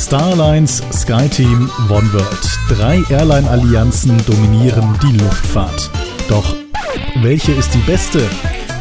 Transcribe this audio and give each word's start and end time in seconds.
Starlines, 0.00 0.82
SkyTeam, 0.92 1.70
OneWorld. 1.90 2.58
Drei 2.70 3.02
Airline-Allianzen 3.10 4.16
dominieren 4.24 4.98
die 5.02 5.18
Luftfahrt. 5.18 5.90
Doch 6.26 6.56
welche 7.16 7.52
ist 7.52 7.74
die 7.74 7.82
beste? 7.90 8.22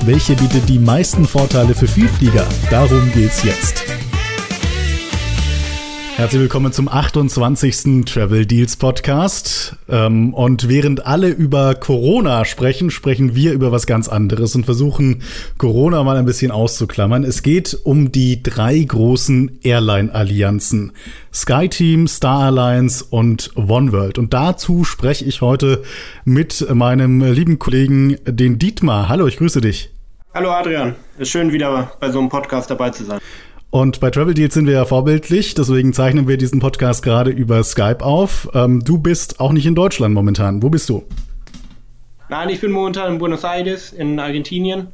Welche 0.05 0.35
bietet 0.35 0.69
die 0.69 0.79
meisten 0.79 1.25
Vorteile 1.25 1.75
für 1.75 1.89
Vielflieger? 1.89 2.45
Darum 2.69 3.11
geht's 3.11 3.43
jetzt. 3.43 3.88
Herzlich 6.19 6.41
willkommen 6.41 6.73
zum 6.73 6.89
28. 6.89 8.03
Travel 8.03 8.45
Deals 8.45 8.75
Podcast. 8.75 9.77
Ähm, 9.87 10.33
und 10.33 10.67
während 10.67 11.05
alle 11.05 11.29
über 11.29 11.75
Corona 11.75 12.43
sprechen, 12.43 12.91
sprechen 12.91 13.35
wir 13.35 13.53
über 13.53 13.71
was 13.71 13.87
ganz 13.87 14.09
anderes 14.09 14.53
und 14.53 14.65
versuchen 14.65 15.23
Corona 15.57 16.03
mal 16.03 16.17
ein 16.17 16.25
bisschen 16.25 16.51
auszuklammern. 16.51 17.23
Es 17.23 17.41
geht 17.41 17.73
um 17.85 18.11
die 18.11 18.43
drei 18.43 18.79
großen 18.79 19.59
Airline-Allianzen. 19.63 20.91
SkyTeam, 21.33 22.09
Star 22.09 22.47
Alliance 22.47 23.05
und 23.09 23.51
OneWorld. 23.55 24.17
Und 24.17 24.33
dazu 24.33 24.83
spreche 24.83 25.23
ich 25.23 25.39
heute 25.39 25.83
mit 26.25 26.67
meinem 26.73 27.21
lieben 27.31 27.59
Kollegen, 27.59 28.17
den 28.25 28.59
Dietmar. 28.59 29.07
Hallo, 29.07 29.25
ich 29.25 29.37
grüße 29.37 29.61
dich. 29.61 29.91
Hallo 30.33 30.51
Adrian, 30.51 30.95
ist 31.17 31.29
schön 31.29 31.53
wieder 31.53 31.93
bei 32.01 32.11
so 32.11 32.19
einem 32.19 32.27
Podcast 32.27 32.69
dabei 32.69 32.89
zu 32.89 33.05
sein. 33.05 33.19
Und 33.71 33.99
bei 33.99 34.09
Travel 34.09 34.33
Deals 34.33 34.55
sind 34.55 34.65
wir 34.65 34.73
ja 34.73 34.85
vorbildlich, 34.85 35.53
deswegen 35.53 35.93
zeichnen 35.93 36.27
wir 36.27 36.37
diesen 36.37 36.59
Podcast 36.59 37.03
gerade 37.03 37.29
über 37.29 37.63
Skype 37.63 38.03
auf. 38.03 38.49
Ähm, 38.55 38.83
du 38.83 38.97
bist 38.97 39.39
auch 39.39 39.51
nicht 39.51 39.67
in 39.67 39.75
Deutschland 39.75 40.15
momentan. 40.15 40.63
Wo 40.63 40.69
bist 40.69 40.89
du? 40.89 41.03
Nein, 42.29 42.49
ich 42.49 42.61
bin 42.61 42.71
momentan 42.71 43.13
in 43.13 43.19
Buenos 43.19 43.43
Aires 43.43 43.93
in 43.93 44.19
Argentinien. 44.19 44.87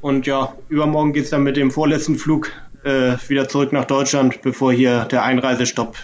Und 0.00 0.26
ja, 0.26 0.54
übermorgen 0.68 1.12
geht 1.12 1.24
es 1.24 1.30
dann 1.30 1.42
mit 1.42 1.56
dem 1.56 1.70
vorletzten 1.70 2.16
Flug 2.16 2.52
äh, 2.84 3.16
wieder 3.28 3.48
zurück 3.48 3.72
nach 3.72 3.84
Deutschland, 3.84 4.40
bevor 4.40 4.72
hier 4.72 5.04
der 5.04 5.22
Einreisestopp 5.24 5.96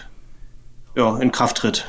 ja, 0.95 1.17
in 1.17 1.31
Kraft 1.31 1.57
tritt. 1.57 1.87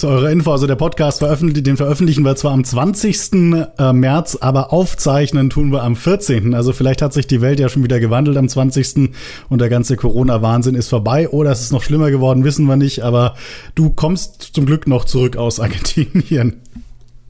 Zu 0.00 0.08
eurer 0.08 0.30
Info, 0.30 0.50
also 0.50 0.66
der 0.66 0.76
Podcast 0.76 1.18
veröffentlicht, 1.18 1.66
den 1.66 1.76
veröffentlichen 1.76 2.24
wir 2.24 2.34
zwar 2.34 2.52
am 2.52 2.64
20. 2.64 3.32
Äh, 3.76 3.92
März, 3.92 4.38
aber 4.40 4.72
aufzeichnen 4.72 5.50
tun 5.50 5.72
wir 5.72 5.82
am 5.82 5.94
14. 5.94 6.54
Also 6.54 6.72
vielleicht 6.72 7.02
hat 7.02 7.12
sich 7.12 7.26
die 7.26 7.42
Welt 7.42 7.60
ja 7.60 7.68
schon 7.68 7.84
wieder 7.84 8.00
gewandelt 8.00 8.38
am 8.38 8.48
20. 8.48 9.10
und 9.50 9.60
der 9.60 9.68
ganze 9.68 9.96
Corona-Wahnsinn 9.96 10.74
ist 10.74 10.88
vorbei 10.88 11.28
oder 11.28 11.50
es 11.50 11.60
ist 11.60 11.70
noch 11.70 11.82
schlimmer 11.82 12.10
geworden, 12.10 12.44
wissen 12.44 12.64
wir 12.64 12.76
nicht, 12.76 13.02
aber 13.02 13.34
du 13.74 13.90
kommst 13.90 14.40
zum 14.54 14.64
Glück 14.64 14.86
noch 14.86 15.04
zurück 15.04 15.36
aus 15.36 15.60
Argentinien. 15.60 16.62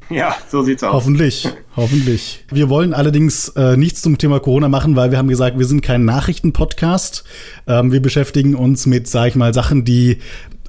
Ja, 0.08 0.36
so 0.48 0.62
sieht's 0.62 0.84
aus. 0.84 0.92
Hoffentlich, 0.92 1.48
hoffentlich. 1.74 2.44
Wir 2.52 2.68
wollen 2.68 2.94
allerdings 2.94 3.48
äh, 3.50 3.76
nichts 3.76 4.00
zum 4.02 4.16
Thema 4.16 4.38
Corona 4.38 4.68
machen, 4.68 4.94
weil 4.94 5.10
wir 5.10 5.18
haben 5.18 5.28
gesagt, 5.28 5.58
wir 5.58 5.66
sind 5.66 5.82
kein 5.82 6.04
Nachrichtenpodcast. 6.04 7.24
Ähm, 7.66 7.90
wir 7.90 8.00
beschäftigen 8.00 8.54
uns 8.54 8.86
mit, 8.86 9.08
sag 9.08 9.28
ich 9.28 9.34
mal, 9.34 9.54
Sachen, 9.54 9.84
die 9.84 10.18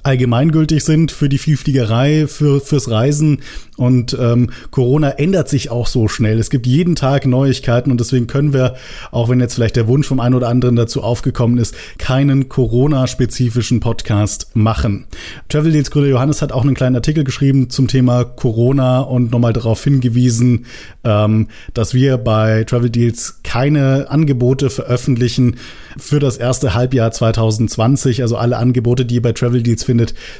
allgemeingültig 0.02 0.84
sind 0.84 1.12
für 1.12 1.28
die 1.28 1.38
Vielfliegerei, 1.38 2.26
für, 2.26 2.60
fürs 2.60 2.90
Reisen. 2.90 3.40
Und 3.76 4.16
ähm, 4.20 4.50
Corona 4.70 5.10
ändert 5.10 5.48
sich 5.48 5.70
auch 5.70 5.86
so 5.86 6.06
schnell. 6.06 6.38
Es 6.38 6.50
gibt 6.50 6.66
jeden 6.66 6.94
Tag 6.94 7.26
Neuigkeiten 7.26 7.90
und 7.90 7.98
deswegen 8.00 8.26
können 8.26 8.52
wir, 8.52 8.74
auch 9.10 9.28
wenn 9.28 9.40
jetzt 9.40 9.54
vielleicht 9.54 9.76
der 9.76 9.88
Wunsch 9.88 10.06
vom 10.06 10.20
einen 10.20 10.34
oder 10.34 10.48
anderen 10.48 10.76
dazu 10.76 11.02
aufgekommen 11.02 11.58
ist, 11.58 11.74
keinen 11.98 12.48
Corona-spezifischen 12.48 13.80
Podcast 13.80 14.50
machen. 14.54 15.06
Travel 15.48 15.72
Deals 15.72 15.90
Gründer 15.90 16.10
Johannes 16.10 16.42
hat 16.42 16.52
auch 16.52 16.62
einen 16.62 16.74
kleinen 16.74 16.96
Artikel 16.96 17.24
geschrieben 17.24 17.70
zum 17.70 17.88
Thema 17.88 18.24
Corona 18.24 19.00
und 19.00 19.30
nochmal 19.30 19.52
darauf 19.52 19.82
hingewiesen, 19.82 20.66
ähm, 21.04 21.48
dass 21.74 21.94
wir 21.94 22.18
bei 22.18 22.64
Travel 22.64 22.90
Deals 22.90 23.40
keine 23.42 24.10
Angebote 24.10 24.68
veröffentlichen 24.68 25.56
für 25.96 26.18
das 26.18 26.36
erste 26.36 26.74
Halbjahr 26.74 27.10
2020. 27.10 28.22
Also 28.22 28.36
alle 28.36 28.58
Angebote, 28.58 29.04
die 29.04 29.16
ihr 29.16 29.22
bei 29.22 29.32
Travel 29.32 29.62
Deals 29.62 29.84
findet, 29.84 29.91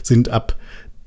sind 0.03 0.29
ab 0.29 0.57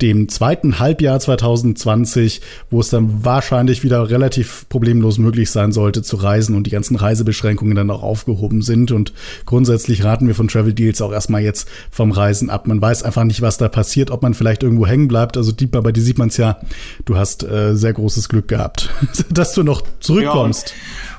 dem 0.01 0.27
zweiten 0.27 0.79
Halbjahr 0.79 1.19
2020, 1.19 2.41
wo 2.69 2.81
es 2.81 2.89
dann 2.89 3.23
wahrscheinlich 3.23 3.83
wieder 3.83 4.09
relativ 4.09 4.67
problemlos 4.67 5.17
möglich 5.17 5.51
sein 5.51 5.71
sollte 5.71 6.01
zu 6.01 6.17
reisen 6.17 6.55
und 6.55 6.67
die 6.67 6.71
ganzen 6.71 6.95
Reisebeschränkungen 6.95 7.75
dann 7.75 7.89
auch 7.89 8.03
aufgehoben 8.03 8.61
sind. 8.61 8.91
Und 8.91 9.13
grundsätzlich 9.45 10.03
raten 10.03 10.27
wir 10.27 10.35
von 10.35 10.47
Travel 10.47 10.73
Deals 10.73 11.01
auch 11.01 11.13
erstmal 11.13 11.41
jetzt 11.41 11.69
vom 11.91 12.11
Reisen 12.11 12.49
ab. 12.49 12.67
Man 12.67 12.81
weiß 12.81 13.03
einfach 13.03 13.23
nicht, 13.23 13.41
was 13.41 13.57
da 13.57 13.69
passiert, 13.69 14.11
ob 14.11 14.21
man 14.21 14.33
vielleicht 14.33 14.63
irgendwo 14.63 14.85
hängen 14.85 15.07
bleibt. 15.07 15.37
Also 15.37 15.51
die, 15.51 15.67
bei 15.67 15.91
dir 15.91 16.01
sieht 16.01 16.17
man 16.17 16.27
es 16.27 16.37
ja, 16.37 16.59
du 17.05 17.15
hast 17.15 17.43
äh, 17.43 17.75
sehr 17.75 17.93
großes 17.93 18.27
Glück 18.27 18.49
gehabt, 18.49 18.89
dass 19.29 19.53
du 19.53 19.63
noch 19.63 19.81
zurückkommst. 20.01 20.69
Ja, 20.69 21.14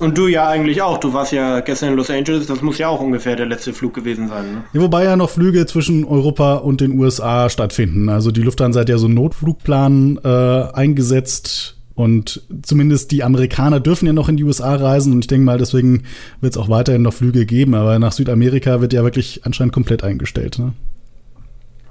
und 0.00 0.16
du 0.16 0.26
ja 0.26 0.48
eigentlich 0.48 0.82
auch. 0.82 0.98
Du 0.98 1.12
warst 1.12 1.32
ja 1.32 1.60
gestern 1.60 1.90
in 1.90 1.96
Los 1.96 2.10
Angeles. 2.10 2.46
Das 2.46 2.62
muss 2.62 2.78
ja 2.78 2.88
auch 2.88 3.00
ungefähr 3.00 3.36
der 3.36 3.46
letzte 3.46 3.72
Flug 3.72 3.94
gewesen 3.94 4.28
sein. 4.28 4.52
Ne? 4.52 4.64
Ja, 4.72 4.80
wobei 4.80 5.04
ja 5.04 5.16
noch 5.16 5.30
Flüge 5.30 5.66
zwischen 5.66 6.04
Europa 6.04 6.54
und 6.54 6.80
den 6.80 6.98
USA 6.98 7.48
stattfinden. 7.50 8.08
Also 8.08 8.30
die 8.30 8.42
Lufthansa 8.42 8.80
hat 8.80 8.88
ja 8.88 8.98
so 8.98 9.06
einen 9.06 9.14
Notflugplan 9.14 10.18
äh, 10.24 10.28
eingesetzt. 10.72 11.76
Und 11.94 12.42
zumindest 12.62 13.10
die 13.10 13.22
Amerikaner 13.22 13.78
dürfen 13.78 14.06
ja 14.06 14.14
noch 14.14 14.30
in 14.30 14.38
die 14.38 14.44
USA 14.44 14.74
reisen. 14.74 15.12
Und 15.12 15.20
ich 15.20 15.26
denke 15.26 15.44
mal, 15.44 15.58
deswegen 15.58 16.04
wird 16.40 16.54
es 16.54 16.56
auch 16.56 16.70
weiterhin 16.70 17.02
noch 17.02 17.12
Flüge 17.12 17.44
geben. 17.44 17.74
Aber 17.74 17.98
nach 17.98 18.12
Südamerika 18.12 18.80
wird 18.80 18.94
ja 18.94 19.04
wirklich 19.04 19.42
anscheinend 19.44 19.74
komplett 19.74 20.02
eingestellt. 20.02 20.58
Ne? 20.58 20.72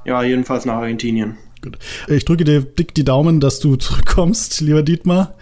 Ja, 0.06 0.24
jedenfalls 0.24 0.66
nach 0.66 0.76
Argentinien. 0.76 1.38
Gut. 1.62 1.78
Ich 2.08 2.26
drücke 2.26 2.44
dir 2.44 2.62
dick 2.62 2.96
die 2.96 3.04
Daumen, 3.04 3.40
dass 3.40 3.60
du 3.60 3.76
zurückkommst, 3.78 4.62
lieber 4.62 4.82
Dietmar. 4.82 5.36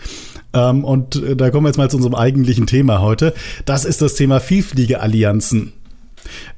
Ähm, 0.58 0.84
und 0.84 1.16
äh, 1.16 1.36
da 1.36 1.50
kommen 1.50 1.66
wir 1.66 1.70
jetzt 1.70 1.78
mal 1.78 1.90
zu 1.90 1.98
unserem 1.98 2.16
eigentlichen 2.16 2.68
Thema 2.68 3.02
heute. 3.02 3.34
Das 3.66 3.86
ist 3.86 4.02
das 4.02 4.16
Thema 4.16 4.40
Vielfliegeallianzen. 4.40 5.74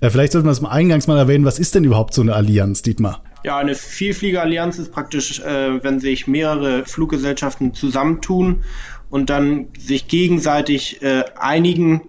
Äh, 0.01 0.09
vielleicht 0.09 0.31
sollten 0.31 0.47
wir 0.47 0.51
das 0.51 0.61
mal 0.61 0.71
eingangs 0.71 1.07
mal 1.07 1.17
erwähnen. 1.17 1.45
Was 1.45 1.59
ist 1.59 1.75
denn 1.75 1.83
überhaupt 1.83 2.13
so 2.13 2.21
eine 2.21 2.33
Allianz, 2.33 2.81
Dietmar? 2.81 3.23
Ja, 3.43 3.57
eine 3.57 3.75
Vielfliegerallianz 3.75 4.79
ist 4.79 4.91
praktisch, 4.91 5.39
äh, 5.39 5.83
wenn 5.83 5.99
sich 5.99 6.27
mehrere 6.27 6.85
Fluggesellschaften 6.85 7.73
zusammentun 7.73 8.63
und 9.09 9.29
dann 9.29 9.67
sich 9.77 10.07
gegenseitig 10.07 11.01
äh, 11.01 11.23
einigen, 11.37 12.01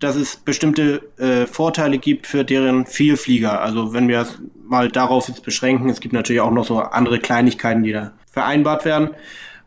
dass 0.00 0.16
es 0.16 0.36
bestimmte 0.36 1.02
äh, 1.18 1.46
Vorteile 1.46 1.98
gibt 1.98 2.26
für 2.26 2.44
deren 2.44 2.86
Vielflieger. 2.86 3.60
Also 3.60 3.92
wenn 3.92 4.08
wir 4.08 4.20
es 4.20 4.38
mal 4.66 4.88
darauf 4.88 5.28
jetzt 5.28 5.42
beschränken, 5.42 5.88
es 5.90 6.00
gibt 6.00 6.14
natürlich 6.14 6.40
auch 6.40 6.52
noch 6.52 6.64
so 6.64 6.78
andere 6.78 7.18
Kleinigkeiten, 7.18 7.82
die 7.82 7.92
da 7.92 8.12
vereinbart 8.30 8.84
werden. 8.84 9.10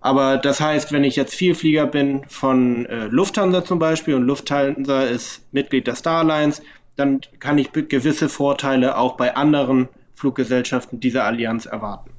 Aber 0.02 0.38
das 0.38 0.60
heißt, 0.60 0.92
wenn 0.92 1.04
ich 1.04 1.16
jetzt 1.16 1.36
Vielflieger 1.36 1.86
bin 1.86 2.24
von 2.28 2.88
äh, 2.88 3.06
Lufthansa 3.06 3.64
zum 3.64 3.78
Beispiel 3.78 4.16
und 4.16 4.24
Lufthansa 4.24 5.04
ist 5.04 5.42
Mitglied 5.54 5.86
der 5.86 5.96
Star 5.96 6.20
Alliance, 6.20 6.64
dann 6.96 7.22
kann 7.40 7.60
ich 7.60 7.72
gewisse 7.72 8.28
Vorteile 8.28 8.98
auch 8.98 9.16
bei 9.16 9.36
anderen 9.36 9.88
Fluggesellschaften 10.16 11.00
dieser 11.00 11.24
Allianz 11.24 11.66
erwarten. 11.66 12.12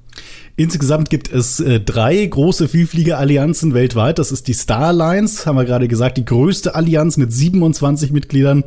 Insgesamt 0.63 1.11
gibt 1.11 1.33
es 1.33 1.59
äh, 1.59 1.81
drei 1.81 2.25
große 2.25 2.69
Vielfliegerallianzen 2.69 3.75
weltweit. 3.75 4.21
Das 4.21 4.31
ist 4.31 4.47
die 4.47 4.53
Star 4.53 4.87
Alliance, 4.87 5.45
haben 5.45 5.57
wir 5.57 5.65
gerade 5.65 5.89
gesagt, 5.89 6.19
die 6.19 6.25
größte 6.25 6.77
Allianz 6.77 7.17
mit 7.17 7.33
27 7.33 8.13
Mitgliedern, 8.13 8.63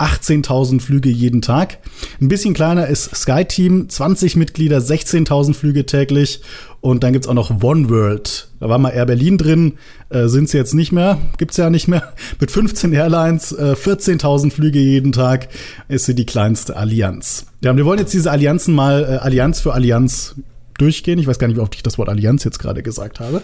18.000 0.00 0.80
Flüge 0.80 1.08
jeden 1.08 1.42
Tag. 1.42 1.78
Ein 2.20 2.26
bisschen 2.26 2.52
kleiner 2.52 2.88
ist 2.88 3.14
SkyTeam, 3.14 3.88
20 3.88 4.34
Mitglieder, 4.34 4.78
16.000 4.78 5.54
Flüge 5.54 5.86
täglich. 5.86 6.40
Und 6.80 7.04
dann 7.04 7.12
gibt's 7.12 7.28
auch 7.28 7.34
noch 7.34 7.62
OneWorld. 7.62 8.48
Da 8.58 8.68
war 8.68 8.78
mal 8.78 8.90
Air 8.90 9.06
Berlin 9.06 9.38
drin, 9.38 9.74
äh, 10.08 10.26
sind 10.26 10.52
jetzt 10.52 10.74
nicht 10.74 10.90
mehr, 10.90 11.18
gibt's 11.38 11.56
ja 11.58 11.70
nicht 11.70 11.86
mehr. 11.86 12.12
Mit 12.40 12.50
15 12.50 12.92
Airlines, 12.92 13.52
äh, 13.52 13.76
14.000 13.80 14.50
Flüge 14.50 14.80
jeden 14.80 15.12
Tag 15.12 15.46
ist 15.86 16.06
sie 16.06 16.16
die 16.16 16.26
kleinste 16.26 16.76
Allianz. 16.76 17.46
Ja, 17.62 17.70
und 17.70 17.76
wir 17.76 17.84
wollen 17.84 18.00
jetzt 18.00 18.14
diese 18.14 18.32
Allianzen 18.32 18.74
mal 18.74 19.04
äh, 19.04 19.16
Allianz 19.18 19.60
für 19.60 19.74
Allianz 19.74 20.34
durchgehen. 20.78 21.18
Ich 21.18 21.26
weiß 21.26 21.38
gar 21.38 21.48
nicht, 21.48 21.56
wie 21.56 21.60
oft 21.60 21.74
ich 21.74 21.82
das 21.82 21.98
Wort 21.98 22.08
Allianz 22.08 22.44
jetzt 22.44 22.58
gerade 22.58 22.82
gesagt 22.82 23.20
habe. 23.20 23.42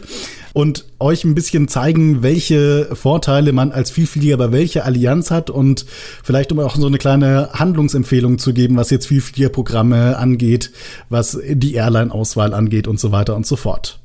Und 0.53 0.85
euch 1.01 1.25
ein 1.25 1.35
bisschen 1.35 1.69
zeigen, 1.69 2.23
welche 2.23 2.89
Vorteile 2.95 3.53
man 3.53 3.73
als 3.73 3.91
Vielflieger 3.91 4.37
bei 4.37 4.53
welcher 4.53 4.85
Allianz 4.85 5.31
hat 5.31 5.51
und 5.51 5.87
vielleicht 6.23 6.53
um 6.53 6.61
auch 6.61 6.77
so 6.77 6.87
eine 6.87 6.99
kleine 6.99 7.51
Handlungsempfehlung 7.53 8.39
zu 8.39 8.53
geben, 8.53 8.77
was 8.77 8.91
jetzt 8.91 9.07
Vielfliegerprogramme 9.07 10.17
angeht, 10.17 10.73
was 11.09 11.39
die 11.47 11.75
Airline-Auswahl 11.75 12.55
angeht 12.55 12.87
und 12.87 13.01
so 13.01 13.13
weiter 13.13 13.37
und 13.37 13.47
so 13.47 13.57
fort. 13.57 14.01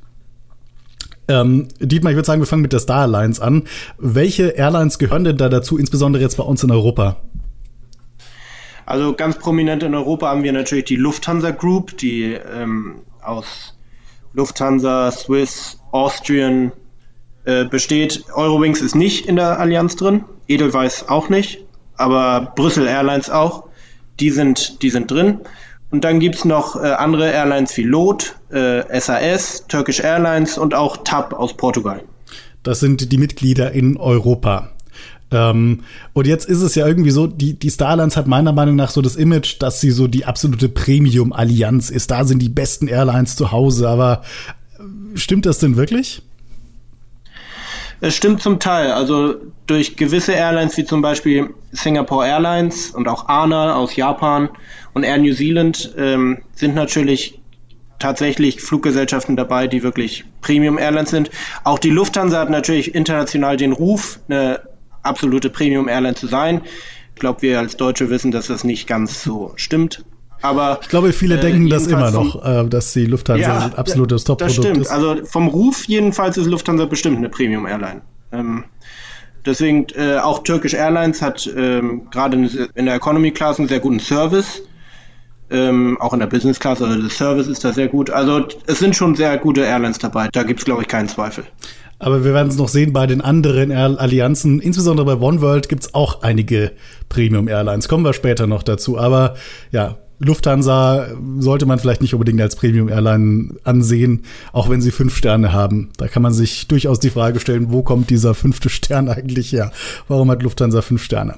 Ähm, 1.28 1.68
Dietmar, 1.78 2.12
ich 2.12 2.16
würde 2.16 2.26
sagen, 2.26 2.40
wir 2.40 2.46
fangen 2.46 2.62
mit 2.62 2.72
der 2.72 2.80
Star 2.80 3.02
Alliance 3.02 3.42
an. 3.42 3.64
Welche 3.98 4.48
Airlines 4.48 4.98
gehören 4.98 5.24
denn 5.24 5.36
da 5.36 5.48
dazu, 5.50 5.76
insbesondere 5.76 6.22
jetzt 6.22 6.38
bei 6.38 6.42
uns 6.42 6.62
in 6.64 6.70
Europa? 6.70 7.20
Also 8.86 9.12
ganz 9.12 9.38
prominent 9.38 9.82
in 9.82 9.94
Europa 9.94 10.28
haben 10.28 10.42
wir 10.42 10.52
natürlich 10.54 10.86
die 10.86 10.96
Lufthansa 10.96 11.50
Group, 11.50 11.98
die 11.98 12.32
ähm, 12.32 13.02
aus 13.28 13.74
Lufthansa, 14.32 15.10
Swiss, 15.10 15.78
Austrian 15.92 16.72
äh, 17.44 17.64
besteht. 17.64 18.24
Eurowings 18.34 18.80
ist 18.80 18.94
nicht 18.94 19.26
in 19.26 19.36
der 19.36 19.58
Allianz 19.58 19.96
drin, 19.96 20.24
Edelweiss 20.48 21.08
auch 21.08 21.28
nicht, 21.28 21.64
aber 21.96 22.52
Brüssel 22.54 22.86
Airlines 22.86 23.30
auch. 23.30 23.64
Die 24.20 24.30
sind, 24.30 24.82
die 24.82 24.90
sind 24.90 25.10
drin. 25.10 25.40
Und 25.90 26.04
dann 26.04 26.20
gibt 26.20 26.34
es 26.34 26.44
noch 26.44 26.76
äh, 26.76 26.88
andere 26.88 27.30
Airlines 27.30 27.76
wie 27.76 27.84
LOT, 27.84 28.36
äh, 28.50 29.00
SAS, 29.00 29.64
Turkish 29.68 30.00
Airlines 30.00 30.58
und 30.58 30.74
auch 30.74 30.98
TAP 30.98 31.32
aus 31.32 31.54
Portugal. 31.54 32.02
Das 32.62 32.80
sind 32.80 33.10
die 33.10 33.18
Mitglieder 33.18 33.72
in 33.72 33.96
Europa. 33.96 34.72
Ähm, 35.30 35.80
und 36.12 36.26
jetzt 36.26 36.48
ist 36.48 36.62
es 36.62 36.74
ja 36.74 36.86
irgendwie 36.86 37.10
so, 37.10 37.26
die, 37.26 37.58
die 37.58 37.70
Starlines 37.70 38.16
hat 38.16 38.26
meiner 38.26 38.52
Meinung 38.52 38.76
nach 38.76 38.90
so 38.90 39.02
das 39.02 39.16
Image, 39.16 39.56
dass 39.60 39.80
sie 39.80 39.90
so 39.90 40.06
die 40.06 40.24
absolute 40.24 40.68
Premium-Allianz 40.68 41.90
ist. 41.90 42.10
Da 42.10 42.24
sind 42.24 42.40
die 42.40 42.48
besten 42.48 42.88
Airlines 42.88 43.36
zu 43.36 43.52
Hause. 43.52 43.88
Aber 43.88 44.22
äh, 44.78 45.18
stimmt 45.18 45.46
das 45.46 45.58
denn 45.58 45.76
wirklich? 45.76 46.22
Es 48.00 48.14
stimmt 48.16 48.40
zum 48.40 48.60
Teil. 48.60 48.92
Also 48.92 49.34
durch 49.66 49.96
gewisse 49.96 50.32
Airlines 50.32 50.76
wie 50.76 50.84
zum 50.84 51.02
Beispiel 51.02 51.50
Singapore 51.72 52.26
Airlines 52.26 52.90
und 52.90 53.08
auch 53.08 53.28
ANA 53.28 53.74
aus 53.74 53.96
Japan 53.96 54.48
und 54.94 55.02
Air 55.02 55.18
New 55.18 55.34
Zealand 55.34 55.94
ähm, 55.98 56.38
sind 56.54 56.74
natürlich 56.74 57.38
tatsächlich 57.98 58.60
Fluggesellschaften 58.60 59.36
dabei, 59.36 59.66
die 59.66 59.82
wirklich 59.82 60.24
Premium 60.40 60.78
Airlines 60.78 61.10
sind. 61.10 61.30
Auch 61.64 61.80
die 61.80 61.90
Lufthansa 61.90 62.38
hat 62.38 62.50
natürlich 62.50 62.94
international 62.94 63.56
den 63.56 63.72
Ruf, 63.72 64.20
eine 64.28 64.60
absolute 65.08 65.50
Premium 65.50 65.88
Airline 65.88 66.14
zu 66.14 66.26
sein. 66.26 66.62
Ich 67.14 67.20
glaube, 67.20 67.42
wir 67.42 67.58
als 67.58 67.76
Deutsche 67.76 68.10
wissen, 68.10 68.30
dass 68.30 68.46
das 68.46 68.62
nicht 68.62 68.86
ganz 68.86 69.24
so 69.24 69.52
stimmt. 69.56 70.04
Aber 70.40 70.78
ich 70.82 70.88
glaube, 70.88 71.12
viele 71.12 71.36
äh, 71.36 71.40
denken 71.40 71.68
das 71.68 71.86
immer 71.86 72.10
noch, 72.10 72.44
äh, 72.44 72.68
dass 72.68 72.92
die 72.92 73.06
Lufthansa 73.06 73.42
ja, 73.42 73.58
ein 73.66 73.74
absolutes 73.74 74.24
Top-Produkt 74.24 74.58
ist. 74.58 74.64
Das 74.64 74.86
stimmt. 74.86 74.90
Also 74.90 75.24
vom 75.24 75.48
Ruf 75.48 75.86
jedenfalls 75.86 76.36
ist 76.36 76.46
Lufthansa 76.46 76.84
bestimmt 76.84 77.16
eine 77.16 77.28
Premium 77.28 77.66
Airline. 77.66 78.02
Ähm, 78.30 78.64
deswegen 79.44 79.86
äh, 79.96 80.18
auch 80.18 80.44
Turkish 80.44 80.74
Airlines 80.74 81.22
hat 81.22 81.50
ähm, 81.56 82.08
gerade 82.10 82.36
in 82.74 82.86
der 82.86 82.94
Economy 82.94 83.32
Class 83.32 83.58
einen 83.58 83.68
sehr 83.68 83.80
guten 83.80 84.00
Service. 84.00 84.62
Ähm, 85.50 85.96
auch 86.00 86.12
in 86.12 86.20
der 86.20 86.26
Business 86.26 86.60
Class, 86.60 86.82
also 86.82 87.00
der 87.00 87.10
Service 87.10 87.46
ist 87.46 87.64
da 87.64 87.72
sehr 87.72 87.88
gut. 87.88 88.10
Also 88.10 88.46
es 88.66 88.78
sind 88.78 88.94
schon 88.94 89.16
sehr 89.16 89.38
gute 89.38 89.62
Airlines 89.62 89.98
dabei. 89.98 90.28
Da 90.30 90.42
gibt 90.42 90.60
es, 90.60 90.66
glaube 90.66 90.82
ich, 90.82 90.88
keinen 90.88 91.08
Zweifel. 91.08 91.44
Aber 91.98 92.24
wir 92.24 92.32
werden 92.32 92.48
es 92.48 92.56
noch 92.56 92.68
sehen 92.68 92.92
bei 92.92 93.06
den 93.06 93.20
anderen 93.20 93.72
Allianzen. 93.72 94.60
Insbesondere 94.60 95.16
bei 95.16 95.20
OneWorld 95.20 95.68
gibt 95.68 95.82
es 95.84 95.94
auch 95.94 96.22
einige 96.22 96.72
Premium 97.08 97.48
Airlines. 97.48 97.88
Kommen 97.88 98.04
wir 98.04 98.12
später 98.12 98.46
noch 98.46 98.62
dazu. 98.62 98.98
Aber 98.98 99.34
ja, 99.72 99.98
Lufthansa 100.20 101.08
sollte 101.38 101.66
man 101.66 101.78
vielleicht 101.78 102.00
nicht 102.00 102.14
unbedingt 102.14 102.40
als 102.40 102.56
Premium-Airline 102.56 103.54
ansehen, 103.62 104.24
auch 104.52 104.68
wenn 104.68 104.80
sie 104.80 104.90
fünf 104.90 105.16
Sterne 105.16 105.52
haben. 105.52 105.90
Da 105.96 106.08
kann 106.08 106.22
man 106.22 106.32
sich 106.32 106.66
durchaus 106.66 106.98
die 106.98 107.10
Frage 107.10 107.38
stellen, 107.38 107.70
wo 107.70 107.82
kommt 107.82 108.10
dieser 108.10 108.34
fünfte 108.34 108.68
Stern 108.68 109.08
eigentlich 109.08 109.52
her? 109.52 109.70
Warum 110.08 110.30
hat 110.30 110.42
Lufthansa 110.42 110.82
fünf 110.82 111.04
Sterne? 111.04 111.36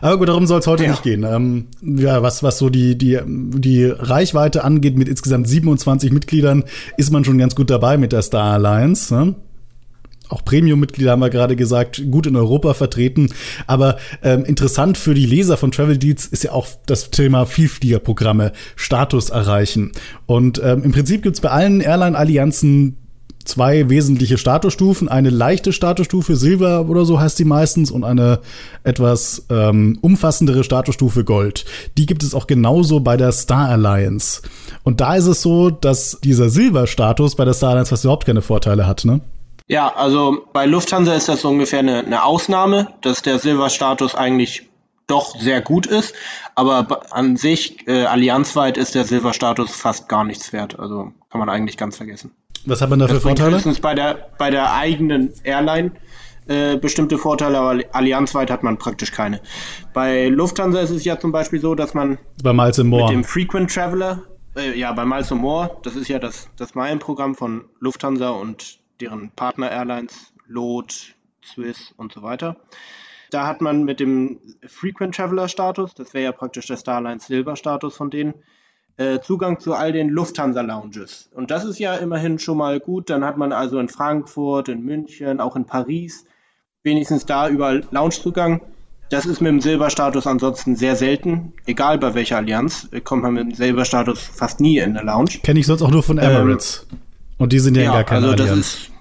Aber 0.00 0.18
gut, 0.18 0.28
darum 0.28 0.46
soll 0.46 0.60
es 0.60 0.66
heute 0.66 0.84
ja. 0.84 0.90
nicht 0.90 1.02
gehen. 1.02 1.24
Ähm, 1.24 1.66
ja, 1.82 2.22
was, 2.22 2.42
was 2.42 2.58
so 2.58 2.70
die, 2.70 2.96
die, 2.96 3.18
die 3.26 3.84
Reichweite 3.84 4.64
angeht, 4.64 4.96
mit 4.96 5.08
insgesamt 5.08 5.48
27 5.48 6.12
Mitgliedern, 6.12 6.64
ist 6.96 7.10
man 7.10 7.24
schon 7.24 7.38
ganz 7.38 7.54
gut 7.54 7.70
dabei 7.70 7.96
mit 7.98 8.12
der 8.12 8.22
Star 8.22 8.54
Alliance. 8.54 9.14
Ne? 9.14 9.34
Auch 10.32 10.44
Premium-Mitglieder 10.44 11.12
haben 11.12 11.20
wir 11.20 11.30
gerade 11.30 11.56
gesagt, 11.56 12.02
gut 12.10 12.26
in 12.26 12.36
Europa 12.36 12.74
vertreten. 12.74 13.30
Aber 13.66 13.96
ähm, 14.22 14.44
interessant 14.44 14.98
für 14.98 15.14
die 15.14 15.26
Leser 15.26 15.56
von 15.56 15.70
Travel 15.70 15.98
Deals 15.98 16.26
ist 16.26 16.44
ja 16.44 16.52
auch 16.52 16.66
das 16.86 17.10
Thema 17.10 17.46
Vielfliegerprogramme, 17.46 18.52
Status 18.76 19.30
erreichen. 19.30 19.92
Und 20.26 20.60
ähm, 20.64 20.82
im 20.82 20.92
Prinzip 20.92 21.22
gibt 21.22 21.36
es 21.36 21.40
bei 21.40 21.50
allen 21.50 21.80
Airline-Allianzen 21.80 22.96
zwei 23.44 23.88
wesentliche 23.88 24.38
Statusstufen. 24.38 25.08
Eine 25.08 25.30
leichte 25.30 25.72
Statusstufe, 25.72 26.36
Silber 26.36 26.88
oder 26.88 27.04
so 27.04 27.20
heißt 27.20 27.38
die 27.38 27.44
meistens, 27.44 27.90
und 27.90 28.04
eine 28.04 28.40
etwas 28.84 29.46
ähm, 29.50 29.98
umfassendere 30.00 30.64
Statusstufe 30.64 31.24
Gold. 31.24 31.64
Die 31.96 32.06
gibt 32.06 32.22
es 32.22 32.34
auch 32.34 32.46
genauso 32.46 33.00
bei 33.00 33.16
der 33.16 33.32
Star 33.32 33.68
Alliance. 33.68 34.42
Und 34.84 35.00
da 35.00 35.14
ist 35.16 35.26
es 35.26 35.42
so, 35.42 35.70
dass 35.70 36.18
dieser 36.22 36.48
Silberstatus 36.48 37.36
bei 37.36 37.44
der 37.44 37.54
Star 37.54 37.70
Alliance 37.70 37.90
fast 37.90 38.04
überhaupt 38.04 38.26
keine 38.26 38.42
Vorteile 38.42 38.86
hat, 38.86 39.04
ne? 39.04 39.20
Ja, 39.72 39.88
also 39.88 40.46
bei 40.52 40.66
Lufthansa 40.66 41.14
ist 41.14 41.30
das 41.30 41.46
ungefähr 41.46 41.78
eine, 41.78 42.04
eine 42.04 42.24
Ausnahme, 42.24 42.88
dass 43.00 43.22
der 43.22 43.38
Silberstatus 43.38 44.14
eigentlich 44.14 44.68
doch 45.06 45.34
sehr 45.40 45.62
gut 45.62 45.86
ist, 45.86 46.14
aber 46.54 47.10
an 47.10 47.38
sich 47.38 47.88
äh, 47.88 48.04
allianzweit 48.04 48.76
ist 48.76 48.94
der 48.94 49.04
Silberstatus 49.04 49.74
fast 49.74 50.10
gar 50.10 50.24
nichts 50.24 50.52
wert. 50.52 50.78
Also 50.78 51.14
kann 51.30 51.38
man 51.38 51.48
eigentlich 51.48 51.78
ganz 51.78 51.96
vergessen. 51.96 52.32
Was 52.66 52.82
hat 52.82 52.90
man 52.90 52.98
da 52.98 53.08
für 53.08 53.22
Vorteile? 53.22 53.54
Höchstens 53.56 53.80
bei 53.80 53.94
der 53.94 54.28
bei 54.36 54.50
der 54.50 54.74
eigenen 54.74 55.32
Airline 55.42 55.92
äh, 56.48 56.76
bestimmte 56.76 57.16
Vorteile, 57.16 57.58
aber 57.58 57.82
allianzweit 57.92 58.50
hat 58.50 58.62
man 58.62 58.76
praktisch 58.76 59.10
keine. 59.10 59.40
Bei 59.94 60.28
Lufthansa 60.28 60.80
ist 60.80 60.90
es 60.90 61.06
ja 61.06 61.18
zum 61.18 61.32
Beispiel 61.32 61.62
so, 61.62 61.74
dass 61.74 61.94
man 61.94 62.18
bei 62.42 62.52
Miles 62.52 62.76
mit 62.76 63.08
dem 63.08 63.24
Frequent 63.24 63.72
Traveler, 63.72 64.20
äh, 64.54 64.78
ja 64.78 64.92
bei 64.92 65.06
Miles 65.06 65.30
More, 65.30 65.78
das 65.82 65.96
ist 65.96 66.08
ja 66.08 66.18
das 66.18 66.50
das 66.58 66.74
Meilenprogramm 66.74 67.34
von 67.34 67.64
Lufthansa 67.80 68.28
und 68.28 68.81
deren 69.02 69.30
Partner-Airlines, 69.30 70.32
Lot, 70.46 71.14
Swiss 71.44 71.92
und 71.96 72.12
so 72.12 72.22
weiter. 72.22 72.56
Da 73.30 73.46
hat 73.46 73.60
man 73.60 73.84
mit 73.84 73.98
dem 73.98 74.38
Frequent 74.66 75.14
Traveler 75.14 75.48
Status, 75.48 75.94
das 75.94 76.14
wäre 76.14 76.24
ja 76.24 76.32
praktisch 76.32 76.66
der 76.66 76.76
Starlines 76.76 77.26
Silber 77.26 77.56
Status 77.56 77.96
von 77.96 78.10
denen, 78.10 78.34
äh, 78.98 79.20
Zugang 79.20 79.58
zu 79.58 79.74
all 79.74 79.92
den 79.92 80.10
Lufthansa 80.10 80.60
Lounges. 80.60 81.30
Und 81.34 81.50
das 81.50 81.64
ist 81.64 81.78
ja 81.78 81.94
immerhin 81.94 82.38
schon 82.38 82.58
mal 82.58 82.78
gut. 82.78 83.10
Dann 83.10 83.24
hat 83.24 83.38
man 83.38 83.52
also 83.52 83.78
in 83.78 83.88
Frankfurt, 83.88 84.68
in 84.68 84.82
München, 84.82 85.40
auch 85.40 85.56
in 85.56 85.64
Paris 85.64 86.26
wenigstens 86.82 87.24
da 87.26 87.48
überall 87.48 87.84
Loungezugang. 87.90 88.60
Das 89.08 89.26
ist 89.26 89.40
mit 89.40 89.50
dem 89.50 89.60
Silberstatus 89.60 90.26
ansonsten 90.26 90.76
sehr 90.76 90.96
selten. 90.96 91.54
Egal 91.66 91.98
bei 91.98 92.14
welcher 92.14 92.36
Allianz, 92.36 92.88
äh, 92.92 93.00
kommt 93.00 93.22
man 93.22 93.34
mit 93.34 93.44
dem 93.44 93.54
Silberstatus 93.54 94.20
fast 94.20 94.60
nie 94.60 94.78
in 94.78 94.96
eine 94.96 95.06
Lounge. 95.06 95.40
Kenne 95.42 95.60
ich 95.60 95.66
sonst 95.66 95.82
auch 95.82 95.90
nur 95.90 96.02
von 96.02 96.18
Emirates. 96.18 96.86
Ähm, 96.90 96.98
Und 97.38 97.52
die 97.52 97.58
sind 97.60 97.76
ja, 97.76 97.84
ja 97.84 97.92
gar 97.92 98.04
keine 98.04 98.28
also 98.28 98.42
Allianz. 98.42 98.91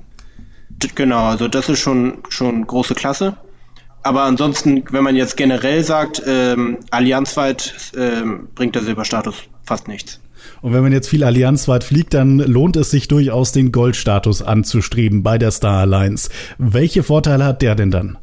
Genau, 0.95 1.25
also 1.25 1.48
das 1.48 1.69
ist 1.69 1.80
schon, 1.80 2.19
schon 2.30 2.66
große 2.66 2.95
Klasse. 2.95 3.38
Aber 4.04 4.24
ansonsten, 4.24 4.83
wenn 4.92 5.04
man 5.04 5.16
jetzt 5.16 5.38
generell 5.38 5.83
sagt, 5.83 6.22
ähm, 6.25 6.80
allianzweit 6.89 7.92
ähm, 7.95 8.50
bringt 8.56 8.75
der 8.75 8.81
Silberstatus 8.81 9.36
fast 9.63 9.88
nichts. 9.88 10.19
Und 10.62 10.74
wenn 10.74 10.81
man 10.81 10.92
jetzt 10.92 11.07
viel 11.07 11.24
allianzweit 11.24 11.83
fliegt, 11.83 12.16
dann 12.16 12.39
lohnt 12.39 12.75
es 12.75 12.89
sich 12.89 13.07
durchaus, 13.07 13.51
den 13.51 13.72
Goldstatus 13.72 14.42
anzustreben 14.42 15.22
bei 15.22 15.38
der 15.38 15.51
Star 15.51 15.81
Alliance. 15.81 16.30
Welche 16.57 17.04
Vorteile 17.04 17.45
hat 17.45 17.62
der 17.62 17.75
denn 17.75 17.92
dann? 17.92 18.18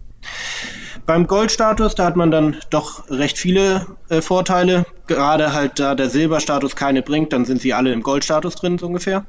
Beim 1.06 1.26
Goldstatus, 1.26 1.94
da 1.94 2.04
hat 2.04 2.16
man 2.16 2.30
dann 2.30 2.56
doch 2.70 3.08
recht 3.08 3.38
viele 3.38 3.86
äh, 4.10 4.20
Vorteile. 4.20 4.84
Gerade 5.06 5.54
halt 5.54 5.78
da 5.78 5.94
der 5.94 6.10
Silberstatus 6.10 6.76
keine 6.76 7.02
bringt, 7.02 7.32
dann 7.32 7.44
sind 7.44 7.62
sie 7.62 7.72
alle 7.72 7.92
im 7.92 8.02
Goldstatus 8.02 8.56
drin, 8.56 8.78
so 8.78 8.86
ungefähr. 8.86 9.24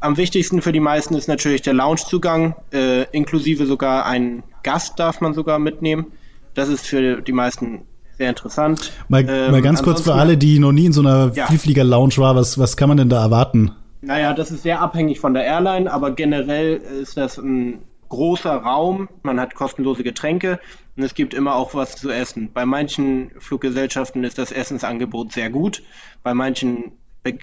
Am 0.00 0.16
wichtigsten 0.16 0.62
für 0.62 0.72
die 0.72 0.80
meisten 0.80 1.14
ist 1.14 1.28
natürlich 1.28 1.60
der 1.60 1.74
Loungezugang, 1.74 2.54
äh, 2.72 3.04
inklusive 3.12 3.66
sogar 3.66 4.06
einen 4.06 4.42
Gast 4.62 4.98
darf 4.98 5.20
man 5.20 5.34
sogar 5.34 5.58
mitnehmen. 5.58 6.06
Das 6.54 6.68
ist 6.68 6.86
für 6.86 7.20
die 7.20 7.32
meisten 7.32 7.82
sehr 8.16 8.30
interessant. 8.30 8.92
Mal, 9.08 9.26
ähm, 9.28 9.50
mal 9.50 9.62
ganz 9.62 9.82
kurz 9.82 10.02
für 10.02 10.14
alle, 10.14 10.36
die 10.36 10.58
noch 10.58 10.72
nie 10.72 10.86
in 10.86 10.92
so 10.92 11.00
einer 11.00 11.32
ja. 11.34 11.46
Vielflieger-Lounge 11.46 12.16
war, 12.16 12.34
was, 12.34 12.58
was 12.58 12.76
kann 12.76 12.88
man 12.88 12.98
denn 12.98 13.08
da 13.08 13.22
erwarten? 13.22 13.72
Naja, 14.00 14.32
das 14.32 14.50
ist 14.50 14.62
sehr 14.62 14.80
abhängig 14.80 15.20
von 15.20 15.34
der 15.34 15.44
Airline, 15.44 15.92
aber 15.92 16.12
generell 16.12 16.76
ist 16.76 17.16
das 17.16 17.36
ein 17.36 17.82
großer 18.08 18.54
Raum. 18.54 19.08
Man 19.22 19.38
hat 19.38 19.54
kostenlose 19.54 20.02
Getränke 20.02 20.60
und 20.96 21.02
es 21.02 21.14
gibt 21.14 21.34
immer 21.34 21.54
auch 21.54 21.74
was 21.74 21.96
zu 21.96 22.10
essen. 22.10 22.50
Bei 22.52 22.64
manchen 22.64 23.30
Fluggesellschaften 23.38 24.24
ist 24.24 24.38
das 24.38 24.52
Essensangebot 24.52 25.32
sehr 25.32 25.50
gut, 25.50 25.82
bei 26.22 26.32
manchen 26.32 26.92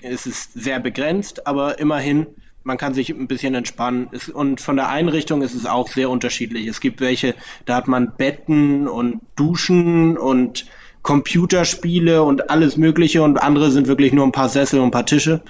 ist 0.01 0.25
es 0.25 0.51
sehr 0.53 0.79
begrenzt, 0.79 1.45
aber 1.45 1.79
immerhin 1.79 2.27
man 2.67 2.77
kann 2.77 2.93
sich 2.93 3.09
ein 3.09 3.27
bisschen 3.27 3.55
entspannen. 3.55 4.09
und 4.33 4.59
von 4.61 4.75
der 4.75 4.89
Einrichtung 4.89 5.41
ist 5.41 5.55
es 5.55 5.65
auch 5.65 5.87
sehr 5.87 6.09
unterschiedlich. 6.09 6.67
Es 6.67 6.81
gibt 6.81 6.99
welche, 6.99 7.33
da 7.65 7.75
hat 7.77 7.87
man 7.87 8.11
Betten 8.15 8.87
und 8.87 9.21
Duschen 9.37 10.17
und 10.17 10.65
Computerspiele 11.01 12.23
und 12.23 12.49
alles 12.49 12.75
Mögliche 12.75 13.23
und 13.23 13.41
andere 13.41 13.71
sind 13.71 13.87
wirklich 13.87 14.11
nur 14.11 14.25
ein 14.25 14.33
paar 14.33 14.49
Sessel 14.49 14.79
und 14.79 14.89
ein 14.89 14.91
paar 14.91 15.05
Tische. 15.05 15.41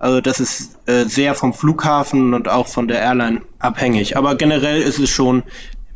Also 0.00 0.20
das 0.20 0.40
ist 0.40 0.76
äh, 0.86 1.04
sehr 1.04 1.36
vom 1.36 1.54
Flughafen 1.54 2.34
und 2.34 2.48
auch 2.48 2.66
von 2.66 2.88
der 2.88 3.00
Airline 3.00 3.42
abhängig. 3.60 4.16
Aber 4.16 4.34
generell 4.34 4.82
ist 4.82 4.98
es 4.98 5.10
schon 5.10 5.44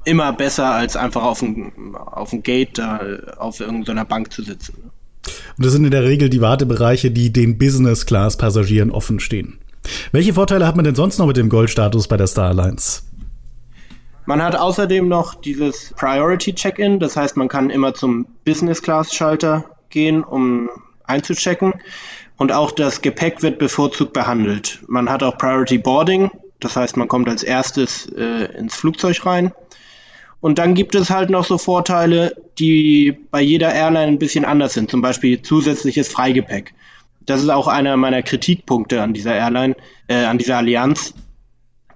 immer 0.04 0.32
besser, 0.32 0.66
als 0.66 0.94
einfach 0.94 1.24
auf 1.24 1.40
dem, 1.40 1.96
auf 1.96 2.30
dem 2.30 2.44
Gate 2.44 2.78
da 2.78 3.00
auf 3.36 3.58
irgendeiner 3.58 4.04
Bank 4.04 4.32
zu 4.32 4.44
sitzen. 4.44 4.74
Und 5.56 5.66
das 5.66 5.72
sind 5.72 5.84
in 5.84 5.90
der 5.90 6.04
Regel 6.04 6.30
die 6.30 6.40
Wartebereiche, 6.40 7.10
die 7.10 7.32
den 7.32 7.58
Business-Class-Passagieren 7.58 8.92
offen 8.92 9.18
stehen. 9.18 9.58
Welche 10.12 10.34
Vorteile 10.34 10.66
hat 10.66 10.76
man 10.76 10.84
denn 10.84 10.94
sonst 10.94 11.18
noch 11.18 11.26
mit 11.26 11.36
dem 11.36 11.48
Goldstatus 11.48 12.08
bei 12.08 12.16
der 12.16 12.26
Star 12.26 12.48
Alliance? 12.48 13.02
Man 14.26 14.42
hat 14.42 14.56
außerdem 14.56 15.08
noch 15.08 15.34
dieses 15.34 15.94
Priority 15.96 16.54
Check-in, 16.54 17.00
das 17.00 17.16
heißt, 17.16 17.36
man 17.36 17.48
kann 17.48 17.70
immer 17.70 17.94
zum 17.94 18.26
Business 18.44 18.82
Class 18.82 19.14
Schalter 19.14 19.64
gehen, 19.88 20.22
um 20.22 20.68
einzuchecken. 21.04 21.72
Und 22.36 22.52
auch 22.52 22.70
das 22.70 23.00
Gepäck 23.00 23.42
wird 23.42 23.58
bevorzugt 23.58 24.12
behandelt. 24.12 24.80
Man 24.86 25.08
hat 25.08 25.22
auch 25.22 25.38
Priority 25.38 25.78
Boarding, 25.78 26.30
das 26.60 26.76
heißt, 26.76 26.96
man 26.96 27.08
kommt 27.08 27.28
als 27.28 27.42
erstes 27.42 28.06
äh, 28.06 28.54
ins 28.56 28.76
Flugzeug 28.76 29.24
rein. 29.24 29.52
Und 30.40 30.58
dann 30.58 30.74
gibt 30.74 30.94
es 30.94 31.10
halt 31.10 31.30
noch 31.30 31.44
so 31.44 31.58
Vorteile, 31.58 32.36
die 32.58 33.16
bei 33.30 33.40
jeder 33.40 33.72
Airline 33.72 34.06
ein 34.06 34.18
bisschen 34.18 34.44
anders 34.44 34.74
sind, 34.74 34.90
zum 34.90 35.02
Beispiel 35.02 35.42
zusätzliches 35.42 36.08
Freigepäck 36.08 36.74
das 37.28 37.42
ist 37.42 37.50
auch 37.50 37.68
einer 37.68 37.96
meiner 37.96 38.22
Kritikpunkte 38.22 39.02
an 39.02 39.12
dieser 39.12 39.34
Airline, 39.34 39.76
äh, 40.08 40.24
an 40.24 40.38
dieser 40.38 40.56
Allianz, 40.56 41.14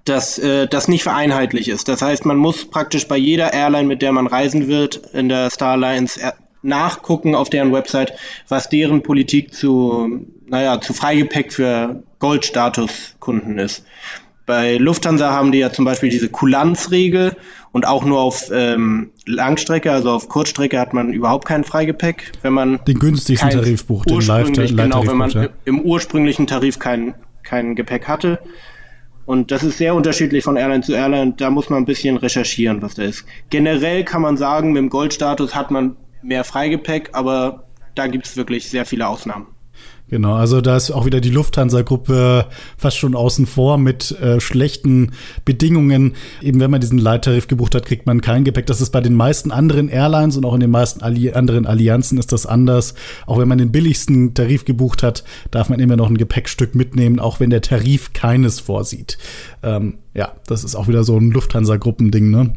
dass 0.05 0.37
äh, 0.37 0.67
das 0.67 0.87
nicht 0.87 1.03
vereinheitlich 1.03 1.69
ist. 1.69 1.87
Das 1.87 2.01
heißt, 2.01 2.25
man 2.25 2.37
muss 2.37 2.65
praktisch 2.69 3.07
bei 3.07 3.17
jeder 3.17 3.53
Airline, 3.53 3.87
mit 3.87 4.01
der 4.01 4.11
man 4.11 4.27
reisen 4.27 4.67
wird, 4.67 4.97
in 5.13 5.29
der 5.29 5.49
Star 5.49 5.73
Alliance 5.73 6.33
nachgucken 6.61 7.35
auf 7.35 7.49
deren 7.49 7.73
Website, 7.73 8.13
was 8.47 8.69
deren 8.69 9.03
Politik 9.03 9.53
zu, 9.53 10.25
naja, 10.45 10.79
zu 10.79 10.93
Freigepäck 10.93 11.51
für 11.51 12.03
Goldstatus-Kunden 12.19 13.59
ist. 13.59 13.85
Bei 14.45 14.75
Lufthansa 14.77 15.31
haben 15.31 15.51
die 15.51 15.59
ja 15.59 15.71
zum 15.71 15.85
Beispiel 15.85 16.09
diese 16.09 16.27
Kulanzregel 16.27 17.35
und 17.71 17.87
auch 17.87 18.03
nur 18.03 18.19
auf 18.19 18.51
ähm, 18.51 19.11
Langstrecke, 19.25 19.91
also 19.91 20.11
auf 20.11 20.27
Kurzstrecke 20.27 20.79
hat 20.79 20.93
man 20.93 21.13
überhaupt 21.13 21.45
kein 21.45 21.63
Freigepäck, 21.63 22.33
wenn 22.41 22.53
man 22.53 22.79
den 22.85 22.99
günstigsten 22.99 23.49
Tarif 23.49 23.85
bucht, 23.85 24.09
den 24.09 24.19
Live 24.21 24.51
Genau, 24.51 25.07
wenn 25.07 25.17
man 25.17 25.29
ja. 25.29 25.47
im 25.63 25.79
ursprünglichen 25.81 26.45
Tarif 26.45 26.77
kein, 26.77 27.15
kein 27.43 27.75
Gepäck 27.75 28.07
hatte. 28.07 28.39
Und 29.25 29.51
das 29.51 29.63
ist 29.63 29.77
sehr 29.77 29.95
unterschiedlich 29.95 30.43
von 30.43 30.57
Airline 30.57 30.83
zu 30.83 30.93
Airline. 30.93 31.33
Da 31.37 31.49
muss 31.49 31.69
man 31.69 31.83
ein 31.83 31.85
bisschen 31.85 32.17
recherchieren, 32.17 32.81
was 32.81 32.95
da 32.95 33.03
ist. 33.03 33.25
Generell 33.49 34.03
kann 34.03 34.21
man 34.21 34.35
sagen, 34.35 34.73
mit 34.73 34.81
dem 34.81 34.89
Goldstatus 34.89 35.55
hat 35.55 35.71
man 35.71 35.95
mehr 36.21 36.43
Freigepäck, 36.43 37.11
aber 37.13 37.63
da 37.95 38.07
gibt 38.07 38.25
es 38.25 38.35
wirklich 38.35 38.69
sehr 38.69 38.85
viele 38.85 39.07
Ausnahmen. 39.07 39.47
Genau, 40.13 40.35
also 40.35 40.61
da 40.61 40.77
ist 40.77 40.91
auch 40.91 41.07
wieder 41.07 41.21
die 41.21 41.31
Lufthansa-Gruppe 41.31 42.45
fast 42.77 42.97
schon 42.97 43.15
außen 43.15 43.47
vor 43.47 43.79
mit 43.79 44.11
äh, 44.11 44.39
schlechten 44.39 45.13
Bedingungen. 45.43 46.13
Eben 46.39 46.59
wenn 46.59 46.69
man 46.69 46.81
diesen 46.81 46.99
Leittarif 46.99 47.47
gebucht 47.47 47.73
hat, 47.73 47.87
kriegt 47.87 48.05
man 48.05 48.21
kein 48.21 48.43
Gepäck. 48.43 48.67
Das 48.67 48.79
ist 48.79 48.91
bei 48.91 49.01
den 49.01 49.15
meisten 49.15 49.49
anderen 49.49 49.89
Airlines 49.89 50.37
und 50.37 50.45
auch 50.45 50.53
in 50.53 50.59
den 50.59 50.69
meisten 50.69 51.01
Alli 51.01 51.31
anderen 51.31 51.65
Allianzen 51.65 52.19
ist 52.19 52.31
das 52.31 52.45
anders. 52.45 52.93
Auch 53.25 53.39
wenn 53.39 53.47
man 53.47 53.57
den 53.57 53.71
billigsten 53.71 54.35
Tarif 54.35 54.65
gebucht 54.65 55.01
hat, 55.01 55.23
darf 55.49 55.69
man 55.69 55.79
immer 55.79 55.95
noch 55.95 56.11
ein 56.11 56.17
Gepäckstück 56.19 56.75
mitnehmen, 56.75 57.19
auch 57.19 57.39
wenn 57.39 57.49
der 57.49 57.61
Tarif 57.61 58.13
keines 58.13 58.59
vorsieht. 58.59 59.17
Ähm, 59.63 59.95
ja, 60.13 60.33
das 60.45 60.63
ist 60.63 60.75
auch 60.75 60.87
wieder 60.87 61.03
so 61.03 61.17
ein 61.17 61.31
Lufthansa-Gruppending, 61.31 62.29
ne? 62.29 62.53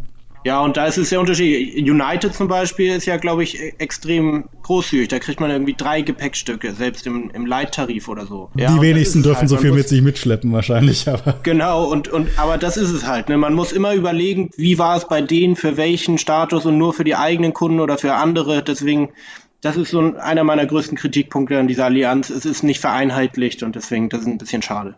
Ja, 0.46 0.60
und 0.60 0.76
da 0.76 0.86
ist 0.86 0.96
es 0.96 1.08
sehr 1.08 1.18
unterschiedlich. 1.18 1.74
United 1.90 2.32
zum 2.32 2.46
Beispiel 2.46 2.94
ist 2.94 3.04
ja, 3.04 3.16
glaube 3.16 3.42
ich, 3.42 3.60
extrem 3.78 4.44
großzügig. 4.62 5.08
Da 5.08 5.18
kriegt 5.18 5.40
man 5.40 5.50
irgendwie 5.50 5.74
drei 5.76 6.02
Gepäckstücke, 6.02 6.72
selbst 6.72 7.04
im, 7.08 7.30
im 7.30 7.46
Leittarif 7.46 8.06
oder 8.06 8.26
so. 8.26 8.48
Ja, 8.54 8.72
die 8.72 8.80
wenigsten 8.80 9.24
dürfen 9.24 9.40
halt. 9.40 9.48
so 9.48 9.56
viel 9.56 9.72
mit 9.72 9.88
sich 9.88 10.02
mitschleppen, 10.02 10.52
wahrscheinlich. 10.52 11.08
Aber. 11.08 11.40
Genau, 11.42 11.90
und, 11.90 12.06
und 12.06 12.28
aber 12.38 12.58
das 12.58 12.76
ist 12.76 12.92
es 12.92 13.08
halt. 13.08 13.28
Ne? 13.28 13.36
Man 13.38 13.54
muss 13.54 13.72
immer 13.72 13.94
überlegen, 13.94 14.50
wie 14.56 14.78
war 14.78 14.96
es 14.96 15.08
bei 15.08 15.20
denen, 15.20 15.56
für 15.56 15.76
welchen 15.76 16.16
Status 16.16 16.64
und 16.64 16.78
nur 16.78 16.94
für 16.94 17.02
die 17.02 17.16
eigenen 17.16 17.52
Kunden 17.52 17.80
oder 17.80 17.98
für 17.98 18.14
andere. 18.14 18.62
Deswegen, 18.62 19.08
das 19.62 19.76
ist 19.76 19.90
so 19.90 20.14
einer 20.14 20.44
meiner 20.44 20.64
größten 20.64 20.96
Kritikpunkte 20.96 21.58
an 21.58 21.66
dieser 21.66 21.86
Allianz. 21.86 22.30
Es 22.30 22.44
ist 22.44 22.62
nicht 22.62 22.78
vereinheitlicht 22.80 23.64
und 23.64 23.74
deswegen, 23.74 24.10
das 24.10 24.20
ist 24.20 24.28
ein 24.28 24.38
bisschen 24.38 24.62
schade. 24.62 24.94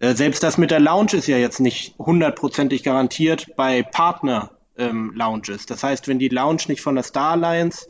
Äh, 0.00 0.14
selbst 0.14 0.42
das 0.42 0.58
mit 0.58 0.70
der 0.70 0.80
Lounge 0.80 1.14
ist 1.14 1.26
ja 1.26 1.36
jetzt 1.36 1.60
nicht 1.60 1.94
hundertprozentig 1.98 2.82
garantiert 2.82 3.54
bei 3.56 3.82
Partner-Lounges. 3.82 5.62
Ähm, 5.62 5.66
das 5.68 5.82
heißt, 5.82 6.08
wenn 6.08 6.18
die 6.18 6.28
Lounge 6.28 6.62
nicht 6.68 6.80
von 6.80 6.94
der 6.94 7.04
Star 7.04 7.32
Alliance 7.32 7.88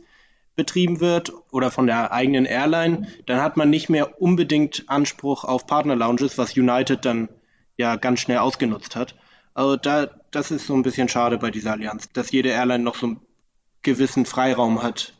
betrieben 0.55 0.99
wird 0.99 1.31
oder 1.51 1.71
von 1.71 1.87
der 1.87 2.11
eigenen 2.11 2.45
Airline, 2.45 3.07
dann 3.25 3.41
hat 3.41 3.55
man 3.55 3.69
nicht 3.69 3.89
mehr 3.89 4.21
unbedingt 4.21 4.83
Anspruch 4.87 5.45
auf 5.45 5.67
Partner-Lounges, 5.67 6.37
was 6.37 6.57
United 6.57 7.05
dann 7.05 7.29
ja 7.77 7.95
ganz 7.95 8.19
schnell 8.19 8.39
ausgenutzt 8.39 8.95
hat. 8.95 9.15
Also 9.53 9.77
da, 9.77 10.09
das 10.31 10.51
ist 10.51 10.67
so 10.67 10.73
ein 10.73 10.83
bisschen 10.83 11.09
schade 11.09 11.37
bei 11.37 11.51
dieser 11.51 11.73
Allianz, 11.73 12.11
dass 12.11 12.31
jede 12.31 12.49
Airline 12.49 12.83
noch 12.83 12.95
so 12.95 13.07
einen 13.07 13.21
gewissen 13.81 14.25
Freiraum 14.25 14.83
hat, 14.83 15.13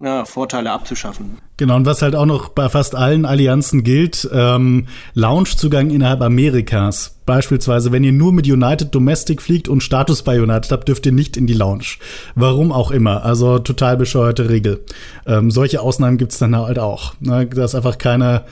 ja, 0.00 0.24
Vorteile 0.24 0.70
abzuschaffen. 0.70 1.38
Genau, 1.56 1.74
und 1.74 1.86
was 1.86 2.02
halt 2.02 2.14
auch 2.14 2.26
noch 2.26 2.50
bei 2.50 2.68
fast 2.68 2.94
allen 2.94 3.24
Allianzen 3.24 3.82
gilt, 3.82 4.28
ähm, 4.32 4.86
Loungezugang 5.14 5.90
innerhalb 5.90 6.22
Amerikas. 6.22 7.16
Beispielsweise, 7.26 7.90
wenn 7.90 8.04
ihr 8.04 8.12
nur 8.12 8.32
mit 8.32 8.46
United 8.46 8.94
Domestic 8.94 9.42
fliegt 9.42 9.68
und 9.68 9.82
Status 9.82 10.22
bei 10.22 10.40
United 10.40 10.70
habt, 10.70 10.88
dürft 10.88 11.04
ihr 11.06 11.12
nicht 11.12 11.36
in 11.36 11.48
die 11.48 11.54
Lounge. 11.54 11.96
Warum 12.36 12.70
auch 12.70 12.92
immer. 12.92 13.24
Also 13.24 13.58
total 13.58 13.96
bescheuerte 13.96 14.48
Regel. 14.48 14.84
Ähm, 15.26 15.50
solche 15.50 15.80
Ausnahmen 15.80 16.16
gibt's 16.16 16.38
dann 16.38 16.56
halt 16.56 16.78
auch. 16.78 17.14
Ne? 17.18 17.46
Da 17.46 17.64
ist 17.64 17.74
einfach 17.74 17.98
keine, 17.98 18.44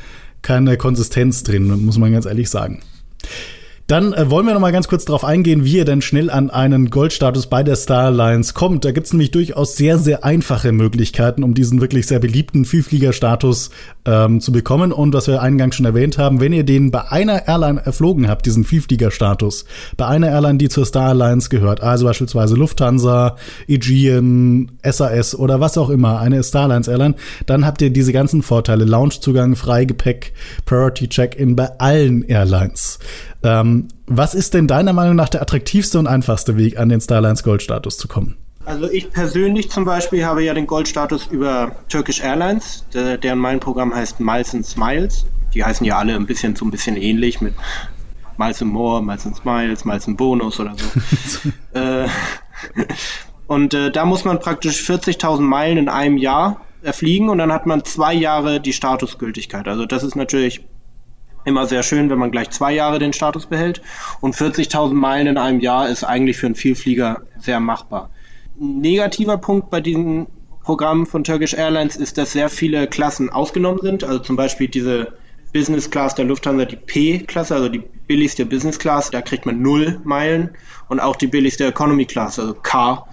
keine 0.42 0.76
Konsistenz 0.76 1.44
drin, 1.44 1.84
muss 1.84 1.96
man 1.96 2.12
ganz 2.12 2.26
ehrlich 2.26 2.50
sagen. 2.50 2.82
Dann 3.86 4.12
äh, 4.12 4.28
wollen 4.30 4.46
wir 4.46 4.54
noch 4.54 4.60
mal 4.60 4.72
ganz 4.72 4.88
kurz 4.88 5.04
darauf 5.04 5.24
eingehen, 5.24 5.64
wie 5.64 5.76
ihr 5.76 5.84
denn 5.84 6.02
schnell 6.02 6.28
an 6.28 6.50
einen 6.50 6.90
Goldstatus 6.90 7.46
bei 7.46 7.62
der 7.62 7.76
Star 7.76 8.06
Alliance 8.06 8.52
kommt. 8.52 8.84
Da 8.84 8.90
gibt 8.90 9.06
es 9.06 9.12
nämlich 9.12 9.30
durchaus 9.30 9.76
sehr, 9.76 9.98
sehr 9.98 10.24
einfache 10.24 10.72
Möglichkeiten, 10.72 11.44
um 11.44 11.54
diesen 11.54 11.80
wirklich 11.80 12.08
sehr 12.08 12.18
beliebten 12.18 12.64
Vielfliegerstatus 12.64 13.70
ähm, 14.04 14.40
zu 14.40 14.50
bekommen. 14.50 14.90
Und 14.90 15.14
was 15.14 15.28
wir 15.28 15.40
eingangs 15.40 15.76
schon 15.76 15.86
erwähnt 15.86 16.18
haben, 16.18 16.40
wenn 16.40 16.52
ihr 16.52 16.64
den 16.64 16.90
bei 16.90 17.12
einer 17.12 17.46
Airline 17.46 17.80
erflogen 17.84 18.28
habt, 18.28 18.46
diesen 18.46 18.64
Vielfliegerstatus, 18.64 19.66
bei 19.96 20.06
einer 20.06 20.30
Airline, 20.30 20.58
die 20.58 20.68
zur 20.68 20.84
Star 20.84 21.10
Alliance 21.10 21.48
gehört, 21.48 21.80
also 21.80 22.06
beispielsweise 22.06 22.56
Lufthansa, 22.56 23.36
Aegean, 23.68 24.72
SAS 24.82 25.36
oder 25.36 25.60
was 25.60 25.78
auch 25.78 25.90
immer, 25.90 26.18
eine 26.18 26.42
Star 26.42 26.64
Alliance 26.64 26.90
Airline, 26.90 27.14
dann 27.46 27.64
habt 27.64 27.80
ihr 27.82 27.90
diese 27.90 28.12
ganzen 28.12 28.42
Vorteile, 28.42 28.84
Loungezugang, 28.84 29.54
Freigepäck, 29.54 30.32
Priority 30.64 31.08
Check-in 31.08 31.54
bei 31.54 31.70
allen 31.78 32.24
Airlines. 32.24 32.98
Ähm, 33.46 33.88
was 34.06 34.34
ist 34.34 34.54
denn 34.54 34.66
deiner 34.66 34.92
Meinung 34.92 35.14
nach 35.14 35.28
der 35.28 35.40
attraktivste 35.40 36.00
und 36.00 36.08
einfachste 36.08 36.56
Weg, 36.56 36.78
an 36.78 36.88
den 36.88 37.00
Starlines 37.00 37.44
Goldstatus 37.44 37.96
zu 37.96 38.08
kommen? 38.08 38.36
Also 38.64 38.90
ich 38.90 39.12
persönlich 39.12 39.70
zum 39.70 39.84
Beispiel 39.84 40.26
habe 40.26 40.42
ja 40.42 40.52
den 40.52 40.66
Goldstatus 40.66 41.28
über 41.28 41.76
Turkish 41.88 42.20
Airlines, 42.20 42.84
der, 42.92 43.16
deren 43.16 43.38
mein 43.38 43.60
Programm 43.60 43.94
heißt 43.94 44.18
Miles 44.18 44.52
and 44.52 44.66
Smiles. 44.66 45.26
Die 45.54 45.62
heißen 45.62 45.86
ja 45.86 45.96
alle 45.96 46.16
ein 46.16 46.26
bisschen 46.26 46.56
so 46.56 46.64
ein 46.64 46.72
bisschen 46.72 46.96
ähnlich 46.96 47.40
mit 47.40 47.54
Miles 48.36 48.60
and 48.60 48.72
More, 48.72 49.00
Miles 49.00 49.24
and 49.24 49.36
Smiles, 49.36 49.84
Miles 49.84 50.08
and 50.08 50.16
Bonus 50.16 50.58
oder 50.58 50.74
so. 50.76 51.50
äh, 51.78 52.08
und 53.46 53.72
äh, 53.74 53.92
da 53.92 54.04
muss 54.04 54.24
man 54.24 54.40
praktisch 54.40 54.80
40.000 54.82 55.40
Meilen 55.42 55.78
in 55.78 55.88
einem 55.88 56.16
Jahr 56.16 56.60
erfliegen 56.82 57.28
und 57.28 57.38
dann 57.38 57.52
hat 57.52 57.66
man 57.66 57.84
zwei 57.84 58.14
Jahre 58.14 58.60
die 58.60 58.72
Statusgültigkeit. 58.72 59.68
Also 59.68 59.86
das 59.86 60.02
ist 60.02 60.16
natürlich 60.16 60.62
immer 61.46 61.66
sehr 61.66 61.82
schön, 61.82 62.10
wenn 62.10 62.18
man 62.18 62.30
gleich 62.30 62.50
zwei 62.50 62.72
Jahre 62.74 62.98
den 62.98 63.14
Status 63.14 63.46
behält. 63.46 63.80
Und 64.20 64.34
40.000 64.34 64.92
Meilen 64.92 65.28
in 65.28 65.38
einem 65.38 65.60
Jahr 65.60 65.88
ist 65.88 66.04
eigentlich 66.04 66.36
für 66.36 66.46
einen 66.46 66.56
Vielflieger 66.56 67.22
sehr 67.38 67.60
machbar. 67.60 68.10
Negativer 68.58 69.38
Punkt 69.38 69.70
bei 69.70 69.80
diesem 69.80 70.26
Programm 70.62 71.06
von 71.06 71.22
Turkish 71.24 71.54
Airlines 71.54 71.96
ist, 71.96 72.18
dass 72.18 72.32
sehr 72.32 72.48
viele 72.48 72.88
Klassen 72.88 73.30
ausgenommen 73.30 73.80
sind. 73.80 74.02
Also 74.02 74.18
zum 74.18 74.36
Beispiel 74.36 74.68
diese 74.68 75.14
Business 75.52 75.90
Class 75.90 76.16
der 76.16 76.24
Lufthansa, 76.24 76.64
die 76.64 76.76
P-Klasse, 76.76 77.54
also 77.54 77.68
die 77.68 77.82
billigste 78.06 78.44
Business 78.44 78.78
Class, 78.78 79.10
da 79.10 79.22
kriegt 79.22 79.46
man 79.46 79.62
null 79.62 80.00
Meilen. 80.04 80.50
Und 80.88 81.00
auch 81.00 81.16
die 81.16 81.28
billigste 81.28 81.66
Economy 81.66 82.06
Class, 82.06 82.38
also 82.40 82.54
K, 82.54 83.06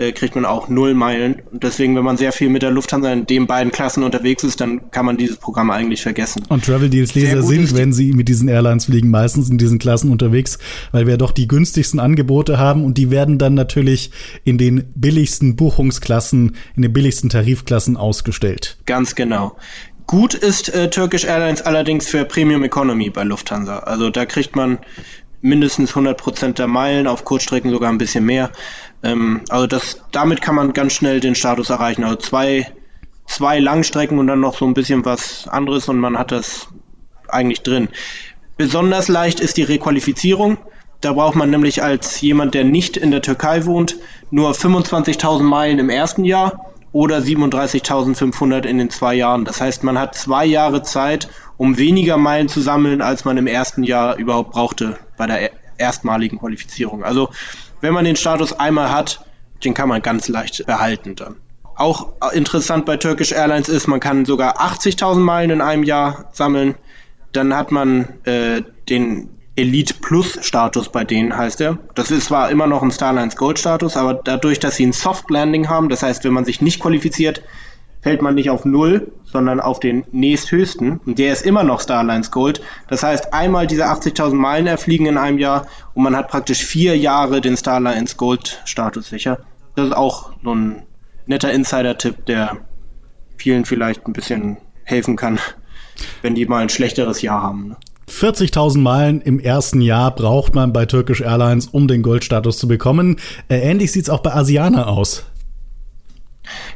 äh, 0.00 0.12
kriegt 0.12 0.34
man 0.34 0.46
auch 0.46 0.68
null 0.68 0.94
Meilen. 0.94 1.42
Und 1.52 1.62
deswegen, 1.62 1.94
wenn 1.94 2.04
man 2.04 2.16
sehr 2.16 2.32
viel 2.32 2.48
mit 2.48 2.62
der 2.62 2.70
Lufthansa 2.70 3.12
in 3.12 3.26
den 3.26 3.46
beiden 3.46 3.70
Klassen 3.70 4.02
unterwegs 4.02 4.42
ist, 4.42 4.60
dann 4.60 4.90
kann 4.90 5.04
man 5.04 5.18
dieses 5.18 5.36
Programm 5.36 5.70
eigentlich 5.70 6.02
vergessen. 6.02 6.42
Und 6.48 6.64
Travel 6.64 6.88
Deals 6.88 7.14
Leser 7.14 7.42
sind, 7.42 7.74
wenn 7.76 7.92
sie 7.92 8.12
mit 8.12 8.28
diesen 8.28 8.48
Airlines 8.48 8.86
fliegen, 8.86 9.10
meistens 9.10 9.50
in 9.50 9.58
diesen 9.58 9.78
Klassen 9.78 10.10
unterwegs, 10.10 10.58
weil 10.90 11.06
wir 11.06 11.18
doch 11.18 11.32
die 11.32 11.46
günstigsten 11.46 12.00
Angebote 12.00 12.58
haben 12.58 12.84
und 12.84 12.96
die 12.96 13.10
werden 13.10 13.38
dann 13.38 13.54
natürlich 13.54 14.10
in 14.44 14.56
den 14.56 14.84
billigsten 14.94 15.54
Buchungsklassen, 15.54 16.56
in 16.76 16.82
den 16.82 16.92
billigsten 16.92 17.28
Tarifklassen 17.28 17.98
ausgestellt. 17.98 18.78
Ganz 18.86 19.14
genau. 19.14 19.56
Gut 20.06 20.34
ist 20.34 20.74
äh, 20.74 20.88
Turkish 20.90 21.24
Airlines 21.24 21.62
allerdings 21.62 22.08
für 22.08 22.24
Premium 22.24 22.64
Economy 22.64 23.10
bei 23.10 23.22
Lufthansa. 23.22 23.80
Also 23.80 24.10
da 24.10 24.24
kriegt 24.24 24.56
man 24.56 24.78
mindestens 25.42 25.92
100% 25.92 26.54
der 26.54 26.66
Meilen, 26.66 27.06
auf 27.06 27.24
Kurzstrecken 27.24 27.70
sogar 27.70 27.90
ein 27.90 27.98
bisschen 27.98 28.24
mehr. 28.24 28.50
Ähm, 29.02 29.42
also 29.48 29.66
das, 29.66 30.02
damit 30.12 30.40
kann 30.40 30.54
man 30.54 30.72
ganz 30.72 30.92
schnell 30.92 31.20
den 31.20 31.34
Status 31.34 31.70
erreichen. 31.70 32.04
Also 32.04 32.16
zwei, 32.16 32.66
zwei 33.26 33.58
Langstrecken 33.58 34.18
und 34.18 34.26
dann 34.26 34.40
noch 34.40 34.58
so 34.58 34.66
ein 34.66 34.74
bisschen 34.74 35.04
was 35.04 35.48
anderes 35.48 35.88
und 35.88 35.98
man 35.98 36.18
hat 36.18 36.32
das 36.32 36.68
eigentlich 37.28 37.62
drin. 37.62 37.88
Besonders 38.56 39.08
leicht 39.08 39.40
ist 39.40 39.56
die 39.56 39.62
Requalifizierung. 39.62 40.58
Da 41.00 41.14
braucht 41.14 41.34
man 41.34 41.48
nämlich 41.48 41.82
als 41.82 42.20
jemand, 42.20 42.52
der 42.52 42.64
nicht 42.64 42.98
in 42.98 43.10
der 43.10 43.22
Türkei 43.22 43.64
wohnt, 43.64 43.96
nur 44.30 44.50
25.000 44.50 45.42
Meilen 45.42 45.78
im 45.78 45.88
ersten 45.88 46.24
Jahr 46.24 46.70
oder 46.92 47.18
37.500 47.18 48.66
in 48.66 48.76
den 48.76 48.90
zwei 48.90 49.14
Jahren. 49.14 49.46
Das 49.46 49.60
heißt, 49.60 49.82
man 49.82 49.98
hat 49.98 50.14
zwei 50.14 50.44
Jahre 50.44 50.82
Zeit, 50.82 51.28
um 51.56 51.78
weniger 51.78 52.18
Meilen 52.18 52.48
zu 52.48 52.60
sammeln, 52.60 53.00
als 53.00 53.24
man 53.24 53.38
im 53.38 53.46
ersten 53.46 53.82
Jahr 53.82 54.16
überhaupt 54.16 54.50
brauchte 54.50 54.98
bei 55.16 55.26
der 55.26 55.50
erstmaligen 55.78 56.38
Qualifizierung. 56.38 57.02
Also 57.02 57.30
wenn 57.80 57.94
man 57.94 58.04
den 58.04 58.16
Status 58.16 58.52
einmal 58.52 58.90
hat, 58.90 59.24
den 59.64 59.74
kann 59.74 59.88
man 59.88 60.02
ganz 60.02 60.28
leicht 60.28 60.64
behalten 60.66 61.16
dann. 61.16 61.36
Auch 61.76 62.12
interessant 62.32 62.84
bei 62.84 62.96
Turkish 62.96 63.32
Airlines 63.32 63.68
ist, 63.68 63.86
man 63.86 64.00
kann 64.00 64.24
sogar 64.24 64.60
80.000 64.60 65.16
Meilen 65.16 65.50
in 65.50 65.60
einem 65.60 65.82
Jahr 65.82 66.26
sammeln. 66.32 66.74
Dann 67.32 67.56
hat 67.56 67.70
man 67.70 68.08
äh, 68.24 68.62
den 68.88 69.30
Elite 69.56 69.94
Plus 70.00 70.38
Status 70.42 70.90
bei 70.90 71.04
denen, 71.04 71.36
heißt 71.36 71.60
er. 71.60 71.78
Das 71.94 72.10
ist 72.10 72.26
zwar 72.26 72.50
immer 72.50 72.66
noch 72.66 72.82
ein 72.82 72.90
Starlines 72.90 73.36
Gold 73.36 73.58
Status, 73.58 73.96
aber 73.96 74.14
dadurch, 74.14 74.58
dass 74.58 74.76
sie 74.76 74.86
ein 74.86 74.92
Soft 74.92 75.30
Landing 75.30 75.68
haben, 75.68 75.88
das 75.88 76.02
heißt, 76.02 76.24
wenn 76.24 76.32
man 76.32 76.44
sich 76.44 76.60
nicht 76.60 76.80
qualifiziert, 76.80 77.42
fällt 78.02 78.22
man 78.22 78.34
nicht 78.34 78.50
auf 78.50 78.64
Null, 78.64 79.12
sondern 79.24 79.60
auf 79.60 79.80
den 79.80 80.04
nächsthöchsten. 80.12 81.00
Und 81.04 81.18
der 81.18 81.32
ist 81.32 81.42
immer 81.42 81.64
noch 81.64 81.80
Starlines 81.80 82.30
Gold. 82.30 82.60
Das 82.88 83.02
heißt, 83.02 83.32
einmal 83.32 83.66
diese 83.66 83.86
80.000 83.86 84.34
Meilen 84.34 84.66
erfliegen 84.66 85.06
in 85.06 85.18
einem 85.18 85.38
Jahr 85.38 85.66
und 85.94 86.02
man 86.02 86.16
hat 86.16 86.28
praktisch 86.28 86.64
vier 86.64 86.96
Jahre 86.96 87.40
den 87.40 87.56
Starlines 87.56 88.16
Gold 88.16 88.60
Status 88.64 89.08
sicher. 89.08 89.38
Das 89.76 89.86
ist 89.86 89.96
auch 89.96 90.32
so 90.42 90.54
ein 90.54 90.82
netter 91.26 91.52
Insider-Tipp, 91.52 92.26
der 92.26 92.58
vielen 93.36 93.64
vielleicht 93.64 94.06
ein 94.06 94.12
bisschen 94.12 94.56
helfen 94.84 95.16
kann, 95.16 95.38
wenn 96.22 96.34
die 96.34 96.46
mal 96.46 96.62
ein 96.62 96.68
schlechteres 96.68 97.22
Jahr 97.22 97.42
haben. 97.42 97.68
Ne? 97.68 97.76
40.000 98.10 98.78
Meilen 98.78 99.20
im 99.20 99.38
ersten 99.38 99.80
Jahr 99.80 100.12
braucht 100.14 100.54
man 100.54 100.72
bei 100.72 100.84
Turkish 100.84 101.20
Airlines, 101.20 101.68
um 101.68 101.86
den 101.86 102.02
Goldstatus 102.02 102.58
zu 102.58 102.66
bekommen. 102.66 103.16
Äh, 103.48 103.58
ähnlich 103.58 103.92
sieht 103.92 104.04
es 104.04 104.10
auch 104.10 104.20
bei 104.20 104.34
Asiana 104.34 104.86
aus. 104.86 105.24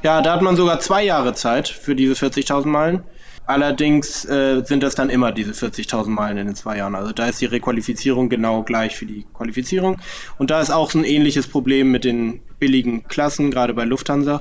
Ja, 0.02 0.22
da 0.22 0.32
hat 0.34 0.42
man 0.42 0.56
sogar 0.56 0.80
zwei 0.80 1.04
Jahre 1.04 1.34
Zeit 1.34 1.68
für 1.68 1.94
diese 1.94 2.14
40.000 2.14 2.66
Meilen. 2.66 3.04
Allerdings 3.46 4.24
äh, 4.24 4.62
sind 4.64 4.82
das 4.82 4.94
dann 4.94 5.10
immer 5.10 5.30
diese 5.30 5.52
40.000 5.52 6.08
Meilen 6.08 6.38
in 6.38 6.46
den 6.46 6.56
zwei 6.56 6.78
Jahren. 6.78 6.94
Also 6.94 7.12
da 7.12 7.26
ist 7.26 7.40
die 7.42 7.46
Requalifizierung 7.46 8.30
genau 8.30 8.62
gleich 8.62 8.96
für 8.96 9.04
die 9.04 9.26
Qualifizierung. 9.34 9.98
Und 10.38 10.50
da 10.50 10.60
ist 10.60 10.70
auch 10.70 10.90
so 10.90 10.98
ein 10.98 11.04
ähnliches 11.04 11.46
Problem 11.46 11.90
mit 11.90 12.04
den 12.04 12.40
billigen 12.58 13.06
Klassen, 13.06 13.50
gerade 13.50 13.74
bei 13.74 13.84
Lufthansa. 13.84 14.40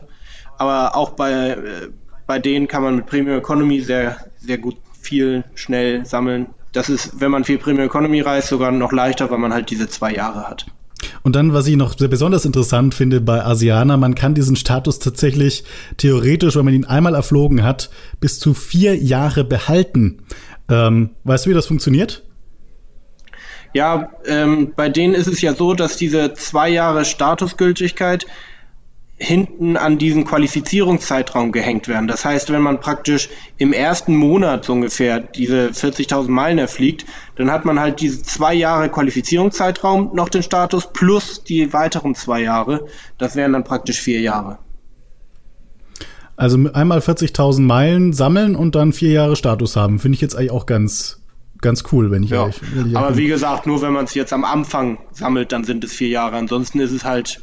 Aber 0.57 0.95
auch 0.95 1.11
bei, 1.11 1.31
äh, 1.31 1.89
bei 2.27 2.39
denen 2.39 2.67
kann 2.67 2.83
man 2.83 2.95
mit 2.95 3.05
Premium 3.05 3.37
Economy 3.37 3.81
sehr, 3.81 4.17
sehr 4.37 4.57
gut 4.57 4.77
viel 5.01 5.43
schnell 5.53 6.05
sammeln. 6.05 6.47
Das 6.71 6.89
ist, 6.89 7.19
wenn 7.19 7.29
man 7.29 7.43
viel 7.43 7.57
Premium 7.57 7.87
Economy 7.87 8.21
reist, 8.21 8.47
sogar 8.47 8.71
noch 8.71 8.93
leichter, 8.93 9.29
weil 9.29 9.37
man 9.37 9.53
halt 9.53 9.69
diese 9.69 9.89
zwei 9.89 10.13
Jahre 10.13 10.47
hat. 10.47 10.65
Und 11.23 11.35
dann, 11.35 11.53
was 11.53 11.67
ich 11.67 11.77
noch 11.77 11.97
sehr 11.97 12.09
besonders 12.09 12.45
interessant 12.45 12.93
finde 12.93 13.21
bei 13.21 13.43
Asiana, 13.43 13.95
man 13.95 14.13
kann 14.13 14.33
diesen 14.33 14.57
Status 14.57 14.99
tatsächlich 14.99 15.63
theoretisch, 15.97 16.55
wenn 16.57 16.65
man 16.65 16.73
ihn 16.73 16.85
einmal 16.85 17.15
erflogen 17.15 17.63
hat, 17.63 17.89
bis 18.19 18.39
zu 18.39 18.53
vier 18.53 18.97
Jahre 18.97 19.45
behalten. 19.45 20.23
Ähm, 20.69 21.11
weißt 21.23 21.45
du, 21.45 21.49
wie 21.49 21.53
das 21.53 21.67
funktioniert? 21.67 22.23
Ja, 23.73 24.11
ähm, 24.25 24.73
bei 24.75 24.89
denen 24.89 25.15
ist 25.15 25.27
es 25.27 25.41
ja 25.41 25.55
so, 25.55 25.73
dass 25.73 25.97
diese 25.97 26.33
zwei 26.33 26.69
Jahre 26.69 27.05
Statusgültigkeit 27.05 28.27
hinten 29.17 29.77
an 29.77 29.97
diesen 29.97 30.25
Qualifizierungszeitraum 30.25 31.51
gehängt 31.51 31.87
werden. 31.87 32.07
Das 32.07 32.25
heißt, 32.25 32.51
wenn 32.51 32.61
man 32.61 32.79
praktisch 32.79 33.29
im 33.57 33.71
ersten 33.71 34.15
Monat 34.15 34.65
so 34.65 34.73
ungefähr 34.73 35.19
diese 35.19 35.69
40.000 35.69 36.29
Meilen 36.29 36.57
erfliegt, 36.57 37.05
dann 37.35 37.51
hat 37.51 37.63
man 37.63 37.79
halt 37.79 38.01
diese 38.01 38.23
zwei 38.23 38.53
Jahre 38.53 38.89
Qualifizierungszeitraum 38.89 40.11
noch 40.13 40.29
den 40.29 40.43
Status 40.43 40.91
plus 40.91 41.43
die 41.43 41.71
weiteren 41.73 42.15
zwei 42.15 42.41
Jahre. 42.41 42.87
Das 43.17 43.35
wären 43.35 43.53
dann 43.53 43.63
praktisch 43.63 44.01
vier 44.01 44.19
Jahre. 44.19 44.57
Also 46.35 46.57
einmal 46.73 46.99
40.000 46.99 47.61
Meilen 47.61 48.11
sammeln 48.11 48.55
und 48.55 48.75
dann 48.75 48.91
vier 48.91 49.11
Jahre 49.11 49.35
Status 49.35 49.75
haben, 49.75 49.99
finde 49.99 50.15
ich 50.15 50.21
jetzt 50.21 50.35
eigentlich 50.35 50.51
auch 50.51 50.65
ganz 50.65 51.19
ganz 51.61 51.83
cool, 51.93 52.11
wenn 52.11 52.23
ich 52.23 52.31
ja. 52.31 52.41
ehrlich, 52.41 52.61
ehrlich 52.75 52.97
Aber 52.97 53.15
wie 53.15 53.27
gesagt, 53.27 53.65
nur 53.67 53.81
wenn 53.81 53.93
man 53.93 54.03
es 54.03 54.13
jetzt 54.15 54.33
am 54.33 54.43
Anfang 54.43 54.97
sammelt, 55.11 55.53
dann 55.53 55.63
sind 55.63 55.83
es 55.85 55.93
vier 55.93 56.09
Jahre. 56.09 56.35
Ansonsten 56.35 56.81
ist 56.81 56.91
es 56.91 57.05
halt 57.05 57.41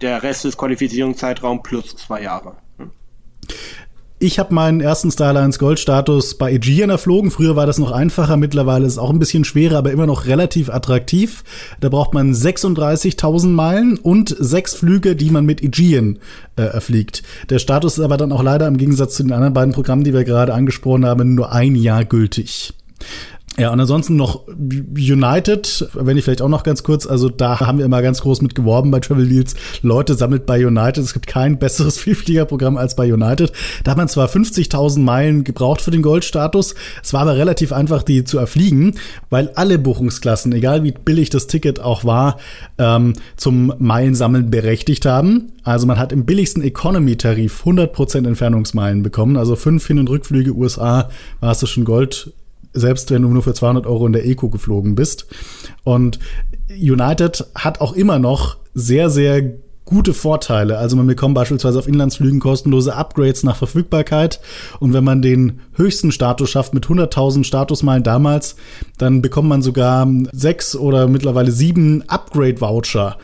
der 0.00 0.22
Rest 0.22 0.44
des 0.44 0.56
Qualifizierungszeitraums 0.56 1.62
plus 1.62 1.96
zwei 1.96 2.22
Jahre. 2.22 2.56
Ich 4.22 4.38
habe 4.38 4.52
meinen 4.52 4.82
ersten 4.82 5.10
Starlines 5.10 5.58
Gold-Status 5.58 6.36
bei 6.36 6.52
Aegean 6.52 6.90
erflogen. 6.90 7.30
Früher 7.30 7.56
war 7.56 7.64
das 7.64 7.78
noch 7.78 7.90
einfacher, 7.90 8.36
mittlerweile 8.36 8.84
ist 8.84 8.92
es 8.92 8.98
auch 8.98 9.08
ein 9.08 9.18
bisschen 9.18 9.44
schwerer, 9.44 9.78
aber 9.78 9.92
immer 9.92 10.04
noch 10.04 10.26
relativ 10.26 10.68
attraktiv. 10.68 11.42
Da 11.80 11.88
braucht 11.88 12.12
man 12.12 12.34
36.000 12.34 13.46
Meilen 13.46 13.96
und 13.96 14.36
sechs 14.38 14.74
Flüge, 14.74 15.16
die 15.16 15.30
man 15.30 15.46
mit 15.46 15.62
Aegean 15.62 16.18
äh, 16.56 16.64
erfliegt. 16.64 17.22
Der 17.48 17.58
Status 17.58 17.96
ist 17.96 18.04
aber 18.04 18.18
dann 18.18 18.32
auch 18.32 18.42
leider 18.42 18.66
im 18.66 18.76
Gegensatz 18.76 19.14
zu 19.14 19.22
den 19.22 19.32
anderen 19.32 19.54
beiden 19.54 19.72
Programmen, 19.72 20.04
die 20.04 20.12
wir 20.12 20.24
gerade 20.24 20.52
angesprochen 20.52 21.06
haben, 21.06 21.34
nur 21.34 21.52
ein 21.52 21.74
Jahr 21.74 22.04
gültig. 22.04 22.74
Ja, 23.58 23.72
und 23.72 23.80
ansonsten 23.80 24.16
noch 24.16 24.46
United, 24.48 25.88
wenn 25.94 26.16
ich 26.16 26.24
vielleicht 26.24 26.40
auch 26.40 26.48
noch 26.48 26.62
ganz 26.62 26.82
kurz, 26.82 27.06
also 27.06 27.28
da 27.28 27.60
haben 27.60 27.78
wir 27.78 27.84
immer 27.84 28.00
ganz 28.00 28.20
groß 28.20 28.42
mit 28.42 28.54
geworben 28.54 28.90
bei 28.90 29.00
Travel 29.00 29.28
Deals. 29.28 29.54
Leute 29.82 30.14
sammelt 30.14 30.46
bei 30.46 30.64
United. 30.64 30.98
Es 30.98 31.12
gibt 31.12 31.26
kein 31.26 31.58
besseres 31.58 31.98
Vielfliegerprogramm 32.00 32.76
als 32.76 32.94
bei 32.94 33.12
United. 33.12 33.52
Da 33.82 33.90
hat 33.90 33.98
man 33.98 34.08
zwar 34.08 34.28
50.000 34.28 35.00
Meilen 35.00 35.44
gebraucht 35.44 35.82
für 35.82 35.90
den 35.90 36.00
Goldstatus, 36.00 36.74
es 37.02 37.12
war 37.12 37.22
aber 37.22 37.36
relativ 37.36 37.72
einfach, 37.72 38.02
die 38.02 38.24
zu 38.24 38.38
erfliegen, 38.38 38.94
weil 39.30 39.50
alle 39.56 39.78
Buchungsklassen, 39.78 40.52
egal 40.52 40.84
wie 40.84 40.92
billig 40.92 41.28
das 41.30 41.46
Ticket 41.46 41.80
auch 41.80 42.04
war, 42.04 42.38
ähm, 42.78 43.14
zum 43.36 43.74
Meilensammeln 43.78 44.50
berechtigt 44.50 45.06
haben. 45.06 45.52
Also 45.64 45.86
man 45.86 45.98
hat 45.98 46.12
im 46.12 46.24
billigsten 46.24 46.62
Economy-Tarif 46.62 47.64
100% 47.64 48.26
Entfernungsmeilen 48.26 49.02
bekommen. 49.02 49.36
Also 49.36 49.56
fünf 49.56 49.86
Hin- 49.86 49.98
und 49.98 50.08
Rückflüge 50.08 50.54
USA 50.54 51.10
war 51.40 51.52
es 51.52 51.68
schon 51.68 51.84
Gold 51.84 52.32
selbst 52.72 53.10
wenn 53.10 53.22
du 53.22 53.28
nur 53.28 53.42
für 53.42 53.54
200 53.54 53.86
Euro 53.86 54.06
in 54.06 54.12
der 54.12 54.26
Eco 54.26 54.48
geflogen 54.48 54.94
bist. 54.94 55.26
Und 55.84 56.18
United 56.70 57.46
hat 57.54 57.80
auch 57.80 57.92
immer 57.92 58.18
noch 58.18 58.56
sehr, 58.74 59.10
sehr 59.10 59.42
gute 59.90 60.14
Vorteile. 60.14 60.78
Also 60.78 60.96
man 60.96 61.08
bekommt 61.08 61.34
beispielsweise 61.34 61.78
auf 61.78 61.88
Inlandsflügen 61.88 62.38
kostenlose 62.38 62.94
Upgrades 62.94 63.42
nach 63.42 63.56
Verfügbarkeit. 63.56 64.40
Und 64.78 64.92
wenn 64.92 65.04
man 65.04 65.20
den 65.20 65.60
höchsten 65.74 66.12
Status 66.12 66.48
schafft 66.48 66.72
mit 66.74 66.86
100.000 66.86 67.44
Statusmeilen 67.44 68.04
damals, 68.04 68.54
dann 68.98 69.20
bekommt 69.20 69.48
man 69.48 69.62
sogar 69.62 70.08
sechs 70.32 70.76
oder 70.76 71.08
mittlerweile 71.08 71.50
sieben 71.50 72.08
Upgrade-Voucher 72.08 73.18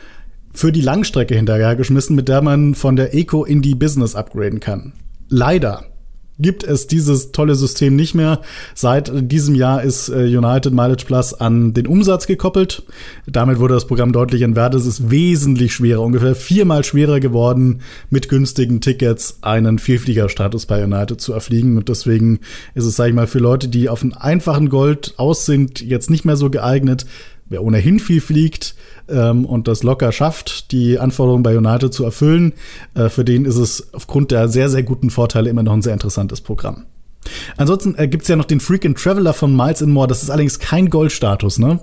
für 0.53 0.71
die 0.71 0.81
Langstrecke 0.81 1.35
hinterhergeschmissen, 1.35 2.15
mit 2.15 2.27
der 2.27 2.41
man 2.41 2.75
von 2.75 2.95
der 2.95 3.13
Eco 3.13 3.45
in 3.45 3.61
die 3.61 3.75
Business 3.75 4.15
upgraden 4.15 4.59
kann. 4.59 4.93
Leider 5.29 5.85
gibt 6.39 6.63
es 6.63 6.87
dieses 6.87 7.31
tolle 7.31 7.55
System 7.55 7.95
nicht 7.95 8.13
mehr. 8.13 8.41
Seit 8.75 9.11
diesem 9.13 9.55
Jahr 9.55 9.83
ist 9.83 10.09
äh, 10.09 10.25
United 10.25 10.73
Mileage 10.73 11.05
Plus 11.05 11.33
an 11.33 11.73
den 11.73 11.87
Umsatz 11.87 12.27
gekoppelt. 12.27 12.83
Damit 13.25 13.59
wurde 13.59 13.73
das 13.73 13.87
Programm 13.87 14.11
deutlich 14.11 14.41
entwertet. 14.43 14.81
Es 14.81 14.85
ist 14.85 15.09
wesentlich 15.09 15.73
schwerer, 15.73 16.01
ungefähr 16.01 16.35
viermal 16.35 16.83
schwerer 16.83 17.19
geworden, 17.19 17.81
mit 18.09 18.29
günstigen 18.29 18.81
Tickets 18.81 19.39
einen 19.41 19.79
Vielfliegerstatus 19.79 20.65
bei 20.65 20.83
United 20.83 21.19
zu 21.19 21.33
erfliegen. 21.33 21.77
Und 21.77 21.89
deswegen 21.89 22.39
ist 22.75 22.85
es, 22.85 22.95
sage 22.95 23.09
ich 23.09 23.15
mal, 23.15 23.27
für 23.27 23.39
Leute, 23.39 23.67
die 23.67 23.89
auf 23.89 24.03
einen 24.03 24.13
einfachen 24.13 24.69
Gold 24.69 25.15
aus 25.17 25.45
sind, 25.45 25.81
jetzt 25.81 26.09
nicht 26.09 26.25
mehr 26.25 26.37
so 26.37 26.49
geeignet. 26.49 27.05
Wer 27.49 27.63
ohnehin 27.63 27.99
viel 27.99 28.19
fliegt, 28.19 28.75
ähm, 29.09 29.45
und 29.45 29.67
das 29.67 29.83
locker 29.83 30.11
schafft, 30.11 30.71
die 30.71 30.99
Anforderungen 30.99 31.43
bei 31.43 31.57
United 31.57 31.93
zu 31.93 32.03
erfüllen, 32.03 32.53
äh, 32.93 33.09
für 33.09 33.25
den 33.25 33.45
ist 33.45 33.57
es 33.57 33.93
aufgrund 33.93 34.31
der 34.31 34.47
sehr, 34.47 34.69
sehr 34.69 34.83
guten 34.83 35.09
Vorteile 35.09 35.49
immer 35.49 35.63
noch 35.63 35.73
ein 35.73 35.81
sehr 35.81 35.93
interessantes 35.93 36.41
Programm. 36.41 36.85
Ansonsten 37.57 37.95
äh, 37.97 38.07
gibt 38.07 38.23
es 38.23 38.29
ja 38.29 38.35
noch 38.35 38.45
den 38.45 38.59
Frequent 38.59 38.97
Traveler 38.97 39.33
von 39.33 39.55
Miles 39.55 39.81
More. 39.81 40.07
Das 40.07 40.23
ist 40.23 40.29
allerdings 40.29 40.59
kein 40.59 40.89
Goldstatus, 40.89 41.59
ne? 41.59 41.81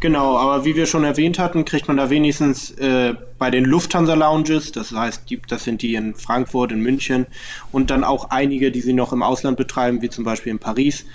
Genau, 0.00 0.36
aber 0.36 0.64
wie 0.64 0.76
wir 0.76 0.86
schon 0.86 1.04
erwähnt 1.04 1.38
hatten, 1.38 1.64
kriegt 1.64 1.88
man 1.88 1.96
da 1.96 2.10
wenigstens 2.10 2.70
äh, 2.72 3.14
bei 3.38 3.50
den 3.50 3.64
Lufthansa 3.64 4.14
Lounges, 4.14 4.72
das 4.72 4.92
heißt, 4.92 5.28
die, 5.30 5.40
das 5.48 5.64
sind 5.64 5.82
die 5.82 5.94
in 5.94 6.14
Frankfurt, 6.14 6.72
in 6.72 6.80
München 6.80 7.26
und 7.72 7.90
dann 7.90 8.04
auch 8.04 8.30
einige, 8.30 8.70
die 8.70 8.80
sie 8.80 8.92
noch 8.92 9.12
im 9.12 9.22
Ausland 9.22 9.56
betreiben, 9.56 10.02
wie 10.02 10.10
zum 10.10 10.24
Beispiel 10.24 10.52
in 10.52 10.58
Paris. 10.58 11.06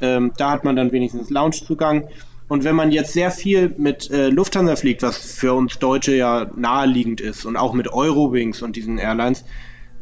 Ähm, 0.00 0.32
da 0.36 0.50
hat 0.50 0.64
man 0.64 0.76
dann 0.76 0.92
wenigstens 0.92 1.30
Loungezugang. 1.30 2.08
Und 2.54 2.62
wenn 2.62 2.76
man 2.76 2.92
jetzt 2.92 3.12
sehr 3.12 3.32
viel 3.32 3.74
mit 3.78 4.12
äh, 4.12 4.28
Lufthansa 4.28 4.76
fliegt, 4.76 5.02
was 5.02 5.18
für 5.18 5.54
uns 5.54 5.80
Deutsche 5.80 6.14
ja 6.14 6.46
naheliegend 6.54 7.20
ist, 7.20 7.46
und 7.46 7.56
auch 7.56 7.72
mit 7.72 7.92
Eurowings 7.92 8.62
und 8.62 8.76
diesen 8.76 8.96
Airlines, 8.96 9.44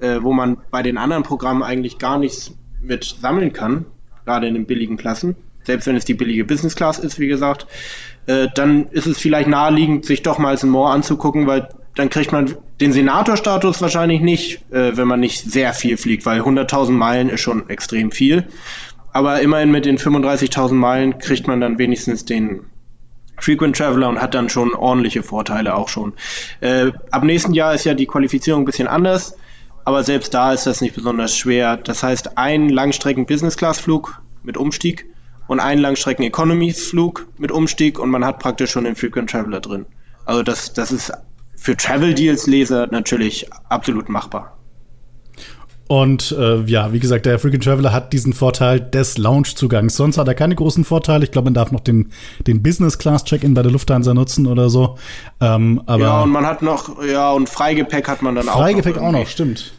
äh, 0.01 0.19
wo 0.21 0.35
man 0.35 0.59
bei 0.71 0.83
den 0.83 0.99
anderen 0.99 1.23
Programmen 1.23 1.63
eigentlich 1.63 1.97
gar 1.97 2.19
nichts 2.19 2.53
mit 2.83 3.05
sammeln 3.05 3.55
kann, 3.55 3.87
gerade 4.27 4.49
in 4.49 4.53
den 4.53 4.67
billigen 4.67 4.99
Klassen, 4.99 5.35
selbst 5.65 5.87
wenn 5.87 5.97
es 5.97 6.05
die 6.05 6.13
billige 6.13 6.45
Business 6.45 6.77
Class 6.77 6.99
ist, 6.99 7.19
wie 7.19 7.27
gesagt, 7.27 7.67
äh, 8.27 8.49
dann 8.55 8.89
ist 8.89 9.07
es 9.07 9.17
vielleicht 9.17 9.49
naheliegend, 9.49 10.05
sich 10.05 10.21
doch 10.21 10.37
mal 10.37 10.55
ein 10.55 10.69
More 10.69 10.93
anzugucken, 10.93 11.47
weil 11.47 11.71
dann 11.95 12.11
kriegt 12.11 12.33
man 12.33 12.55
den 12.83 12.93
Senatorstatus 12.93 13.81
wahrscheinlich 13.81 14.21
nicht, 14.21 14.71
äh, 14.73 14.95
wenn 14.95 15.09
man 15.09 15.21
nicht 15.21 15.41
sehr 15.41 15.73
viel 15.73 15.97
fliegt, 15.97 16.27
weil 16.27 16.43
100.000 16.43 16.91
Meilen 16.91 17.31
ist 17.31 17.41
schon 17.41 17.71
extrem 17.71 18.11
viel. 18.11 18.45
Aber 19.13 19.41
immerhin 19.41 19.71
mit 19.71 19.85
den 19.85 19.99
35.000 19.99 20.73
Meilen 20.75 21.19
kriegt 21.19 21.47
man 21.47 21.61
dann 21.61 21.79
wenigstens 21.79 22.25
den 22.25 22.67
Frequent 23.39 23.77
Traveler 23.77 24.09
und 24.09 24.21
hat 24.21 24.35
dann 24.35 24.49
schon 24.49 24.75
ordentliche 24.75 25.23
Vorteile 25.23 25.75
auch 25.75 25.89
schon. 25.89 26.15
Äh, 26.61 26.93
ab 27.11 27.25
nächsten 27.25 27.55
Jahr 27.55 27.75
ist 27.75 27.85
ja 27.85 27.95
die 27.95 28.07
Qualifizierung 28.07 28.63
ein 28.63 28.67
bisschen 28.67 28.89
anders, 28.89 29.37
aber 29.85 30.05
selbst 30.05 30.33
da 30.33 30.53
ist 30.53 30.67
das 30.67 30.81
nicht 30.81 30.95
besonders 30.95 31.37
schwer. 31.37 31.77
Das 31.77 32.03
heißt, 32.03 32.39
ein 32.39 32.69
Langstrecken 32.69 33.27
Business 33.27 33.57
Class 33.57 33.81
Flug 33.81 34.23
mit 34.43 34.57
Umstieg 34.57 35.07
und 35.49 35.61
ein 35.61 35.79
Langstrecken 35.79 36.25
Economy 36.25 36.73
Flug 36.73 37.27
mit 37.37 37.51
Umstieg 37.51 37.99
und 37.99 38.11
man 38.11 38.25
hat 38.25 38.39
praktisch 38.39 38.71
schon 38.71 38.85
den 38.85 38.97
Frequent 38.97 39.31
Traveler 39.31 39.61
drin. 39.61 39.87
Also 40.25 40.43
das, 40.43 40.73
das 40.73 40.93
ist 40.93 41.13
für 41.57 41.77
Travel 41.77 42.15
Deals 42.15 42.47
Leser 42.47 42.87
natürlich 42.91 43.49
absolut 43.69 44.09
machbar. 44.09 44.57
Und 45.93 46.35
äh, 46.39 46.63
ja, 46.63 46.95
wie 46.95 47.01
gesagt, 47.01 47.27
der 47.27 47.39
Frequent 47.39 47.65
Traveler 47.65 47.93
hat 47.93 48.15
diesen 48.15 48.33
Vorteil 48.33 48.81
des 48.81 49.19
Lounge-Zugangs. 49.19 49.95
Sonst 49.95 50.17
hat 50.17 50.27
er 50.27 50.33
keine 50.33 50.55
großen 50.55 50.87
Vorteile. 50.87 51.23
Ich 51.23 51.33
glaube, 51.33 51.45
man 51.45 51.53
darf 51.53 51.71
noch 51.71 51.81
den, 51.81 52.13
den 52.47 52.63
Business-Class-Check-In 52.63 53.53
bei 53.53 53.61
der 53.61 53.71
Lufthansa 53.71 54.15
nutzen 54.15 54.47
oder 54.47 54.71
so. 54.71 54.97
Ähm, 55.43 55.83
aber 55.85 56.03
ja, 56.03 56.23
und 56.23 56.31
man 56.31 56.47
hat 56.47 56.63
noch, 56.63 57.05
ja, 57.05 57.33
und 57.33 57.47
Freigepäck 57.51 58.09
hat 58.09 58.23
man 58.23 58.37
dann 58.37 58.47
Freigepäck 58.47 58.97
auch 58.97 59.01
noch. 59.01 59.03
Freigepäck 59.03 59.03
auch 59.03 59.13
noch, 59.13 59.27
stimmt. 59.27 59.75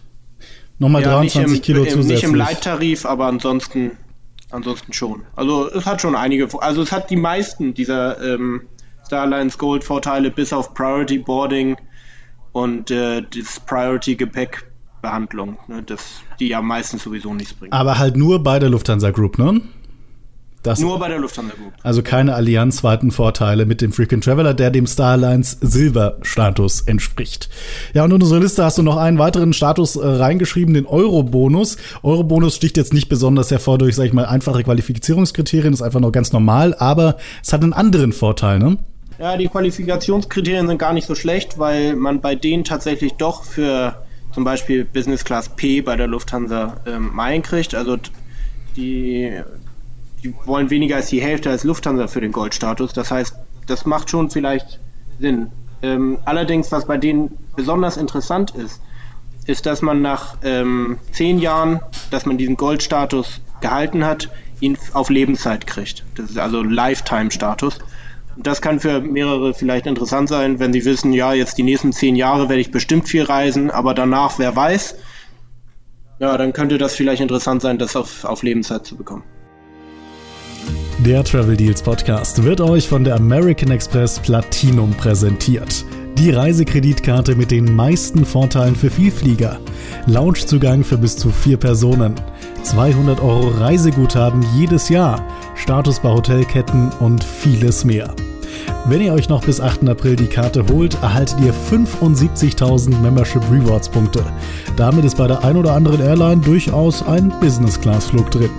Nochmal 0.78 1.02
ja, 1.02 1.16
23 1.16 1.52
nicht 1.52 1.58
im, 1.58 1.64
Kilo 1.64 1.84
im, 1.84 1.90
zusätzlich. 1.90 2.22
Nicht 2.22 2.24
im 2.26 2.36
Leittarif, 2.36 3.08
aber 3.08 3.26
ansonsten, 3.26 3.98
ansonsten 4.52 4.94
schon. 4.94 5.24
Also 5.36 5.68
es 5.72 5.88
hat 5.88 6.00
schon 6.00 6.16
einige, 6.16 6.48
also 6.62 6.84
es 6.84 6.92
hat 6.92 7.10
die 7.10 7.16
meisten 7.16 7.74
dieser 7.74 8.22
ähm, 8.22 8.62
Starlines 9.08 9.58
Gold 9.58 9.84
Vorteile 9.84 10.30
bis 10.30 10.54
auf 10.54 10.76
Priority 10.76 11.18
Boarding 11.18 11.76
und 12.52 12.92
äh, 12.92 13.24
das 13.24 13.60
Priority 13.62 14.16
Gepäck 14.16 14.64
Behandlung, 15.04 15.58
ne, 15.68 15.84
das, 15.84 16.22
die 16.40 16.48
ja 16.48 16.62
meistens 16.62 17.04
sowieso 17.04 17.34
nichts 17.36 17.54
bringt. 17.54 17.74
Aber 17.74 18.00
halt 18.00 18.16
nur 18.16 18.42
bei 18.42 18.58
der 18.58 18.70
Lufthansa 18.70 19.12
Group, 19.12 19.38
ne? 19.38 19.62
Das, 20.64 20.80
Nur 20.80 20.98
bei 20.98 21.10
der 21.10 21.20
Lufthansa 21.20 21.54
Group. 21.56 21.74
Also 21.84 22.02
keine 22.04 22.36
allianzweiten 22.36 23.12
Vorteile 23.12 23.66
mit 23.66 23.82
dem 23.82 23.92
Frequent 23.92 24.24
Traveler, 24.24 24.54
der 24.54 24.72
dem 24.72 24.88
Starlines 24.88 25.58
Silber-Status 25.60 26.88
entspricht. 26.88 27.50
Ja, 27.94 28.06
und 28.06 28.12
in 28.12 28.22
unsere 28.22 28.40
Liste 28.40 28.64
hast 28.64 28.78
du 28.78 28.82
noch 28.82 28.96
einen 28.96 29.20
weiteren 29.20 29.52
Status 29.52 29.98
äh, 29.98 30.08
reingeschrieben, 30.08 30.74
den 30.74 30.86
Euro-Bonus. 30.86 31.76
Euro-Bonus 32.02 32.56
sticht 32.56 32.78
jetzt 32.78 32.94
nicht 32.94 33.10
besonders 33.10 33.52
hervor 33.52 33.78
durch, 33.78 33.96
sag 33.96 34.06
ich 34.06 34.14
mal, 34.14 34.26
einfache 34.26 34.64
Qualifizierungskriterien, 34.64 35.74
ist 35.74 35.82
einfach 35.82 36.00
noch 36.00 36.14
ganz 36.14 36.32
normal, 36.32 36.74
aber 36.76 37.18
es 37.44 37.52
hat 37.52 37.62
einen 37.62 37.74
anderen 37.74 38.14
Vorteil, 38.14 38.58
ne? 38.60 38.78
Ja, 39.20 39.36
die 39.36 39.48
Qualifikationskriterien 39.48 40.68
sind 40.68 40.78
gar 40.78 40.94
nicht 40.94 41.08
so 41.08 41.14
schlecht, 41.14 41.60
weil 41.60 41.98
man 41.98 42.22
bei 42.22 42.36
denen 42.36 42.64
tatsächlich 42.64 43.14
doch 43.14 43.44
für 43.44 44.03
zum 44.34 44.44
Beispiel 44.44 44.84
Business 44.86 45.24
Class 45.24 45.50
P 45.50 45.82
bei 45.82 45.96
der 45.96 46.08
Lufthansa 46.08 46.78
ähm, 46.86 47.14
Meilen 47.14 47.42
kriegt. 47.42 47.76
Also 47.76 47.98
die 48.76 49.42
die 50.24 50.34
wollen 50.46 50.70
weniger 50.70 50.96
als 50.96 51.08
die 51.08 51.22
Hälfte 51.22 51.50
als 51.50 51.64
Lufthansa 51.64 52.08
für 52.08 52.22
den 52.22 52.32
Goldstatus. 52.32 52.94
Das 52.94 53.12
heißt, 53.12 53.36
das 53.68 53.86
macht 53.86 54.10
schon 54.10 54.30
vielleicht 54.30 54.80
Sinn. 55.20 55.52
Ähm, 55.82 56.18
allerdings, 56.26 56.72
was 56.72 56.86
bei 56.86 56.98
denen 56.98 57.38
besonders 57.56 57.98
interessant 57.98 58.52
ist, 58.52 58.82
ist, 59.46 59.66
dass 59.66 59.82
man 59.82 60.02
nach 60.02 60.38
ähm, 60.44 60.98
zehn 61.12 61.40
Jahren, 61.40 61.82
dass 62.12 62.26
man 62.26 62.38
diesen 62.38 62.56
Goldstatus 62.56 63.42
gehalten 63.60 64.06
hat, 64.06 64.30
ihn 64.62 64.78
auf 64.94 65.10
Lebenszeit 65.10 65.68
kriegt. 65.68 66.06
Das 66.16 66.30
ist 66.30 66.38
also 66.38 66.64
Lifetime-Status. 66.64 67.80
Das 68.38 68.62
kann 68.62 68.80
für 68.80 69.00
mehrere 69.00 69.54
vielleicht 69.54 69.86
interessant 69.86 70.30
sein, 70.30 70.60
wenn 70.60 70.74
sie 70.74 70.86
wissen, 70.86 71.14
ja, 71.14 71.34
jetzt 71.34 71.58
die 71.58 71.64
nächsten 71.64 71.94
zehn 71.94 72.16
Jahre 72.16 72.50
werde 72.50 72.62
ich 72.62 72.72
bestimmt 72.72 73.08
viel 73.08 73.24
reisen, 73.24 73.70
aber 73.70 73.94
danach, 73.94 74.40
wer 74.40 74.56
weiß, 74.56 74.96
ja, 76.20 76.38
dann 76.38 76.54
könnte 76.54 76.78
das 76.78 76.96
vielleicht 76.96 77.22
interessant 77.22 77.62
sein, 77.62 77.78
das 77.78 77.96
auf, 77.96 78.24
auf 78.24 78.44
Lebenszeit 78.44 78.86
zu 78.86 78.96
bekommen. 78.96 79.24
Der 81.00 81.24
Travel 81.24 81.58
Deals 81.58 81.82
Podcast 81.82 82.44
wird 82.44 82.62
euch 82.62 82.88
von 82.88 83.04
der 83.04 83.16
American 83.16 83.72
Express 83.72 84.20
Platinum 84.20 84.94
präsentiert. 84.94 85.86
Die 86.18 86.30
Reisekreditkarte 86.30 87.36
mit 87.36 87.52
den 87.52 87.76
meisten 87.76 88.24
Vorteilen 88.24 88.76
für 88.76 88.90
Vielflieger. 88.90 89.60
Loungezugang 90.06 90.84
für 90.84 90.98
bis 90.98 91.18
zu 91.18 91.32
vier 91.32 91.58
Personen. 91.58 92.16
200 92.62 93.20
Euro 93.20 93.50
Reiseguthaben 93.50 94.46
jedes 94.56 94.90
Jahr. 94.90 95.28
Status 95.56 96.00
bei 96.00 96.10
Hotelketten 96.10 96.92
und 97.00 97.24
vieles 97.24 97.86
mehr. 97.86 98.14
Wenn 98.86 99.02
ihr 99.02 99.14
euch 99.14 99.30
noch 99.30 99.44
bis 99.46 99.62
8. 99.62 99.88
April 99.88 100.16
die 100.16 100.28
Karte 100.28 100.66
holt, 100.68 101.02
erhaltet 101.02 101.40
ihr 101.40 101.54
75.000 101.54 103.00
Membership 103.00 103.42
Rewards 103.52 103.90
Punkte. 103.90 104.24
Damit 104.76 105.06
ist 105.06 105.18
bei 105.18 105.28
der 105.28 105.44
ein 105.44 105.56
oder 105.56 105.74
anderen 105.74 106.02
Airline 106.02 106.42
durchaus 106.42 107.06
ein 107.06 107.34
Business 107.40 107.80
Class 107.80 108.08
Flug 108.08 108.30
drin. 108.32 108.50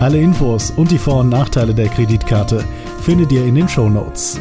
Alle 0.00 0.18
Infos 0.18 0.72
und 0.76 0.90
die 0.90 0.98
Vor- 0.98 1.20
und 1.20 1.28
Nachteile 1.28 1.74
der 1.74 1.88
Kreditkarte 1.88 2.64
findet 3.02 3.32
ihr 3.32 3.44
in 3.44 3.54
den 3.54 3.68
Show 3.68 3.88
Notes. 3.88 4.40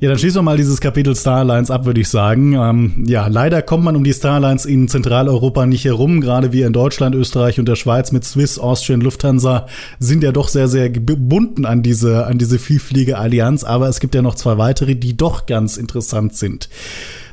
Ja, 0.00 0.08
dann 0.08 0.18
schließen 0.18 0.38
wir 0.38 0.42
mal 0.42 0.56
dieses 0.56 0.80
Kapitel 0.80 1.16
Starlines 1.16 1.72
ab, 1.72 1.84
würde 1.84 2.00
ich 2.00 2.08
sagen. 2.08 2.52
Ähm, 2.52 3.04
ja, 3.08 3.26
leider 3.26 3.62
kommt 3.62 3.82
man 3.82 3.96
um 3.96 4.04
die 4.04 4.12
Starlines 4.12 4.64
in 4.64 4.86
Zentraleuropa 4.86 5.66
nicht 5.66 5.84
herum. 5.84 6.20
Gerade 6.20 6.52
wir 6.52 6.68
in 6.68 6.72
Deutschland, 6.72 7.16
Österreich 7.16 7.58
und 7.58 7.66
der 7.66 7.74
Schweiz 7.74 8.12
mit 8.12 8.24
Swiss, 8.24 8.60
Austrian, 8.60 9.00
Lufthansa 9.00 9.66
sind 9.98 10.22
ja 10.22 10.30
doch 10.30 10.46
sehr, 10.46 10.68
sehr 10.68 10.88
gebunden 10.88 11.64
an 11.64 11.82
diese, 11.82 12.26
an 12.26 12.38
diese 12.38 12.60
Vielfliege-Allianz. 12.60 13.64
Aber 13.64 13.88
es 13.88 13.98
gibt 13.98 14.14
ja 14.14 14.22
noch 14.22 14.36
zwei 14.36 14.56
weitere, 14.56 14.94
die 14.94 15.16
doch 15.16 15.46
ganz 15.46 15.76
interessant 15.76 16.36
sind. 16.36 16.68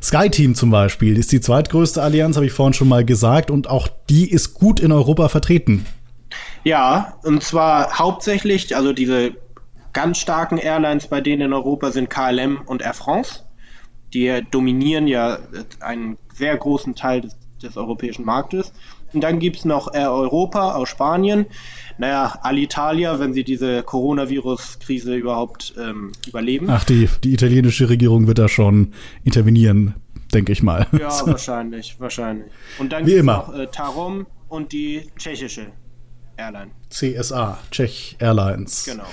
SkyTeam 0.01 0.56
zum 0.56 0.71
Beispiel 0.71 1.19
ist 1.19 1.32
die 1.32 1.41
zweitgrößte 1.41 2.01
Allianz, 2.01 2.36
habe 2.36 2.47
ich 2.47 2.51
vorhin 2.51 2.73
schon 2.73 2.89
mal 2.89 3.06
gesagt. 3.06 3.51
Und 3.51 3.69
auch 3.69 3.88
die 4.10 4.28
ist 4.28 4.56
gut 4.56 4.80
in 4.80 4.91
Europa 4.91 5.30
vertreten. 5.30 5.86
Ja, 6.63 7.19
und 7.21 7.43
zwar 7.43 7.99
hauptsächlich, 7.99 8.75
also 8.75 8.91
diese 8.91 9.34
ganz 9.96 10.20
starken 10.20 10.60
Airlines 10.60 11.08
bei 11.08 11.22
denen 11.22 11.42
in 11.42 11.54
Europa 11.54 11.90
sind 11.90 12.12
KLM 12.12 12.62
und 12.66 12.84
Air 12.84 12.94
France. 12.94 13.40
Die 14.14 14.42
dominieren 14.52 15.08
ja 15.08 15.40
einen 15.80 16.18
sehr 16.34 16.56
großen 16.56 16.94
Teil 16.94 17.22
des, 17.22 17.36
des 17.64 17.78
europäischen 17.78 18.26
Marktes. 18.26 18.74
Und 19.14 19.22
dann 19.22 19.40
gibt 19.40 19.58
es 19.58 19.66
noch 19.66 19.94
Air 19.94 20.12
Europa 20.12 20.76
aus 20.76 20.90
Spanien. 20.90 21.46
Naja, 21.98 22.38
Alitalia, 22.44 23.20
wenn 23.20 23.34
sie 23.34 23.46
diese 23.46 23.84
Coronavirus-Krise 23.84 25.16
überhaupt 25.16 25.74
ähm, 25.80 26.12
überleben. 26.28 26.70
Ach, 26.70 26.84
die, 26.84 27.10
die 27.24 27.34
italienische 27.34 27.88
Regierung 27.88 28.28
wird 28.28 28.38
da 28.38 28.50
schon 28.50 28.94
intervenieren, 29.24 29.96
denke 30.34 30.52
ich 30.52 30.62
mal. 30.62 30.88
Ja, 30.92 31.10
wahrscheinlich, 31.26 31.96
wahrscheinlich. 32.00 32.52
Und 32.80 32.92
dann 32.92 33.06
gibt 33.06 33.20
es 33.20 33.24
noch 33.24 33.54
äh, 33.54 33.68
Tarom 33.68 34.28
und 34.50 34.74
die 34.74 35.10
tschechische 35.18 35.68
Airline. 36.36 36.72
CSA, 36.90 37.60
Czech 37.72 38.18
Airlines. 38.20 38.84
Genau 38.84 39.06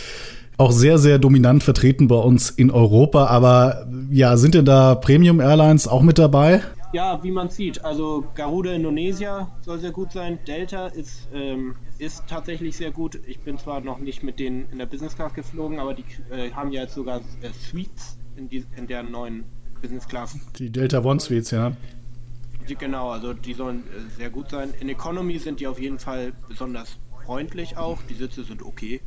auch 0.63 0.73
sehr, 0.73 0.99
sehr 0.99 1.19
dominant 1.19 1.63
vertreten 1.63 2.09
bei 2.09 2.17
uns 2.17 2.51
in 2.51 2.71
Europa. 2.71 3.27
Aber 3.27 3.87
ja, 4.11 4.37
sind 4.37 4.55
denn 4.55 4.65
da 4.65 4.95
Premium 4.95 5.41
Airlines 5.41 5.89
auch 5.89 6.03
mit 6.03 6.19
dabei? 6.19 6.63
Ja, 6.93 7.23
wie 7.23 7.31
man 7.31 7.49
sieht. 7.49 7.85
Also 7.85 8.25
Garuda 8.35 8.73
Indonesia 8.73 9.51
soll 9.63 9.81
sehr 9.81 9.93
gut 9.93 10.13
sein. 10.13 10.39
Delta 10.47 10.89
ist, 10.89 11.29
ähm, 11.33 11.75
ist 11.99 12.25
tatsächlich 12.29 12.77
sehr 12.77 12.91
gut. 12.91 13.19
Ich 13.27 13.41
bin 13.41 13.59
zwar 13.59 13.81
noch 13.81 13.99
nicht 13.99 14.23
mit 14.23 14.39
denen 14.39 14.69
in 14.71 14.79
der 14.79 14.87
Business 14.87 15.17
Class 15.17 15.33
geflogen, 15.33 15.81
aber 15.81 15.95
die 15.95 16.05
äh, 16.31 16.51
haben 16.53 16.71
ja 16.71 16.83
jetzt 16.83 16.95
sogar 16.95 17.21
äh, 17.41 17.49
Suites 17.53 18.19
in, 18.37 18.49
die, 18.49 18.65
in 18.77 18.87
der 18.87 19.03
neuen 19.03 19.45
Business 19.81 20.07
Class. 20.07 20.39
Die 20.59 20.71
Delta 20.71 21.03
One 21.03 21.19
Suites, 21.19 21.51
ja. 21.51 21.73
Die, 22.69 22.77
genau, 22.77 23.11
also 23.11 23.33
die 23.33 23.55
sollen 23.55 23.81
äh, 23.81 24.19
sehr 24.19 24.31
gut 24.31 24.51
sein. 24.51 24.75
In 24.79 24.89
Economy 24.89 25.39
sind 25.39 25.61
die 25.61 25.67
auf 25.67 25.81
jeden 25.81 25.99
Fall 25.99 26.33
besonders 26.47 26.99
freundlich 27.25 27.79
auch. 27.79 27.99
Die 28.09 28.15
Sitze 28.15 28.45
sind 28.45 28.63
okay. 28.63 29.01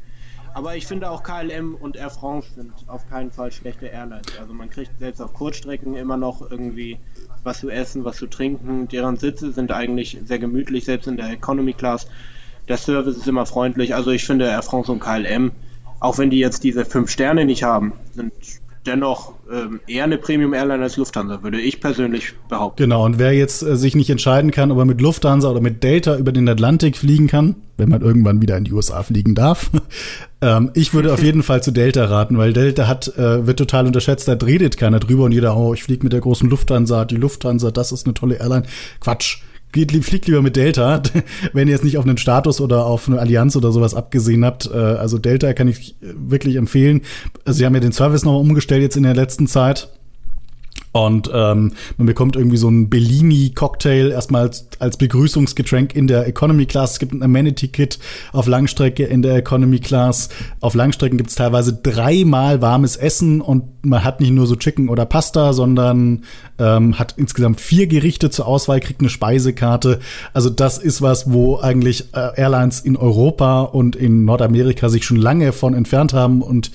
Aber 0.55 0.77
ich 0.77 0.87
finde 0.87 1.11
auch 1.11 1.21
KLM 1.21 1.75
und 1.75 1.97
Air 1.97 2.09
France 2.09 2.47
sind 2.55 2.71
auf 2.87 3.09
keinen 3.09 3.29
Fall 3.29 3.51
schlechte 3.51 3.87
Airlines. 3.87 4.39
Also 4.39 4.53
man 4.53 4.69
kriegt 4.69 4.97
selbst 4.99 5.19
auf 5.19 5.33
Kurzstrecken 5.33 5.95
immer 5.95 6.15
noch 6.15 6.49
irgendwie 6.49 6.97
was 7.43 7.59
zu 7.59 7.69
essen, 7.69 8.05
was 8.05 8.15
zu 8.15 8.27
trinken. 8.27 8.87
Deren 8.87 9.17
Sitze 9.17 9.51
sind 9.51 9.73
eigentlich 9.73 10.17
sehr 10.23 10.39
gemütlich, 10.39 10.85
selbst 10.85 11.07
in 11.07 11.17
der 11.17 11.29
Economy 11.29 11.73
Class. 11.73 12.07
Der 12.69 12.77
Service 12.77 13.17
ist 13.17 13.27
immer 13.27 13.45
freundlich. 13.45 13.95
Also 13.95 14.11
ich 14.11 14.23
finde 14.23 14.45
Air 14.45 14.61
France 14.61 14.89
und 14.89 15.01
KLM, 15.01 15.51
auch 15.99 16.17
wenn 16.19 16.29
die 16.29 16.39
jetzt 16.39 16.63
diese 16.63 16.85
fünf 16.85 17.11
Sterne 17.11 17.43
nicht 17.43 17.63
haben, 17.63 17.91
sind 18.13 18.31
dennoch 18.85 19.33
ähm, 19.51 19.79
eher 19.87 20.03
eine 20.03 20.17
Premium-Airline 20.17 20.83
als 20.83 20.97
Lufthansa, 20.97 21.43
würde 21.43 21.59
ich 21.59 21.79
persönlich 21.79 22.33
behaupten. 22.49 22.83
Genau, 22.83 23.05
und 23.05 23.19
wer 23.19 23.33
jetzt 23.33 23.61
äh, 23.61 23.75
sich 23.75 23.95
nicht 23.95 24.09
entscheiden 24.09 24.51
kann, 24.51 24.71
ob 24.71 24.77
er 24.77 24.85
mit 24.85 25.01
Lufthansa 25.01 25.49
oder 25.49 25.61
mit 25.61 25.83
Delta 25.83 26.17
über 26.17 26.31
den 26.31 26.47
Atlantik 26.47 26.97
fliegen 26.97 27.27
kann, 27.27 27.55
wenn 27.77 27.89
man 27.89 28.01
irgendwann 28.01 28.41
wieder 28.41 28.57
in 28.57 28.63
die 28.63 28.73
USA 28.73 29.03
fliegen 29.03 29.35
darf, 29.35 29.69
ähm, 30.41 30.71
ich 30.73 30.93
würde 30.93 31.13
auf 31.13 31.23
jeden 31.23 31.43
Fall 31.43 31.61
zu 31.61 31.71
Delta 31.71 32.05
raten, 32.05 32.37
weil 32.37 32.53
Delta 32.53 32.87
hat, 32.87 33.07
äh, 33.17 33.45
wird 33.45 33.59
total 33.59 33.87
unterschätzt, 33.87 34.27
da 34.27 34.33
redet 34.33 34.77
keiner 34.77 34.99
drüber 34.99 35.25
und 35.25 35.31
jeder, 35.31 35.57
oh, 35.57 35.73
ich 35.73 35.83
fliege 35.83 36.03
mit 36.03 36.13
der 36.13 36.21
großen 36.21 36.49
Lufthansa, 36.49 37.05
die 37.05 37.17
Lufthansa, 37.17 37.71
das 37.71 37.91
ist 37.91 38.05
eine 38.05 38.13
tolle 38.13 38.35
Airline. 38.35 38.63
Quatsch 39.01 39.41
geht, 39.75 39.91
fliegt 40.03 40.25
lieber 40.25 40.41
mit 40.41 40.55
Delta, 40.55 41.03
wenn 41.53 41.67
ihr 41.67 41.75
es 41.75 41.83
nicht 41.83 41.97
auf 41.97 42.05
einen 42.05 42.17
Status 42.17 42.59
oder 42.59 42.85
auf 42.85 43.07
eine 43.07 43.19
Allianz 43.19 43.55
oder 43.55 43.71
sowas 43.71 43.93
abgesehen 43.93 44.43
habt. 44.43 44.69
Äh, 44.73 44.77
also 44.77 45.19
Delta 45.19 45.53
kann 45.53 45.67
ich 45.67 45.95
wirklich 46.01 46.55
empfehlen. 46.55 47.01
Also 47.43 47.59
sie 47.59 47.65
haben 47.65 47.75
ja 47.75 47.81
den 47.81 47.91
Service 47.91 48.25
nochmal 48.25 48.41
umgestellt 48.41 48.81
jetzt 48.81 48.97
in 48.97 49.03
der 49.03 49.13
letzten 49.13 49.47
Zeit. 49.47 49.89
Und 50.91 51.29
ähm, 51.33 51.73
man 51.97 52.07
bekommt 52.07 52.37
irgendwie 52.37 52.55
so 52.55 52.69
ein 52.69 52.89
Bellini-Cocktail 52.89 54.11
erstmal 54.11 54.49
als, 54.79 54.97
Begrüßungsgetränk 54.97 55.95
in 55.95 56.07
der 56.07 56.27
Economy 56.27 56.65
Class. 56.65 56.93
Es 56.93 56.99
gibt 56.99 57.13
ein 57.13 57.21
Amenity-Kit 57.21 57.99
auf 58.31 58.47
Langstrecke 58.47 59.03
in 59.05 59.21
der 59.21 59.35
Economy 59.35 59.79
Class. 59.79 60.29
Auf 60.61 60.73
Langstrecken 60.73 61.17
gibt 61.17 61.29
es 61.29 61.35
teilweise 61.35 61.73
dreimal 61.73 62.61
warmes 62.61 62.95
Essen 62.95 63.41
und 63.41 63.85
man 63.85 64.03
hat 64.03 64.19
nicht 64.19 64.31
nur 64.31 64.47
so 64.47 64.55
Chicken 64.55 64.89
oder 64.89 65.05
Pasta, 65.05 65.53
sondern 65.53 66.23
ähm, 66.57 66.97
hat 66.97 67.15
insgesamt 67.17 67.61
vier 67.61 67.87
Gerichte 67.87 68.29
zur 68.29 68.47
Auswahl, 68.47 68.79
kriegt 68.79 69.01
eine 69.01 69.09
Speisekarte. 69.09 69.99
Also 70.33 70.49
das 70.49 70.77
ist 70.77 71.01
was, 71.01 71.31
wo 71.31 71.59
eigentlich 71.59 72.13
äh, 72.13 72.29
Airlines 72.35 72.79
in 72.79 72.97
Europa 72.97 73.61
und 73.61 73.95
in 73.95 74.25
Nordamerika 74.25 74.89
sich 74.89 75.05
schon 75.05 75.17
lange 75.17 75.51
von 75.51 75.73
entfernt 75.73 76.13
haben 76.13 76.41
und 76.41 76.71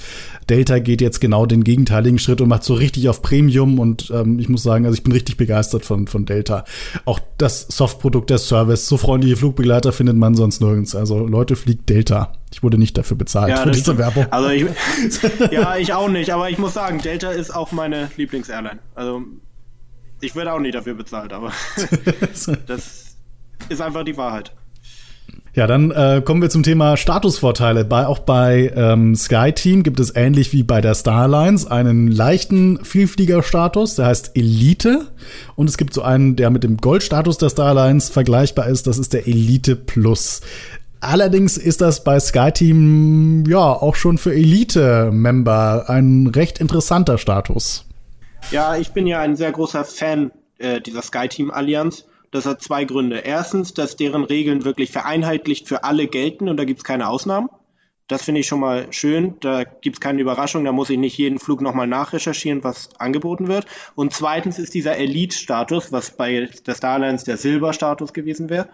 Delta 0.51 0.81
geht 0.81 1.01
jetzt 1.01 1.21
genau 1.21 1.47
den 1.47 1.63
gegenteiligen 1.63 2.19
Schritt 2.19 2.41
und 2.41 2.49
macht 2.49 2.65
so 2.65 2.75
richtig 2.75 3.09
auf 3.09 3.23
Premium 3.23 3.79
und 3.79 4.11
ähm, 4.13 4.41
ich 4.41 4.49
muss 4.49 4.65
sagen, 4.65 4.85
also 4.85 4.95
ich 4.95 5.05
bin 5.05 5.13
richtig 5.13 5.37
begeistert 5.37 5.85
von, 5.85 6.09
von 6.09 6.27
Delta. 6.27 6.65
Auch 7.05 7.21
das 7.39 7.69
Softprodukt, 7.91 8.31
der 8.31 8.39
Service, 8.39 8.87
so 8.87 8.97
freundliche 8.97 9.37
Flugbegleiter 9.37 9.93
findet 9.93 10.17
man 10.17 10.35
sonst 10.35 10.61
nirgends. 10.61 10.95
Also 10.95 11.27
Leute, 11.27 11.57
fliegt 11.57 11.89
Delta. 11.89 12.33
Ich 12.53 12.63
wurde 12.63 12.79
nicht 12.79 12.97
dafür 12.97 13.17
bezahlt 13.17 13.51
ja, 13.51 13.63
für 13.63 13.71
diese 13.71 13.99
Werbung. 13.99 14.27
Also 14.31 14.49
ich, 14.51 14.67
ja, 15.51 15.77
ich 15.77 15.93
auch 15.93 16.09
nicht, 16.09 16.31
aber 16.31 16.51
ich 16.51 16.59
muss 16.59 16.75
sagen, 16.75 17.01
Delta 17.01 17.31
ist 17.31 17.55
auch 17.55 17.73
meine 17.73 18.11
Lieblingsairline. 18.17 18.79
Also 18.95 19.23
Ich 20.21 20.37
werde 20.37 20.53
auch 20.53 20.61
nicht 20.61 20.75
dafür 20.75 20.95
bezahlt, 20.95 21.33
aber 21.33 21.53
das 22.67 23.17
ist 23.69 23.81
einfach 23.81 24.05
die 24.05 24.17
Wahrheit. 24.17 24.53
Ja, 25.53 25.67
dann 25.67 25.91
äh, 25.91 26.23
kommen 26.25 26.41
wir 26.43 26.49
zum 26.49 26.63
Thema 26.63 26.97
Statusvorteile. 26.97 27.85
Bei, 27.85 28.07
auch 28.07 28.21
bei 28.21 28.73
ähm, 28.77 29.17
SkyTeam 29.17 29.83
gibt 29.83 29.99
es 29.99 30.15
ähnlich 30.15 30.53
wie 30.53 30.63
bei 30.63 30.81
der 30.81 30.95
Starlines 30.95 31.67
einen 31.67 32.07
leichten 32.07 32.85
Vielfliegerstatus, 32.85 33.97
der 33.97 34.07
heißt 34.07 34.37
Elite. 34.37 35.09
Und 35.57 35.69
es 35.69 35.77
gibt 35.77 35.93
so 35.93 36.03
einen, 36.03 36.37
der 36.37 36.51
mit 36.51 36.63
dem 36.63 36.77
Goldstatus 36.77 37.39
der 37.39 37.51
Starlines 37.51 38.11
vergleichbar 38.11 38.69
ist, 38.69 38.87
das 38.87 38.99
ist 38.99 39.13
der 39.13 39.27
Elite 39.27 39.75
Plus. 39.75 40.41
Allerdings 41.01 41.57
ist 41.57 41.81
das 41.81 42.05
bei 42.05 42.21
SkyTeam 42.21 43.45
ja 43.49 43.59
auch 43.59 43.97
schon 43.97 44.19
für 44.19 44.33
Elite-Member 44.33 45.87
ein 45.89 46.29
recht 46.29 46.61
interessanter 46.61 47.19
Status. 47.19 47.87
Ja, 48.53 48.77
ich 48.77 48.93
bin 48.93 49.09
ja 49.09 49.21
ein 49.21 49.35
sehr 49.35 49.51
großer 49.51 49.85
Fan 49.85 50.31
äh, 50.59 50.81
dieser 50.81 51.03
SkyTeam-Allianz. 51.03 52.05
Das 52.31 52.47
hat 52.47 52.63
zwei 52.63 52.85
Gründe. 52.85 53.19
Erstens, 53.19 53.75
dass 53.75 53.97
deren 53.97 54.25
Regeln 54.25 54.65
wirklich 54.65 54.91
vereinheitlicht 54.91 55.67
für 55.67 55.85
alle 55.85 56.07
gelten 56.07 56.49
und 56.49 56.57
da 56.57 56.65
gibt 56.65 56.81
es 56.81 56.85
keine 56.85 57.09
Ausnahmen. 57.09 57.49
Das 58.11 58.25
finde 58.25 58.41
ich 58.41 58.49
schon 58.49 58.61
mal 58.61 58.93
schön. 58.93 59.37
Da 59.39 59.63
gibt 59.63 59.97
es 59.97 60.01
keine 60.01 60.21
Überraschung. 60.21 60.65
Da 60.65 60.73
muss 60.73 60.91
ich 60.91 60.99
nicht 60.99 61.17
jeden 61.17 61.39
Flug 61.39 61.61
nochmal 61.61 61.87
nachrecherchieren, 61.87 62.65
was 62.65 62.91
angeboten 62.99 63.47
wird. 63.47 63.67
Und 63.95 64.13
zweitens 64.13 64.59
ist 64.59 64.75
dieser 64.75 64.97
Elite-Status, 64.97 65.93
was 65.93 66.17
bei 66.17 66.51
der 66.67 66.75
Starlines 66.75 67.23
der 67.23 67.37
Silber-Status 67.37 68.13
gewesen 68.13 68.51
wäre, 68.51 68.69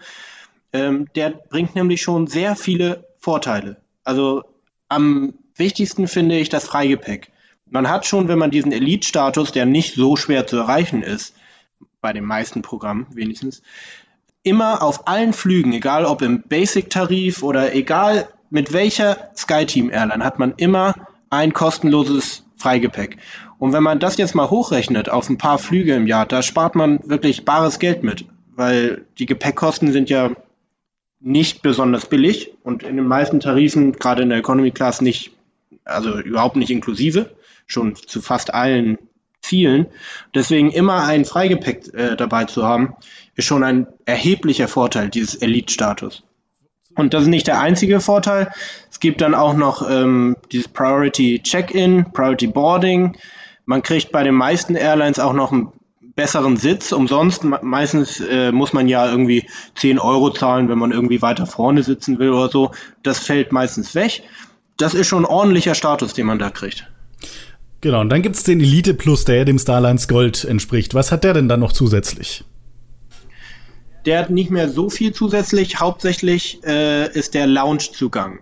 ähm, 0.73 1.09
der 1.15 1.31
bringt 1.31 1.75
nämlich 1.75 2.01
schon 2.01 2.27
sehr 2.27 2.57
viele 2.57 3.07
Vorteile. 3.19 3.77
Also 4.05 4.45
am 4.89 5.35
wichtigsten 5.55 6.09
finde 6.09 6.39
ich 6.39 6.49
das 6.49 6.65
Freigepäck. 6.65 7.31
Man 7.69 7.91
hat 7.91 8.07
schon, 8.07 8.29
wenn 8.29 8.39
man 8.39 8.51
diesen 8.51 8.73
Elite-Status, 8.73 9.53
der 9.53 9.67
nicht 9.67 9.95
so 9.95 10.17
schwer 10.17 10.47
zu 10.47 10.57
erreichen 10.57 11.03
ist, 11.03 11.35
bei 12.07 12.13
den 12.13 12.25
meisten 12.25 12.63
Programmen 12.63 13.09
wenigstens, 13.11 13.63
immer 14.45 14.81
auf 14.81 15.09
allen 15.09 15.33
Flügen, 15.33 15.73
egal 15.73 16.05
ob 16.05 16.23
im 16.23 16.43
Basic-Tarif 16.43 17.43
oder 17.43 17.75
egal 17.75 18.29
mit 18.49 18.73
welcher 18.73 19.31
SkyTeam-Airline, 19.37 20.23
hat 20.25 20.39
man 20.39 20.55
immer 20.57 20.95
ein 21.31 21.53
kostenloses 21.53 22.45
Freigepäck. 22.57 23.17
Und 23.59 23.73
wenn 23.73 23.83
man 23.83 23.99
das 23.99 24.19
jetzt 24.19 24.37
mal 24.37 24.51
hochrechnet 24.51 25.09
auf 25.09 25.29
ein 25.29 25.37
paar 25.37 25.59
Flüge 25.59 25.97
im 25.97 26.07
Jahr, 26.07 26.27
da 26.27 26.43
spart 26.43 26.77
man 26.77 27.01
wirklich 27.03 27.45
bares 27.45 27.81
Geld 27.81 28.05
mit, 28.05 28.25
weil 28.55 29.05
die 29.19 29.27
Gepäckkosten 29.27 29.91
sind 29.91 30.09
ja 30.09 30.31
nicht 31.19 31.61
besonders 31.63 32.07
billig 32.07 32.53
und 32.63 32.85
in 32.85 32.95
den 32.95 33.09
meisten 33.09 33.41
Tarifen, 33.41 33.95
gerade 33.95 34.23
in 34.23 34.29
der 34.29 34.39
Economy 34.39 34.71
Class, 34.71 35.01
nicht, 35.01 35.33
also 35.85 36.21
überhaupt 36.21 36.55
nicht 36.55 36.71
inklusive, 36.71 37.35
schon 37.67 37.97
zu 37.97 38.23
fast 38.23 38.55
allen 38.55 38.97
Zielen. 39.47 39.87
Deswegen 40.35 40.71
immer 40.71 41.05
ein 41.05 41.25
Freigepäck 41.25 41.95
äh, 41.95 42.17
dabei 42.17 42.45
zu 42.45 42.65
haben, 42.65 42.95
ist 43.35 43.45
schon 43.47 43.63
ein 43.63 43.87
erheblicher 44.05 44.69
Vorteil 44.69 45.09
dieses 45.09 45.37
Elite-Status. 45.37 46.25
Und 46.97 47.13
das 47.13 47.23
ist 47.23 47.29
nicht 47.29 47.47
der 47.47 47.61
einzige 47.61 48.01
Vorteil. 48.01 48.51
Es 48.91 49.01
gibt 49.01 49.21
dann 49.21 49.35
auch 49.35 49.55
noch 49.55 49.89
ähm, 49.89 50.37
dieses 50.51 50.69
Priority 50.69 51.43
Check-in, 51.43 52.13
Priority 52.13 52.47
Boarding. 52.47 53.17
Man 53.67 53.83
kriegt 53.83 54.13
bei 54.13 54.23
den 54.23 54.35
meisten 54.35 54.75
Airlines 54.75 55.19
auch 55.19 55.35
noch 55.35 55.53
einen 55.53 55.73
besseren 56.01 56.57
Sitz 56.57 56.93
umsonst. 56.93 57.45
Meistens 57.45 58.21
äh, 58.21 58.51
muss 58.51 58.73
man 58.73 58.89
ja 58.89 59.09
irgendwie 59.09 59.47
10 59.75 59.99
Euro 59.99 60.31
zahlen, 60.31 60.69
wenn 60.71 60.79
man 60.79 60.91
irgendwie 60.91 61.21
weiter 61.21 61.47
vorne 61.47 61.83
sitzen 61.83 62.19
will 62.19 62.31
oder 62.31 62.49
so. 62.49 62.71
Das 63.03 63.19
fällt 63.19 63.53
meistens 63.53 63.95
weg. 63.95 64.23
Das 64.79 64.95
ist 64.95 65.07
schon 65.07 65.25
ein 65.25 65.31
ordentlicher 65.31 65.75
Status, 65.75 66.15
den 66.15 66.27
man 66.27 66.39
da 66.39 66.49
kriegt. 66.51 66.91
Genau, 67.81 68.01
und 68.01 68.09
dann 68.09 68.23
gibt 68.23 68.37
es 68.37 68.43
den 68.43 68.61
Elite 68.61 68.95
Plus, 68.95 69.25
der 69.25 69.45
dem 69.45 69.59
Starlines 69.59 70.09
Gold 70.09 70.45
entspricht. 70.45 70.95
Was 70.95 71.13
hat 71.13 71.25
der 71.25 71.35
denn 71.35 71.49
dann 71.49 71.61
noch 71.61 71.73
zusätzlich? 71.73 72.45
Der 74.07 74.21
hat 74.21 74.31
nicht 74.31 74.51
mehr 74.51 74.69
so 74.69 74.89
viel 74.89 75.13
zusätzlich. 75.13 75.81
Hauptsächlich 75.81 76.65
äh, 76.65 77.13
ist 77.13 77.35
der 77.35 77.47
Lounge-Zugang 77.47 78.39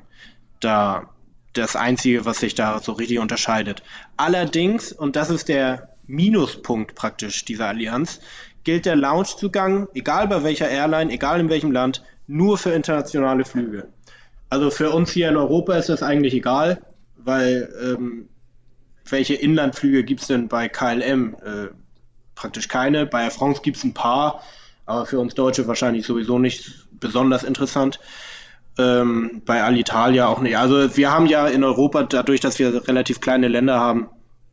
da 0.60 1.10
das 1.52 1.76
Einzige, 1.76 2.24
was 2.24 2.40
sich 2.40 2.54
da 2.54 2.80
so 2.80 2.92
richtig 2.92 3.18
unterscheidet. 3.18 3.82
Allerdings, 4.16 4.92
und 4.92 5.16
das 5.16 5.30
ist 5.30 5.48
der 5.48 5.88
Minuspunkt 6.06 6.94
praktisch 6.94 7.44
dieser 7.44 7.68
Allianz, 7.68 8.20
gilt 8.64 8.86
der 8.86 8.96
Lounge-Zugang, 8.96 9.88
egal 9.94 10.28
bei 10.28 10.42
welcher 10.42 10.68
Airline, 10.68 11.12
egal 11.12 11.40
in 11.40 11.48
welchem 11.48 11.70
Land, 11.70 12.02
nur 12.26 12.58
für 12.58 12.70
internationale 12.70 13.44
Flüge. 13.44 13.88
Also 14.48 14.70
für 14.70 14.90
uns 14.90 15.12
hier 15.12 15.28
in 15.28 15.36
Europa 15.36 15.76
ist 15.76 15.88
das 15.88 16.02
eigentlich 16.02 16.34
egal, 16.34 16.82
weil 17.16 17.68
ähm, 17.82 18.28
welche 19.08 19.34
Inlandflüge 19.34 20.04
gibt 20.04 20.22
es 20.22 20.26
denn 20.28 20.48
bei 20.48 20.68
KLM? 20.68 21.36
Äh, 21.44 21.68
praktisch 22.34 22.68
keine. 22.68 23.06
Bei 23.06 23.24
Air 23.24 23.30
France 23.30 23.62
gibt 23.62 23.76
es 23.76 23.84
ein 23.84 23.94
paar, 23.94 24.42
aber 24.86 25.06
für 25.06 25.18
uns 25.18 25.34
Deutsche 25.34 25.66
wahrscheinlich 25.66 26.06
sowieso 26.06 26.38
nicht 26.38 26.88
besonders 26.92 27.44
interessant. 27.44 28.00
Ähm, 28.76 29.42
bei 29.44 29.62
Alitalia 29.62 30.26
auch 30.26 30.40
nicht. 30.40 30.58
Also 30.58 30.96
wir 30.96 31.12
haben 31.12 31.26
ja 31.26 31.46
in 31.46 31.62
Europa, 31.62 32.02
dadurch, 32.02 32.40
dass 32.40 32.58
wir 32.58 32.88
relativ 32.88 33.20
kleine 33.20 33.48
Länder 33.48 33.78
haben, 33.78 34.08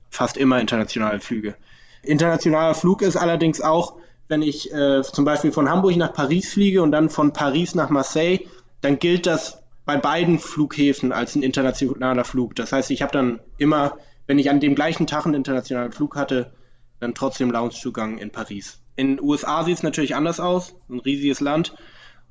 fast 0.10 0.38
immer 0.38 0.60
internationale 0.60 1.20
Flüge. 1.20 1.56
Internationaler 2.04 2.76
Flug 2.76 3.02
ist 3.02 3.16
allerdings 3.16 3.62
auch, 3.62 3.96
wenn 4.28 4.42
ich 4.42 4.72
äh, 4.74 5.02
zum 5.02 5.26
Beispiel 5.26 5.52
von 5.52 5.70
Hamburg 5.70 5.96
nach 5.98 6.14
Paris 6.14 6.54
fliege 6.54 6.82
und 6.84 6.92
dann 6.92 7.10
von 7.10 7.34
Paris 7.34 7.74
nach 7.74 7.90
Marseille, 7.90 8.40
dann 8.82 9.00
gilt 9.00 9.26
das 9.26 9.62
bei 9.86 9.98
beiden 9.98 10.40
Flughäfen 10.40 11.12
als 11.12 11.36
ein 11.36 11.44
internationaler 11.44 12.24
Flug. 12.24 12.56
Das 12.56 12.72
heißt, 12.72 12.92
ich 12.92 13.02
habe 13.02 13.12
dann 13.12 13.40
immer 13.58 13.98
wenn 14.32 14.40
ich 14.40 14.50
an 14.50 14.62
dem 14.62 14.76
gleichen 14.76 15.08
Tag 15.08 15.26
einen 15.26 15.34
internationalen 15.34 15.92
Flug 15.92 16.16
hatte, 16.16 16.54
dann 17.02 17.14
trotzdem 17.14 17.52
Loungezugang 17.52 18.18
in 18.18 18.32
Paris. 18.32 18.80
In 18.96 19.18
den 19.18 19.22
USA 19.22 19.66
sieht 19.66 19.76
es 19.76 19.84
natürlich 19.84 20.16
anders 20.16 20.40
aus, 20.40 20.74
ein 20.90 21.02
riesiges 21.02 21.42
Land. 21.42 21.76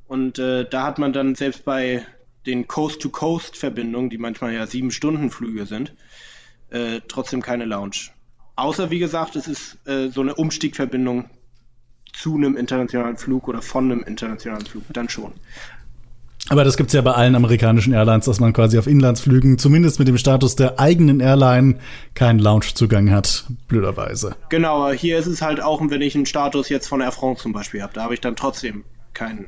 Und 0.08 0.38
äh, 0.38 0.66
da 0.66 0.84
hat 0.84 0.98
man 0.98 1.12
dann 1.12 1.34
selbst 1.34 1.66
bei 1.66 2.06
den 2.46 2.66
Coast-to-Coast-Verbindungen, 2.66 4.08
die 4.08 4.16
manchmal 4.16 4.54
ja 4.54 4.66
sieben 4.66 4.90
Stunden 4.90 5.30
Flüge 5.30 5.66
sind, 5.66 5.94
äh, 6.70 7.02
trotzdem 7.06 7.42
keine 7.42 7.66
Lounge. 7.66 8.08
Außer, 8.56 8.90
wie 8.90 8.98
gesagt, 8.98 9.36
es 9.36 9.46
ist 9.46 9.86
äh, 9.86 10.08
so 10.08 10.22
eine 10.22 10.36
Umstiegverbindung 10.36 11.28
zu 12.14 12.34
einem 12.34 12.56
internationalen 12.56 13.18
Flug 13.18 13.46
oder 13.46 13.60
von 13.60 13.92
einem 13.92 14.04
internationalen 14.04 14.64
Flug, 14.64 14.84
dann 14.94 15.10
schon. 15.10 15.34
Aber 16.48 16.64
das 16.64 16.76
gibt's 16.76 16.92
ja 16.92 17.02
bei 17.02 17.12
allen 17.12 17.34
amerikanischen 17.36 17.92
Airlines, 17.92 18.24
dass 18.24 18.40
man 18.40 18.52
quasi 18.52 18.78
auf 18.78 18.86
Inlandsflügen, 18.86 19.58
zumindest 19.58 19.98
mit 19.98 20.08
dem 20.08 20.18
Status 20.18 20.56
der 20.56 20.80
eigenen 20.80 21.20
Airline, 21.20 21.76
keinen 22.14 22.38
Loungezugang 22.38 23.10
hat, 23.10 23.44
blöderweise. 23.68 24.34
Genau, 24.48 24.90
hier 24.90 25.18
ist 25.18 25.26
es 25.26 25.42
halt 25.42 25.62
auch, 25.62 25.80
wenn 25.88 26.02
ich 26.02 26.14
einen 26.14 26.26
Status 26.26 26.68
jetzt 26.68 26.88
von 26.88 27.00
Air 27.00 27.12
France 27.12 27.42
zum 27.42 27.52
Beispiel 27.52 27.82
habe, 27.82 27.92
da 27.92 28.02
habe 28.02 28.14
ich 28.14 28.20
dann 28.20 28.36
trotzdem 28.36 28.84
keinen 29.14 29.46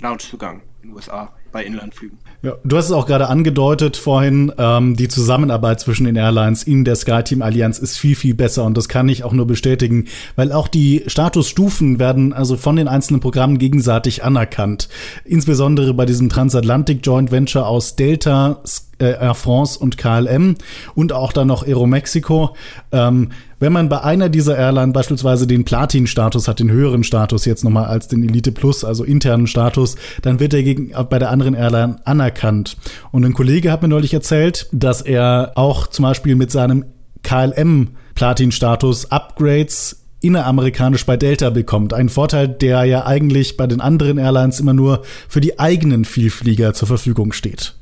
Loungezugang 0.00 0.62
in 0.82 0.88
den 0.88 0.96
USA 0.96 1.32
bei 1.58 1.64
Inlandflügen. 1.64 2.16
Ja, 2.42 2.52
du 2.62 2.76
hast 2.76 2.84
es 2.84 2.92
auch 2.92 3.06
gerade 3.06 3.28
angedeutet 3.28 3.96
vorhin, 3.96 4.52
ähm, 4.58 4.94
die 4.94 5.08
Zusammenarbeit 5.08 5.80
zwischen 5.80 6.04
den 6.04 6.14
Airlines 6.14 6.62
in 6.62 6.84
der 6.84 6.94
SkyTeam 6.94 7.42
Allianz 7.42 7.80
ist 7.80 7.98
viel, 7.98 8.14
viel 8.14 8.34
besser 8.34 8.64
und 8.64 8.76
das 8.76 8.88
kann 8.88 9.08
ich 9.08 9.24
auch 9.24 9.32
nur 9.32 9.48
bestätigen, 9.48 10.04
weil 10.36 10.52
auch 10.52 10.68
die 10.68 11.02
Statusstufen 11.08 11.98
werden 11.98 12.32
also 12.32 12.56
von 12.56 12.76
den 12.76 12.86
einzelnen 12.86 13.18
Programmen 13.18 13.58
gegenseitig 13.58 14.22
anerkannt. 14.22 14.88
Insbesondere 15.24 15.94
bei 15.94 16.06
diesem 16.06 16.28
Transatlantic 16.28 17.04
Joint 17.04 17.32
Venture 17.32 17.66
aus 17.66 17.96
Delta, 17.96 18.62
äh, 18.98 19.12
Air 19.20 19.34
France 19.34 19.78
und 19.78 19.98
KLM 19.98 20.56
und 20.94 21.12
auch 21.12 21.32
dann 21.32 21.48
noch 21.48 21.66
Aeromexico. 21.66 22.54
Ähm, 22.92 23.30
wenn 23.60 23.72
man 23.72 23.88
bei 23.88 24.02
einer 24.02 24.28
dieser 24.28 24.56
Airline 24.56 24.92
beispielsweise 24.92 25.46
den 25.46 25.64
Platin-Status 25.64 26.46
hat, 26.46 26.60
den 26.60 26.70
höheren 26.70 27.02
Status 27.02 27.44
jetzt 27.44 27.64
nochmal 27.64 27.86
als 27.86 28.06
den 28.06 28.22
Elite 28.22 28.52
Plus, 28.52 28.84
also 28.84 29.02
internen 29.02 29.48
Status, 29.48 29.96
dann 30.22 30.38
wird 30.38 30.54
er 30.54 30.62
gegen, 30.62 30.92
bei 31.10 31.18
der 31.18 31.30
anderen 31.30 31.47
Airline 31.54 31.96
anerkannt. 32.04 32.76
Und 33.10 33.24
ein 33.24 33.34
Kollege 33.34 33.70
hat 33.72 33.82
mir 33.82 33.88
neulich 33.88 34.14
erzählt, 34.14 34.68
dass 34.72 35.02
er 35.02 35.52
auch 35.54 35.86
zum 35.86 36.04
Beispiel 36.04 36.34
mit 36.34 36.50
seinem 36.50 36.84
KLM 37.22 37.90
Platin-Status 38.14 39.10
Upgrades 39.10 40.04
inneramerikanisch 40.20 41.06
bei 41.06 41.16
Delta 41.16 41.50
bekommt. 41.50 41.94
Ein 41.94 42.08
Vorteil, 42.08 42.48
der 42.48 42.84
ja 42.84 43.06
eigentlich 43.06 43.56
bei 43.56 43.66
den 43.66 43.80
anderen 43.80 44.18
Airlines 44.18 44.60
immer 44.60 44.74
nur 44.74 45.02
für 45.28 45.40
die 45.40 45.58
eigenen 45.58 46.04
Vielflieger 46.04 46.74
zur 46.74 46.88
Verfügung 46.88 47.32
steht. 47.32 47.74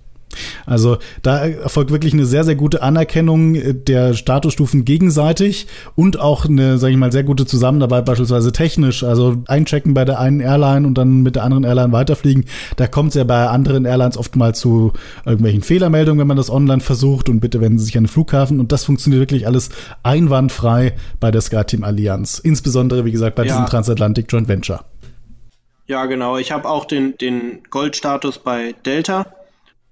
Also 0.66 0.98
da 1.22 1.46
erfolgt 1.46 1.90
wirklich 1.90 2.12
eine 2.12 2.26
sehr, 2.26 2.44
sehr 2.44 2.54
gute 2.54 2.82
Anerkennung 2.82 3.84
der 3.84 4.14
Statusstufen 4.14 4.84
gegenseitig 4.84 5.66
und 5.94 6.18
auch 6.18 6.44
eine, 6.44 6.78
sage 6.78 6.92
ich 6.92 6.98
mal, 6.98 7.12
sehr 7.12 7.24
gute 7.24 7.46
Zusammenarbeit 7.46 8.04
beispielsweise 8.04 8.52
technisch. 8.52 9.04
Also 9.04 9.36
einchecken 9.46 9.94
bei 9.94 10.04
der 10.04 10.18
einen 10.18 10.40
Airline 10.40 10.86
und 10.86 10.94
dann 10.94 11.22
mit 11.22 11.36
der 11.36 11.44
anderen 11.44 11.64
Airline 11.64 11.92
weiterfliegen. 11.92 12.44
Da 12.76 12.86
kommt 12.86 13.10
es 13.10 13.14
ja 13.14 13.24
bei 13.24 13.48
anderen 13.48 13.84
Airlines 13.84 14.16
oft 14.16 14.36
mal 14.36 14.54
zu 14.54 14.92
irgendwelchen 15.24 15.62
Fehlermeldungen, 15.62 16.20
wenn 16.20 16.26
man 16.26 16.36
das 16.36 16.50
online 16.50 16.80
versucht 16.80 17.28
und 17.28 17.40
bitte 17.40 17.60
wenden 17.60 17.78
Sie 17.78 17.86
sich 17.86 17.96
an 17.96 18.04
den 18.04 18.08
Flughafen. 18.08 18.60
Und 18.60 18.72
das 18.72 18.84
funktioniert 18.84 19.20
wirklich 19.20 19.46
alles 19.46 19.70
einwandfrei 20.02 20.94
bei 21.20 21.30
der 21.30 21.40
SkyTeam 21.40 21.84
Allianz. 21.84 22.38
Insbesondere, 22.38 23.04
wie 23.04 23.12
gesagt, 23.12 23.36
bei 23.36 23.44
ja. 23.44 23.52
diesem 23.52 23.66
Transatlantic 23.66 24.26
Joint 24.30 24.48
Venture. 24.48 24.84
Ja, 25.86 26.06
genau. 26.06 26.36
Ich 26.36 26.50
habe 26.50 26.68
auch 26.68 26.84
den, 26.84 27.16
den 27.18 27.62
Goldstatus 27.70 28.38
bei 28.38 28.74
Delta 28.84 29.26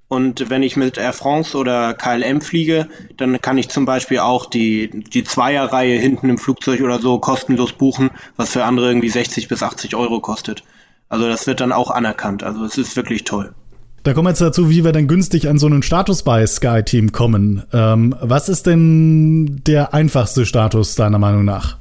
Und 0.09 0.51
wenn 0.51 0.63
ich 0.63 0.77
mit 0.77 0.99
Air 0.99 1.13
France 1.13 1.57
oder 1.57 1.95
KLM 1.95 2.41
fliege, 2.41 2.89
dann 3.17 3.41
kann 3.41 3.59
ich 3.59 3.69
zum 3.69 3.85
Beispiel 3.87 4.19
auch 4.19 4.47
die, 4.47 4.91
die 4.91 5.25
Zweierreihe 5.25 5.99
hinten 5.99 6.29
im 6.29 6.39
Flugzeug 6.39 6.83
oder 6.83 7.01
so 7.01 7.19
kostenlos 7.19 7.73
buchen, 7.73 8.11
was 8.37 8.53
für 8.53 8.65
andere 8.65 8.89
irgendwie 8.89 9.09
60 9.09 9.49
bis 9.49 9.63
80 9.63 9.97
Euro 9.97 10.21
kostet. 10.21 10.63
Also 11.09 11.27
das 11.27 11.47
wird 11.47 11.61
dann 11.61 11.73
auch 11.73 11.91
anerkannt. 11.91 12.43
Also 12.43 12.65
es 12.65 12.77
ist 12.79 12.97
wirklich 12.97 13.25
toll. 13.25 13.55
Da 14.03 14.13
kommen 14.13 14.27
wir 14.27 14.31
jetzt 14.31 14.43
dazu, 14.43 14.69
wie 14.69 14.85
wir 14.85 14.93
dann 14.93 15.09
günstig 15.09 15.49
an 15.49 15.59
so 15.59 15.67
einen 15.67 15.83
Status 15.83 16.23
bei 16.23 16.47
SkyTeam 16.47 17.13
kommen. 17.13 17.63
Ähm, 17.73 18.15
was 18.21 18.51
ist 18.51 18.67
denn 18.67 19.63
der 19.67 19.95
einfachste 19.95 20.45
Status 20.45 20.95
deiner 20.95 21.19
Meinung 21.19 21.47
nach? 21.47 21.79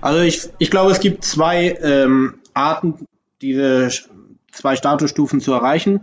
Also 0.00 0.20
ich, 0.20 0.48
ich 0.58 0.70
glaube, 0.70 0.90
es 0.90 0.98
gibt 0.98 1.24
zwei 1.24 1.78
ähm, 1.80 2.34
Arten, 2.54 3.06
diese 3.40 3.90
zwei 4.50 4.74
Statusstufen 4.74 5.40
zu 5.40 5.52
erreichen. 5.52 6.00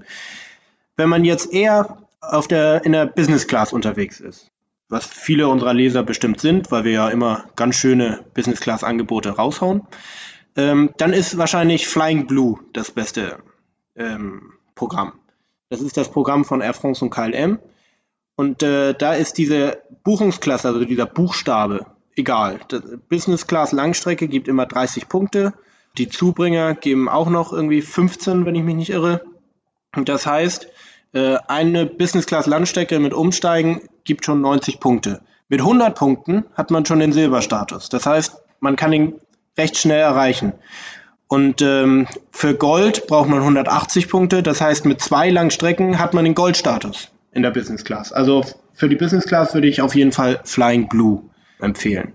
Wenn 0.99 1.07
man 1.07 1.23
jetzt 1.23 1.53
eher 1.53 1.97
auf 2.19 2.49
der, 2.49 2.83
in 2.83 2.91
der 2.91 3.05
Business 3.05 3.47
Class 3.47 3.71
unterwegs 3.71 4.19
ist, 4.19 4.51
was 4.89 5.05
viele 5.05 5.47
unserer 5.47 5.73
Leser 5.73 6.03
bestimmt 6.03 6.41
sind, 6.41 6.73
weil 6.73 6.83
wir 6.83 6.91
ja 6.91 7.07
immer 7.07 7.45
ganz 7.55 7.77
schöne 7.77 8.25
Business 8.33 8.59
Class 8.59 8.83
Angebote 8.83 9.29
raushauen, 9.29 9.87
ähm, 10.57 10.89
dann 10.97 11.13
ist 11.13 11.37
wahrscheinlich 11.37 11.87
Flying 11.87 12.27
Blue 12.27 12.59
das 12.73 12.91
beste 12.91 13.37
ähm, 13.95 14.51
Programm. 14.75 15.13
Das 15.69 15.79
ist 15.79 15.95
das 15.95 16.11
Programm 16.11 16.43
von 16.43 16.59
Air 16.59 16.73
France 16.73 17.05
und 17.05 17.11
KLM. 17.11 17.59
Und 18.35 18.61
äh, 18.61 18.93
da 18.93 19.13
ist 19.13 19.37
diese 19.37 19.81
Buchungsklasse, 20.03 20.67
also 20.67 20.83
dieser 20.83 21.05
Buchstabe, 21.05 21.85
egal. 22.17 22.59
Das 22.67 22.81
Business 23.07 23.47
Class 23.47 23.71
Langstrecke 23.71 24.27
gibt 24.27 24.49
immer 24.49 24.65
30 24.65 25.07
Punkte. 25.07 25.53
Die 25.97 26.09
Zubringer 26.09 26.75
geben 26.75 27.07
auch 27.07 27.29
noch 27.29 27.53
irgendwie 27.53 27.81
15, 27.81 28.45
wenn 28.45 28.55
ich 28.55 28.63
mich 28.63 28.75
nicht 28.75 28.89
irre. 28.89 29.21
Und 29.95 30.09
das 30.09 30.25
heißt, 30.25 30.67
eine 31.11 31.85
Business 31.87 32.27
Class 32.27 32.45
Landstrecke 32.45 32.99
mit 32.99 33.13
Umsteigen 33.13 33.81
gibt 34.03 34.25
schon 34.25 34.41
90 34.41 34.79
Punkte. 34.79 35.21
Mit 35.47 35.61
100 35.61 35.97
Punkten 35.97 36.45
hat 36.53 36.69
man 36.69 36.85
schon 36.85 36.99
den 36.99 37.11
Silberstatus. 37.11 37.89
Das 37.89 38.05
heißt, 38.05 38.37
man 38.59 38.75
kann 38.75 38.93
ihn 38.93 39.15
recht 39.57 39.77
schnell 39.77 39.99
erreichen. 39.99 40.53
Und 41.27 41.61
ähm, 41.61 42.07
für 42.31 42.55
Gold 42.55 43.07
braucht 43.07 43.29
man 43.29 43.39
180 43.39 44.09
Punkte. 44.09 44.43
Das 44.43 44.61
heißt, 44.61 44.85
mit 44.85 45.01
zwei 45.01 45.29
Langstrecken 45.29 45.99
hat 45.99 46.13
man 46.13 46.25
den 46.25 46.35
Goldstatus 46.35 47.09
in 47.31 47.43
der 47.43 47.51
Business 47.51 47.83
Class. 47.83 48.11
Also 48.11 48.43
für 48.73 48.89
die 48.89 48.95
Business 48.95 49.25
Class 49.25 49.53
würde 49.53 49.67
ich 49.67 49.81
auf 49.81 49.95
jeden 49.95 50.11
Fall 50.11 50.39
Flying 50.43 50.87
Blue 50.87 51.23
empfehlen. 51.59 52.13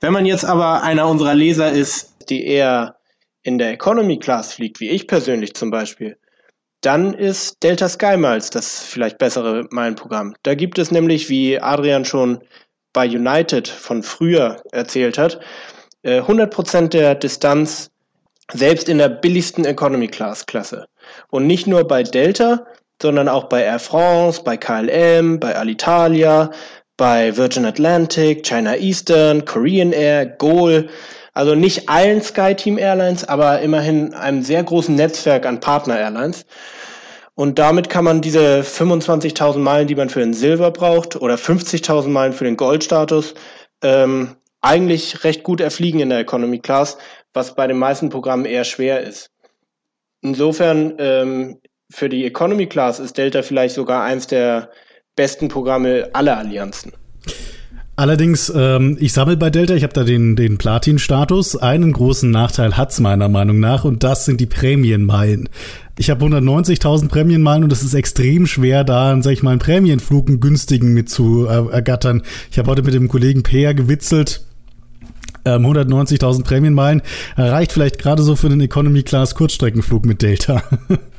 Wenn 0.00 0.12
man 0.12 0.26
jetzt 0.26 0.44
aber 0.44 0.82
einer 0.82 1.06
unserer 1.08 1.34
Leser 1.34 1.70
ist, 1.70 2.14
die 2.28 2.44
eher 2.44 2.96
in 3.42 3.58
der 3.58 3.70
Economy 3.70 4.18
Class 4.18 4.54
fliegt, 4.54 4.80
wie 4.80 4.90
ich 4.90 5.06
persönlich 5.06 5.54
zum 5.54 5.70
Beispiel, 5.70 6.18
dann 6.80 7.14
ist 7.14 7.62
Delta 7.62 7.88
Sky 7.88 8.16
Miles 8.16 8.50
das 8.50 8.82
vielleicht 8.82 9.18
bessere 9.18 9.66
Meilenprogramm. 9.70 10.34
Da 10.42 10.54
gibt 10.54 10.78
es 10.78 10.90
nämlich, 10.90 11.28
wie 11.28 11.60
Adrian 11.60 12.04
schon 12.04 12.40
bei 12.92 13.06
United 13.06 13.68
von 13.68 14.02
früher 14.02 14.62
erzählt 14.72 15.18
hat, 15.18 15.40
100% 16.04 16.84
äh, 16.84 16.88
der 16.88 17.14
Distanz 17.14 17.90
selbst 18.52 18.88
in 18.88 18.98
der 18.98 19.08
billigsten 19.08 19.64
Economy 19.64 20.06
Class 20.06 20.46
Klasse. 20.46 20.86
Und 21.28 21.46
nicht 21.46 21.66
nur 21.66 21.86
bei 21.86 22.02
Delta, 22.02 22.66
sondern 23.02 23.28
auch 23.28 23.44
bei 23.44 23.62
Air 23.62 23.78
France, 23.78 24.42
bei 24.42 24.56
KLM, 24.56 25.40
bei 25.40 25.56
Alitalia, 25.56 26.50
bei 26.96 27.36
Virgin 27.36 27.66
Atlantic, 27.66 28.44
China 28.44 28.76
Eastern, 28.76 29.44
Korean 29.44 29.92
Air, 29.92 30.26
GOL. 30.26 30.88
Also 31.36 31.54
nicht 31.54 31.90
allen 31.90 32.22
SkyTeam 32.22 32.78
Airlines, 32.78 33.22
aber 33.28 33.60
immerhin 33.60 34.14
einem 34.14 34.40
sehr 34.40 34.64
großen 34.64 34.94
Netzwerk 34.94 35.44
an 35.44 35.60
Partner 35.60 35.98
Airlines. 35.98 36.46
Und 37.34 37.58
damit 37.58 37.90
kann 37.90 38.06
man 38.06 38.22
diese 38.22 38.62
25.000 38.62 39.58
Meilen, 39.58 39.86
die 39.86 39.96
man 39.96 40.08
für 40.08 40.20
den 40.20 40.32
Silber 40.32 40.70
braucht, 40.70 41.14
oder 41.14 41.34
50.000 41.34 42.08
Meilen 42.08 42.32
für 42.32 42.44
den 42.44 42.56
Goldstatus, 42.56 43.34
ähm, 43.82 44.36
eigentlich 44.62 45.24
recht 45.24 45.42
gut 45.42 45.60
erfliegen 45.60 46.00
in 46.00 46.08
der 46.08 46.20
Economy 46.20 46.58
Class, 46.58 46.96
was 47.34 47.54
bei 47.54 47.66
den 47.66 47.76
meisten 47.76 48.08
Programmen 48.08 48.46
eher 48.46 48.64
schwer 48.64 49.02
ist. 49.02 49.30
Insofern 50.22 50.94
ähm, 50.96 51.60
für 51.90 52.08
die 52.08 52.24
Economy 52.24 52.66
Class 52.66 52.98
ist 52.98 53.18
Delta 53.18 53.42
vielleicht 53.42 53.74
sogar 53.74 54.04
eins 54.04 54.26
der 54.26 54.70
besten 55.16 55.48
Programme 55.48 56.08
aller 56.14 56.38
Allianzen. 56.38 56.94
Allerdings, 57.98 58.52
ähm, 58.54 58.98
ich 59.00 59.14
sammle 59.14 59.38
bei 59.38 59.48
Delta, 59.48 59.74
ich 59.74 59.82
habe 59.82 59.94
da 59.94 60.04
den, 60.04 60.36
den 60.36 60.58
Platin-Status. 60.58 61.56
Einen 61.56 61.92
großen 61.92 62.30
Nachteil 62.30 62.76
hat's 62.76 63.00
meiner 63.00 63.30
Meinung 63.30 63.58
nach 63.58 63.84
und 63.84 64.04
das 64.04 64.26
sind 64.26 64.38
die 64.38 64.46
Prämienmeilen. 64.46 65.48
Ich 65.98 66.10
habe 66.10 66.22
190.000 66.26 67.08
Prämienmeilen 67.08 67.64
und 67.64 67.72
es 67.72 67.82
ist 67.82 67.94
extrem 67.94 68.46
schwer, 68.46 68.84
da, 68.84 69.16
sag 69.22 69.32
ich 69.32 69.42
mal, 69.42 69.52
einen 69.52 69.60
Prämienflug 69.60 70.28
einen 70.28 70.40
günstigen 70.40 70.92
mit 70.92 71.08
zu 71.08 71.46
äh, 71.46 71.72
ergattern. 71.72 72.22
Ich 72.50 72.58
habe 72.58 72.70
heute 72.70 72.82
mit 72.82 72.92
dem 72.92 73.08
Kollegen 73.08 73.42
Peer 73.42 73.72
gewitzelt. 73.72 74.42
190.000 75.46 76.36
ähm, 76.36 76.42
Prämienmeilen 76.42 77.02
reicht 77.36 77.72
vielleicht 77.72 77.98
gerade 77.98 78.22
so 78.22 78.36
für 78.36 78.50
den 78.50 78.60
Economy 78.60 79.04
Class 79.04 79.34
Kurzstreckenflug 79.34 80.04
mit 80.04 80.20
Delta. 80.20 80.62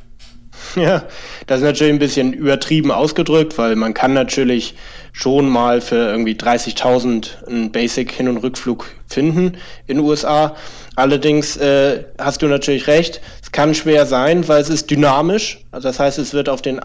Ja, 0.76 1.04
das 1.46 1.60
ist 1.60 1.64
natürlich 1.64 1.92
ein 1.92 1.98
bisschen 1.98 2.32
übertrieben 2.32 2.90
ausgedrückt, 2.90 3.56
weil 3.58 3.76
man 3.76 3.94
kann 3.94 4.12
natürlich 4.12 4.74
schon 5.18 5.48
mal 5.48 5.80
für 5.80 5.96
irgendwie 5.96 6.34
30.000 6.34 7.44
einen 7.48 7.72
Basic 7.72 8.12
Hin- 8.12 8.28
und 8.28 8.36
Rückflug 8.36 8.86
finden 9.08 9.56
in 9.88 9.96
den 9.96 10.06
USA. 10.06 10.54
Allerdings 10.94 11.56
äh, 11.56 12.04
hast 12.20 12.40
du 12.42 12.46
natürlich 12.46 12.86
recht, 12.86 13.20
es 13.42 13.50
kann 13.50 13.74
schwer 13.74 14.06
sein, 14.06 14.46
weil 14.46 14.62
es 14.62 14.70
ist 14.70 14.92
dynamisch. 14.92 15.64
Also 15.72 15.88
das 15.88 15.98
heißt, 15.98 16.20
es 16.20 16.34
wird 16.34 16.48
auf 16.48 16.62
den 16.62 16.80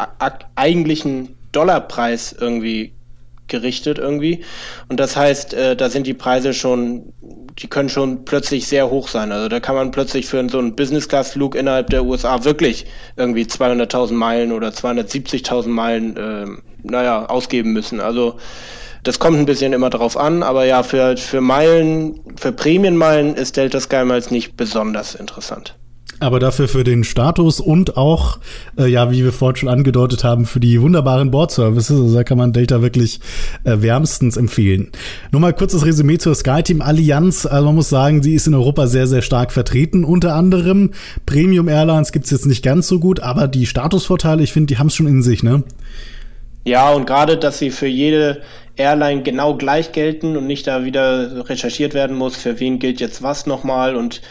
eigentlichen 0.56 1.36
Dollarpreis 1.52 2.36
irgendwie 2.40 2.94
gerichtet 3.50 4.00
irgendwie. 4.00 4.44
Und 4.90 5.00
das 5.00 5.16
heißt, 5.16 5.54
äh, 5.54 5.76
da 5.76 5.92
sind 5.92 6.08
die 6.08 6.16
Preise 6.16 6.56
schon, 6.56 7.14
die 7.60 7.68
können 7.68 7.90
schon 7.90 8.26
plötzlich 8.26 8.68
sehr 8.68 8.90
hoch 8.90 9.08
sein. 9.08 9.32
Also 9.32 9.48
da 9.48 9.60
kann 9.60 9.76
man 9.76 9.92
plötzlich 9.92 10.26
für 10.26 10.48
so 10.50 10.60
einen 10.60 10.76
Business-Class-Flug 10.76 11.56
innerhalb 11.56 11.90
der 11.90 12.04
USA 12.04 12.44
wirklich 12.44 12.86
irgendwie 13.16 13.44
200.000 13.44 14.14
Meilen 14.14 14.52
oder 14.52 14.70
270.000 14.70 15.68
Meilen, 15.68 16.18
äh, 16.18 16.46
naja, 16.84 17.26
ausgeben 17.28 17.74
müssen. 17.74 18.00
Also 18.00 18.38
das 19.04 19.20
kommt 19.20 19.38
ein 19.38 19.46
bisschen 19.46 19.74
immer 19.74 19.90
drauf 19.90 20.18
an, 20.18 20.44
aber 20.44 20.66
ja, 20.66 20.82
für, 20.82 21.18
für 21.18 21.42
Meilen, 21.42 22.20
für 22.38 22.52
Prämienmeilen 22.52 23.36
ist 23.36 23.58
Delta 23.58 23.80
Sky 23.80 24.06
Miles 24.06 24.32
nicht 24.32 24.58
besonders 24.58 25.16
interessant 25.16 25.76
aber 26.24 26.40
dafür 26.40 26.68
für 26.68 26.84
den 26.84 27.04
Status 27.04 27.60
und 27.60 27.98
auch, 27.98 28.40
äh, 28.78 28.88
ja, 28.88 29.12
wie 29.12 29.24
wir 29.24 29.32
vorhin 29.32 29.56
schon 29.56 29.70
angedeutet 29.70 30.24
haben, 30.24 30.46
für 30.46 30.60
die 30.60 30.82
wunderbaren 30.82 31.32
Board-Services. 31.32 32.00
Also 32.00 32.16
da 32.16 32.24
kann 32.24 32.38
man 32.38 32.54
Delta 32.54 32.82
wirklich 32.82 33.20
äh, 33.64 33.82
wärmstens 33.82 34.38
empfehlen. 34.38 34.92
Nur 35.32 35.42
mal 35.42 35.54
kurzes 35.54 35.86
Resümee 35.86 36.18
zur 36.18 36.36
SkyTeam 36.36 36.82
Allianz. 36.82 37.46
Also 37.46 37.66
man 37.66 37.76
muss 37.76 37.90
sagen, 37.90 38.24
sie 38.24 38.34
ist 38.34 38.48
in 38.48 38.56
Europa 38.56 38.88
sehr, 38.88 39.08
sehr 39.08 39.22
stark 39.22 39.52
vertreten. 39.52 40.04
Unter 40.04 40.36
anderem 40.36 40.92
Premium 41.26 41.68
Airlines 41.68 42.12
gibt's 42.12 42.32
jetzt 42.32 42.46
nicht 42.46 42.64
ganz 42.64 42.88
so 42.88 43.00
gut, 43.00 43.20
aber 43.20 43.48
die 43.48 43.66
Statusvorteile, 43.66 44.44
ich 44.44 44.54
finde, 44.54 44.74
die 44.74 44.80
haben 44.80 44.88
es 44.88 44.96
schon 44.96 45.08
in 45.08 45.22
sich, 45.22 45.44
ne? 45.44 45.64
Ja, 46.66 46.92
und 46.92 47.06
gerade, 47.06 47.38
dass 47.38 47.60
sie 47.60 47.72
für 47.72 47.88
jede 47.88 48.42
Airline 48.76 49.22
genau 49.24 49.56
gleich 49.56 49.92
gelten 49.92 50.38
und 50.38 50.48
nicht 50.48 50.66
da 50.66 50.86
wieder 50.86 51.48
recherchiert 51.50 51.94
werden 51.94 52.16
muss, 52.16 52.36
für 52.36 52.60
wen 52.60 52.80
gilt 52.80 53.02
jetzt 53.02 53.22
was 53.22 53.46
nochmal 53.46 53.96
und 53.96 54.22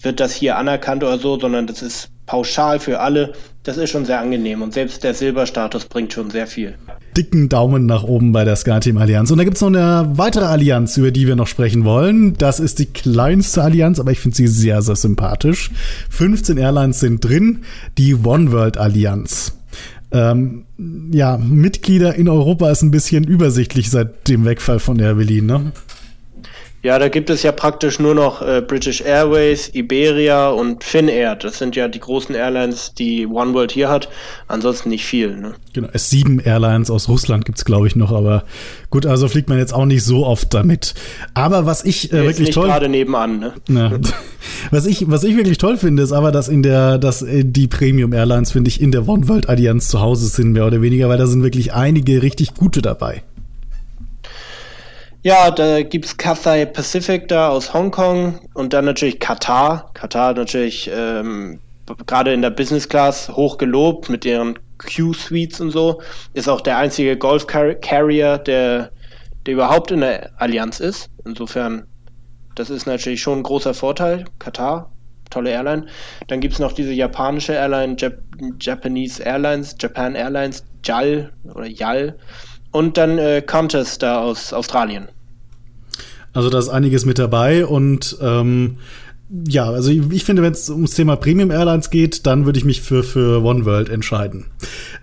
wird 0.00 0.20
das 0.20 0.32
hier 0.32 0.56
anerkannt 0.56 1.02
oder 1.02 1.18
so, 1.18 1.38
sondern 1.38 1.66
das 1.66 1.82
ist 1.82 2.08
pauschal 2.26 2.80
für 2.80 3.00
alle. 3.00 3.32
Das 3.62 3.76
ist 3.76 3.90
schon 3.90 4.04
sehr 4.04 4.20
angenehm 4.20 4.62
und 4.62 4.74
selbst 4.74 5.02
der 5.02 5.14
Silberstatus 5.14 5.86
bringt 5.86 6.12
schon 6.12 6.30
sehr 6.30 6.46
viel. 6.46 6.74
Dicken 7.16 7.48
Daumen 7.48 7.86
nach 7.86 8.02
oben 8.02 8.32
bei 8.32 8.44
der 8.44 8.56
SkyTeam 8.56 8.98
Allianz. 8.98 9.30
Und 9.30 9.38
da 9.38 9.44
gibt 9.44 9.56
es 9.56 9.62
noch 9.62 9.68
eine 9.68 10.10
weitere 10.12 10.44
Allianz, 10.44 10.96
über 10.98 11.10
die 11.10 11.26
wir 11.26 11.34
noch 11.34 11.46
sprechen 11.46 11.84
wollen. 11.84 12.34
Das 12.34 12.60
ist 12.60 12.78
die 12.78 12.86
kleinste 12.86 13.62
Allianz, 13.62 13.98
aber 13.98 14.12
ich 14.12 14.20
finde 14.20 14.36
sie 14.36 14.46
sehr, 14.46 14.82
sehr 14.82 14.96
sympathisch. 14.96 15.70
15 16.10 16.58
Airlines 16.58 17.00
sind 17.00 17.24
drin. 17.24 17.64
Die 17.96 18.14
One 18.14 18.52
World 18.52 18.76
Allianz. 18.76 19.54
Ähm, 20.12 20.66
ja, 21.10 21.36
Mitglieder 21.36 22.14
in 22.14 22.28
Europa 22.28 22.70
ist 22.70 22.82
ein 22.82 22.90
bisschen 22.90 23.24
übersichtlich 23.24 23.90
seit 23.90 24.28
dem 24.28 24.44
Wegfall 24.44 24.78
von 24.78 24.98
Air 25.00 25.14
Berlin, 25.14 25.46
ne? 25.46 25.72
Ja, 26.82 26.98
da 26.98 27.08
gibt 27.08 27.30
es 27.30 27.42
ja 27.42 27.50
praktisch 27.52 27.98
nur 27.98 28.14
noch 28.14 28.42
äh, 28.42 28.60
British 28.60 29.00
Airways, 29.00 29.70
Iberia 29.74 30.50
und 30.50 30.84
Finnair. 30.84 31.34
Das 31.34 31.58
sind 31.58 31.74
ja 31.74 31.88
die 31.88 31.98
großen 31.98 32.34
Airlines, 32.34 32.94
die 32.94 33.26
One 33.26 33.54
World 33.54 33.72
hier 33.72 33.88
hat. 33.88 34.08
Ansonsten 34.46 34.90
nicht 34.90 35.04
viel. 35.04 35.36
Ne? 35.36 35.54
Genau, 35.72 35.88
S7 35.88 36.44
Airlines 36.44 36.90
aus 36.90 37.08
Russland 37.08 37.44
gibt 37.44 37.58
es, 37.58 37.64
glaube 37.64 37.88
ich, 37.88 37.96
noch. 37.96 38.12
Aber 38.12 38.44
gut, 38.90 39.04
also 39.04 39.26
fliegt 39.26 39.48
man 39.48 39.58
jetzt 39.58 39.74
auch 39.74 39.84
nicht 39.84 40.04
so 40.04 40.24
oft 40.24 40.54
damit. 40.54 40.94
Aber 41.34 41.66
was 41.66 41.84
ich 41.84 42.12
äh, 42.12 42.24
wirklich 42.24 42.50
toll... 42.50 42.68
gerade 42.68 42.88
nebenan. 42.88 43.40
Ne? 43.40 43.52
Ja. 43.68 43.92
was, 44.70 44.86
ich, 44.86 45.10
was 45.10 45.24
ich 45.24 45.36
wirklich 45.36 45.58
toll 45.58 45.76
finde, 45.76 46.02
ist 46.02 46.12
aber, 46.12 46.32
dass 46.32 46.48
in 46.48 46.62
der, 46.62 46.98
dass 46.98 47.22
äh, 47.22 47.44
die 47.44 47.66
Premium 47.68 48.12
Airlines, 48.12 48.52
finde 48.52 48.68
ich, 48.68 48.80
in 48.80 48.92
der 48.92 49.08
One 49.08 49.28
World 49.28 49.48
Allianz 49.48 49.88
zu 49.88 50.00
Hause 50.00 50.26
sind, 50.26 50.52
mehr 50.52 50.66
oder 50.66 50.82
weniger, 50.82 51.08
weil 51.08 51.18
da 51.18 51.26
sind 51.26 51.42
wirklich 51.42 51.72
einige 51.72 52.22
richtig 52.22 52.54
gute 52.54 52.82
dabei. 52.82 53.22
Ja, 55.26 55.50
da 55.50 55.82
gibt's 55.82 56.16
Cathay 56.16 56.64
Pacific 56.66 57.26
da 57.26 57.48
aus 57.48 57.74
Hongkong 57.74 58.48
und 58.54 58.72
dann 58.72 58.84
natürlich 58.84 59.18
Katar. 59.18 59.90
Katar 59.92 60.34
natürlich 60.34 60.88
ähm, 60.94 61.58
gerade 62.06 62.32
in 62.32 62.42
der 62.42 62.50
Business 62.50 62.88
Class 62.88 63.28
hoch 63.30 63.58
gelobt 63.58 64.08
mit 64.08 64.24
ihren 64.24 64.56
Q-Suites 64.78 65.60
und 65.60 65.72
so. 65.72 66.00
Ist 66.34 66.48
auch 66.48 66.60
der 66.60 66.78
einzige 66.78 67.16
Golf 67.18 67.48
Carrier, 67.48 68.38
der, 68.38 68.92
der 69.46 69.54
überhaupt 69.54 69.90
in 69.90 70.02
der 70.02 70.30
Allianz 70.36 70.78
ist. 70.78 71.10
Insofern, 71.24 71.88
das 72.54 72.70
ist 72.70 72.86
natürlich 72.86 73.20
schon 73.20 73.40
ein 73.40 73.42
großer 73.42 73.74
Vorteil. 73.74 74.26
Katar, 74.38 74.92
tolle 75.30 75.50
Airline. 75.50 75.86
Dann 76.28 76.38
gibt 76.38 76.54
es 76.54 76.60
noch 76.60 76.70
diese 76.70 76.92
japanische 76.92 77.54
Airline, 77.54 77.96
Jap 77.98 78.20
Japanese 78.60 79.24
Airlines, 79.24 79.74
Japan 79.76 80.14
Airlines, 80.14 80.64
JAL 80.84 81.32
oder 81.52 81.66
JAL. 81.66 82.16
Und 82.70 82.96
dann 82.96 83.18
äh, 83.18 83.42
Qantas 83.44 83.98
da 83.98 84.20
aus 84.20 84.52
Australien. 84.52 85.08
Also 86.36 86.50
da 86.50 86.58
ist 86.58 86.68
einiges 86.68 87.06
mit 87.06 87.18
dabei 87.18 87.64
und 87.64 88.18
ähm, 88.20 88.76
ja, 89.48 89.64
also 89.64 89.90
ich, 89.90 90.02
ich 90.10 90.24
finde, 90.24 90.42
wenn 90.42 90.52
es 90.52 90.68
ums 90.68 90.92
Thema 90.92 91.16
Premium 91.16 91.50
Airlines 91.50 91.90
geht, 91.90 92.26
dann 92.26 92.44
würde 92.44 92.58
ich 92.58 92.64
mich 92.64 92.82
für, 92.82 93.02
für 93.02 93.42
One 93.42 93.64
World 93.64 93.88
entscheiden. 93.88 94.44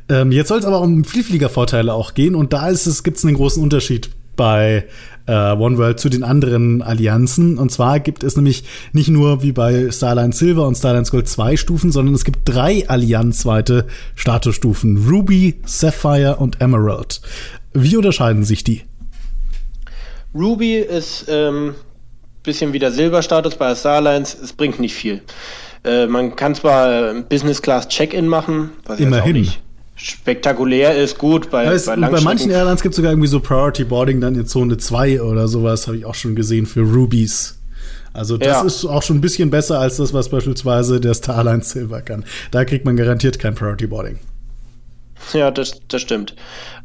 Ähm, 0.09 0.31
jetzt 0.31 0.49
soll 0.49 0.59
es 0.59 0.65
aber 0.65 0.79
um 0.79 1.03
Vielfliegervorteile 1.03 1.91
auch 1.91 2.13
gehen 2.13 2.35
und 2.35 2.53
da 2.53 2.69
ist 2.69 2.85
es, 2.85 3.03
gibt 3.03 3.17
es 3.17 3.25
einen 3.25 3.35
großen 3.35 3.61
Unterschied 3.61 4.11
bei 4.35 4.85
äh, 5.25 5.51
One 5.53 5.77
World 5.77 5.99
zu 5.99 6.09
den 6.09 6.23
anderen 6.23 6.81
Allianzen. 6.81 7.57
Und 7.57 7.71
zwar 7.71 7.99
gibt 7.99 8.23
es 8.23 8.35
nämlich 8.35 8.63
nicht 8.91 9.09
nur 9.09 9.41
wie 9.41 9.51
bei 9.51 9.91
Starline 9.91 10.33
Silver 10.33 10.67
und 10.67 10.75
Starline 10.75 11.05
Gold 11.09 11.27
zwei 11.27 11.57
Stufen, 11.57 11.91
sondern 11.91 12.15
es 12.15 12.25
gibt 12.25 12.39
drei 12.45 12.87
allianzweite 12.87 13.85
Statusstufen. 14.15 15.07
Ruby, 15.09 15.59
Sapphire 15.65 16.37
und 16.37 16.61
Emerald. 16.61 17.21
Wie 17.73 17.97
unterscheiden 17.97 18.43
sich 18.43 18.63
die? 18.63 18.83
Ruby 20.33 20.77
ist 20.77 21.25
ähm, 21.27 21.75
bisschen 22.43 22.73
wie 22.73 22.79
der 22.79 22.91
Silberstatus 22.91 23.55
bei 23.55 23.73
Starlines, 23.75 24.37
es 24.41 24.53
bringt 24.53 24.79
nicht 24.79 24.93
viel. 24.93 25.21
Äh, 25.83 26.07
man 26.07 26.35
kann 26.35 26.55
zwar 26.55 27.13
Business 27.21 27.61
Class 27.61 27.87
Check-in 27.87 28.27
machen, 28.27 28.71
was 28.85 28.99
Immerhin. 28.99 29.47
Spektakulär 29.95 30.97
ist, 30.97 31.17
gut. 31.17 31.51
Bei, 31.51 31.67
heißt, 31.67 31.85
bei, 31.85 31.95
bei 31.95 32.21
manchen 32.21 32.49
Airlines 32.49 32.81
gibt 32.81 32.93
es 32.93 32.95
sogar 32.97 33.11
irgendwie 33.11 33.27
so 33.27 33.39
Priority 33.39 33.83
Boarding 33.83 34.21
dann 34.21 34.35
in 34.35 34.45
Zone 34.47 34.77
2 34.77 35.21
oder 35.21 35.47
sowas, 35.47 35.87
habe 35.87 35.97
ich 35.97 36.05
auch 36.05 36.15
schon 36.15 36.35
gesehen 36.35 36.65
für 36.65 36.81
Rubies. 36.81 37.59
Also 38.11 38.37
das 38.37 38.47
ja. 38.47 38.61
ist 38.63 38.85
auch 38.85 39.01
schon 39.01 39.17
ein 39.17 39.21
bisschen 39.21 39.49
besser 39.49 39.79
als 39.79 39.97
das, 39.97 40.13
was 40.13 40.29
beispielsweise 40.29 40.99
der 40.99 41.13
Starline 41.13 41.63
Silver 41.63 42.01
kann. 42.01 42.25
Da 42.51 42.65
kriegt 42.65 42.85
man 42.85 42.95
garantiert 42.95 43.39
kein 43.39 43.55
Priority 43.55 43.87
Boarding. 43.87 44.19
Ja, 45.31 45.51
das, 45.51 45.79
das 45.87 46.01
stimmt. 46.01 46.35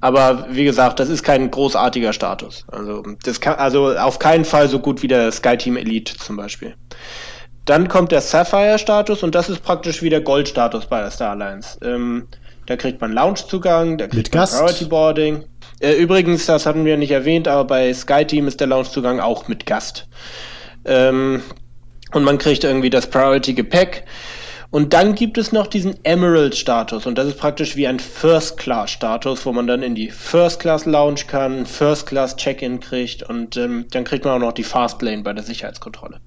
Aber 0.01 0.47
wie 0.51 0.65
gesagt, 0.65 1.01
das 1.01 1.09
ist 1.09 1.23
kein 1.23 1.51
großartiger 1.51 2.13
Status. 2.13 2.65
Also, 2.69 3.03
das 3.25 3.41
kann, 3.41 3.57
also 3.57 3.97
auf 3.97 4.19
keinen 4.19 4.45
Fall 4.45 4.69
so 4.69 4.79
gut 4.79 5.03
wie 5.03 5.09
der 5.09 5.33
SkyTeam 5.33 5.77
Elite 5.77 6.17
zum 6.17 6.37
Beispiel. 6.37 6.75
Dann 7.65 7.89
kommt 7.89 8.13
der 8.13 8.21
Sapphire-Status 8.21 9.23
und 9.23 9.35
das 9.35 9.51
ist 9.51 9.63
praktisch 9.63 10.03
wie 10.03 10.09
der 10.09 10.23
Gold-Status 10.23 10.87
bei 10.87 11.01
der 11.01 11.11
Star 11.11 11.33
Alliance. 11.33 11.79
Ähm, 11.83 12.29
da 12.67 12.77
kriegt 12.77 13.01
man 13.01 13.13
Loungezugang, 13.13 13.99
da 13.99 14.07
kriegt 14.07 14.29
Mit 14.29 14.35
man 14.35 14.43
Gast. 14.43 14.59
Priority 14.59 14.85
Boarding. 14.87 15.45
Äh, 15.81 15.93
übrigens, 15.93 16.47
das 16.47 16.65
hatten 16.65 16.85
wir 16.85 16.97
nicht 16.97 17.11
erwähnt, 17.11 17.49
aber 17.49 17.65
bei 17.65 17.93
SkyTeam 17.93 18.49
ist 18.49 18.61
der 18.61 18.69
Loungezugang 18.69 19.21
auch 19.21 19.49
mit 19.49 19.67
Gast. 19.67 20.09
Ähm, 20.85 21.43
und 22.13 22.25
man 22.25 22.39
kriegt 22.39 22.65
irgendwie 22.65 22.91
das 22.91 23.09
Priority 23.09 23.55
Gepäck. 23.55 24.05
Und 24.71 24.93
dann 24.93 25.15
gibt 25.15 25.39
es 25.39 25.51
noch 25.51 25.67
diesen 25.67 26.05
Emerald-Status 26.05 27.07
und 27.07 27.17
das 27.17 27.29
ist 27.29 27.39
praktisch 27.39 27.75
wie 27.77 27.87
ein 27.87 27.99
First-Class-Status, 27.99 29.47
wo 29.47 29.53
man 29.53 29.67
dann 29.67 29.83
in 29.83 29.95
die 29.95 30.11
First-Class-Lounge 30.11 31.23
kann, 31.27 31.65
First-Class-Check-In 31.65 32.81
kriegt 32.81 33.23
und 33.23 33.57
ähm, 33.57 33.87
dann 33.91 34.05
kriegt 34.05 34.27
man 34.27 34.35
auch 34.35 34.47
noch 34.47 34.53
die 34.53 34.65
Fastlane 34.65 35.23
bei 35.23 35.33
der 35.33 35.43
Sicherheitskontrolle. 35.43 36.21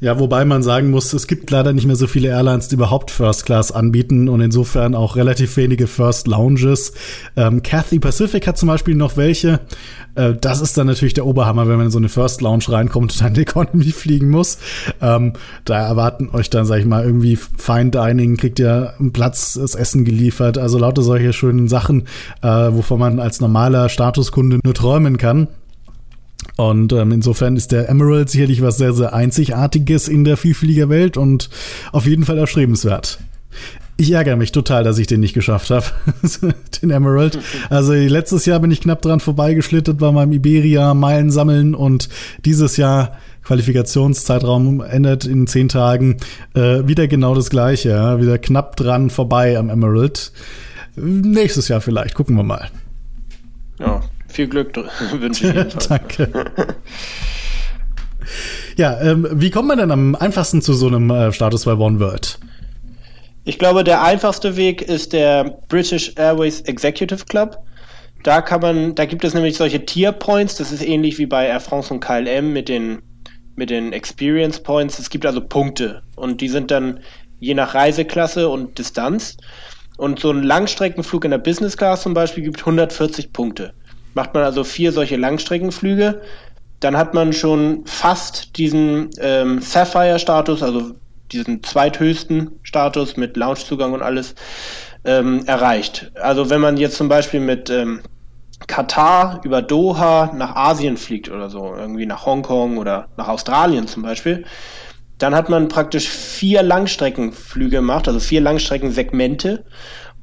Ja, 0.00 0.20
wobei 0.20 0.44
man 0.44 0.62
sagen 0.62 0.92
muss, 0.92 1.12
es 1.12 1.26
gibt 1.26 1.50
leider 1.50 1.72
nicht 1.72 1.86
mehr 1.86 1.96
so 1.96 2.06
viele 2.06 2.28
Airlines, 2.28 2.68
die 2.68 2.76
überhaupt 2.76 3.10
First 3.10 3.44
Class 3.44 3.72
anbieten 3.72 4.28
und 4.28 4.40
insofern 4.40 4.94
auch 4.94 5.16
relativ 5.16 5.56
wenige 5.56 5.88
First 5.88 6.28
Lounges. 6.28 6.92
Ähm, 7.36 7.64
Cathay 7.64 7.98
Pacific 7.98 8.46
hat 8.46 8.56
zum 8.56 8.68
Beispiel 8.68 8.94
noch 8.94 9.16
welche. 9.16 9.58
Äh, 10.14 10.34
das 10.40 10.60
ist 10.60 10.78
dann 10.78 10.86
natürlich 10.86 11.14
der 11.14 11.26
Oberhammer, 11.26 11.66
wenn 11.66 11.78
man 11.78 11.86
in 11.86 11.90
so 11.90 11.98
eine 11.98 12.08
First 12.08 12.42
Lounge 12.42 12.68
reinkommt 12.68 13.10
und 13.10 13.20
dann 13.20 13.34
in 13.34 13.42
Economy 13.42 13.90
fliegen 13.90 14.30
muss. 14.30 14.58
Ähm, 15.02 15.32
da 15.64 15.88
erwarten 15.88 16.30
euch 16.32 16.48
dann, 16.48 16.64
sag 16.64 16.78
ich 16.78 16.86
mal, 16.86 17.04
irgendwie 17.04 17.34
Fine 17.34 17.90
Dining, 17.90 18.36
kriegt 18.36 18.60
ihr 18.60 18.94
einen 19.00 19.12
Platz, 19.12 19.54
das 19.54 19.74
Essen 19.74 20.04
geliefert. 20.04 20.58
Also 20.58 20.78
lauter 20.78 21.02
solche 21.02 21.32
schönen 21.32 21.66
Sachen, 21.66 22.06
äh, 22.42 22.46
wovon 22.46 23.00
man 23.00 23.18
als 23.18 23.40
normaler 23.40 23.88
Statuskunde 23.88 24.60
nur 24.62 24.74
träumen 24.74 25.18
kann. 25.18 25.48
Und 26.58 26.92
ähm, 26.92 27.12
insofern 27.12 27.54
ist 27.54 27.70
der 27.70 27.88
Emerald 27.88 28.30
sicherlich 28.30 28.62
was 28.62 28.78
sehr, 28.78 28.92
sehr 28.92 29.14
Einzigartiges 29.14 30.08
in 30.08 30.24
der 30.24 30.36
Vielfliegerwelt 30.36 31.16
und 31.16 31.50
auf 31.92 32.04
jeden 32.04 32.24
Fall 32.24 32.36
erstrebenswert. 32.36 33.20
Ich 33.96 34.10
ärgere 34.10 34.34
mich 34.34 34.50
total, 34.50 34.82
dass 34.82 34.98
ich 34.98 35.06
den 35.06 35.20
nicht 35.20 35.34
geschafft 35.34 35.70
habe, 35.70 35.86
den 36.82 36.90
Emerald. 36.90 37.38
Also 37.70 37.92
letztes 37.92 38.44
Jahr 38.44 38.58
bin 38.58 38.72
ich 38.72 38.80
knapp 38.80 39.02
dran 39.02 39.20
vorbeigeschlittert 39.20 39.98
bei 39.98 40.10
meinem 40.10 40.32
Iberia 40.32 40.94
Meilen 40.94 41.30
sammeln 41.30 41.76
und 41.76 42.08
dieses 42.44 42.76
Jahr 42.76 43.18
Qualifikationszeitraum 43.44 44.80
endet 44.80 45.26
in 45.26 45.46
zehn 45.46 45.68
Tagen 45.68 46.16
äh, 46.54 46.88
wieder 46.88 47.06
genau 47.06 47.36
das 47.36 47.50
gleiche, 47.50 47.90
ja? 47.90 48.20
wieder 48.20 48.36
knapp 48.36 48.74
dran 48.74 49.10
vorbei 49.10 49.56
am 49.56 49.70
Emerald. 49.70 50.32
Nächstes 50.96 51.68
Jahr 51.68 51.80
vielleicht, 51.80 52.16
gucken 52.16 52.34
wir 52.34 52.42
mal. 52.42 52.68
Ja, 53.78 54.00
viel 54.28 54.48
Glück 54.48 54.76
wünsche 55.12 55.48
ich 55.48 55.54
jedenfalls. 55.54 55.88
Danke. 55.88 56.52
ja, 58.76 59.00
ähm, 59.00 59.26
wie 59.32 59.50
kommt 59.50 59.68
man 59.68 59.78
denn 59.78 59.90
am 59.90 60.14
einfachsten 60.14 60.62
zu 60.62 60.74
so 60.74 60.86
einem 60.86 61.10
äh, 61.10 61.32
Status 61.32 61.64
bei 61.64 61.74
One 61.74 61.98
World? 61.98 62.38
Ich 63.44 63.58
glaube, 63.58 63.82
der 63.82 64.02
einfachste 64.02 64.56
Weg 64.56 64.82
ist 64.82 65.12
der 65.12 65.58
British 65.68 66.12
Airways 66.16 66.60
Executive 66.62 67.24
Club. 67.24 67.58
Da 68.22 68.42
kann 68.42 68.60
man, 68.60 68.94
da 68.94 69.06
gibt 69.06 69.24
es 69.24 69.32
nämlich 69.32 69.56
solche 69.56 69.84
Tier 69.86 70.12
Points. 70.12 70.56
Das 70.56 70.70
ist 70.70 70.86
ähnlich 70.86 71.18
wie 71.18 71.26
bei 71.26 71.46
Air 71.46 71.60
France 71.60 71.92
und 71.94 72.00
KLM 72.00 72.52
mit 72.52 72.68
den 72.68 73.00
mit 73.58 73.70
den 73.70 73.92
Experience 73.92 74.62
Points. 74.62 74.98
Es 74.98 75.10
gibt 75.10 75.26
also 75.26 75.40
Punkte 75.40 76.02
und 76.14 76.40
die 76.40 76.48
sind 76.48 76.70
dann 76.70 77.00
je 77.40 77.54
nach 77.54 77.74
Reiseklasse 77.74 78.48
und 78.48 78.78
Distanz. 78.78 79.36
Und 79.96 80.20
so 80.20 80.30
ein 80.30 80.44
Langstreckenflug 80.44 81.24
in 81.24 81.32
der 81.32 81.38
Business 81.38 81.76
Class 81.76 82.02
zum 82.02 82.14
Beispiel 82.14 82.44
gibt 82.44 82.60
140 82.60 83.32
Punkte. 83.32 83.74
Macht 84.18 84.34
man 84.34 84.42
also 84.42 84.64
vier 84.64 84.90
solche 84.90 85.14
Langstreckenflüge, 85.14 86.20
dann 86.80 86.96
hat 86.96 87.14
man 87.14 87.32
schon 87.32 87.86
fast 87.86 88.58
diesen 88.58 89.10
ähm, 89.20 89.60
Sapphire-Status, 89.60 90.60
also 90.60 90.96
diesen 91.30 91.62
zweithöchsten 91.62 92.50
Status 92.64 93.16
mit 93.16 93.36
Loungezugang 93.36 93.92
und 93.92 94.02
alles 94.02 94.34
ähm, 95.04 95.44
erreicht. 95.46 96.10
Also 96.20 96.50
wenn 96.50 96.60
man 96.60 96.78
jetzt 96.78 96.96
zum 96.96 97.08
Beispiel 97.08 97.38
mit 97.38 97.70
ähm, 97.70 98.00
Katar 98.66 99.40
über 99.44 99.62
Doha 99.62 100.32
nach 100.34 100.56
Asien 100.56 100.96
fliegt 100.96 101.30
oder 101.30 101.48
so, 101.48 101.76
irgendwie 101.76 102.04
nach 102.04 102.26
Hongkong 102.26 102.76
oder 102.76 103.06
nach 103.16 103.28
Australien 103.28 103.86
zum 103.86 104.02
Beispiel, 104.02 104.44
dann 105.18 105.32
hat 105.32 105.48
man 105.48 105.68
praktisch 105.68 106.08
vier 106.08 106.64
Langstreckenflüge 106.64 107.76
gemacht, 107.76 108.08
also 108.08 108.18
vier 108.18 108.40
Langstreckensegmente 108.40 109.64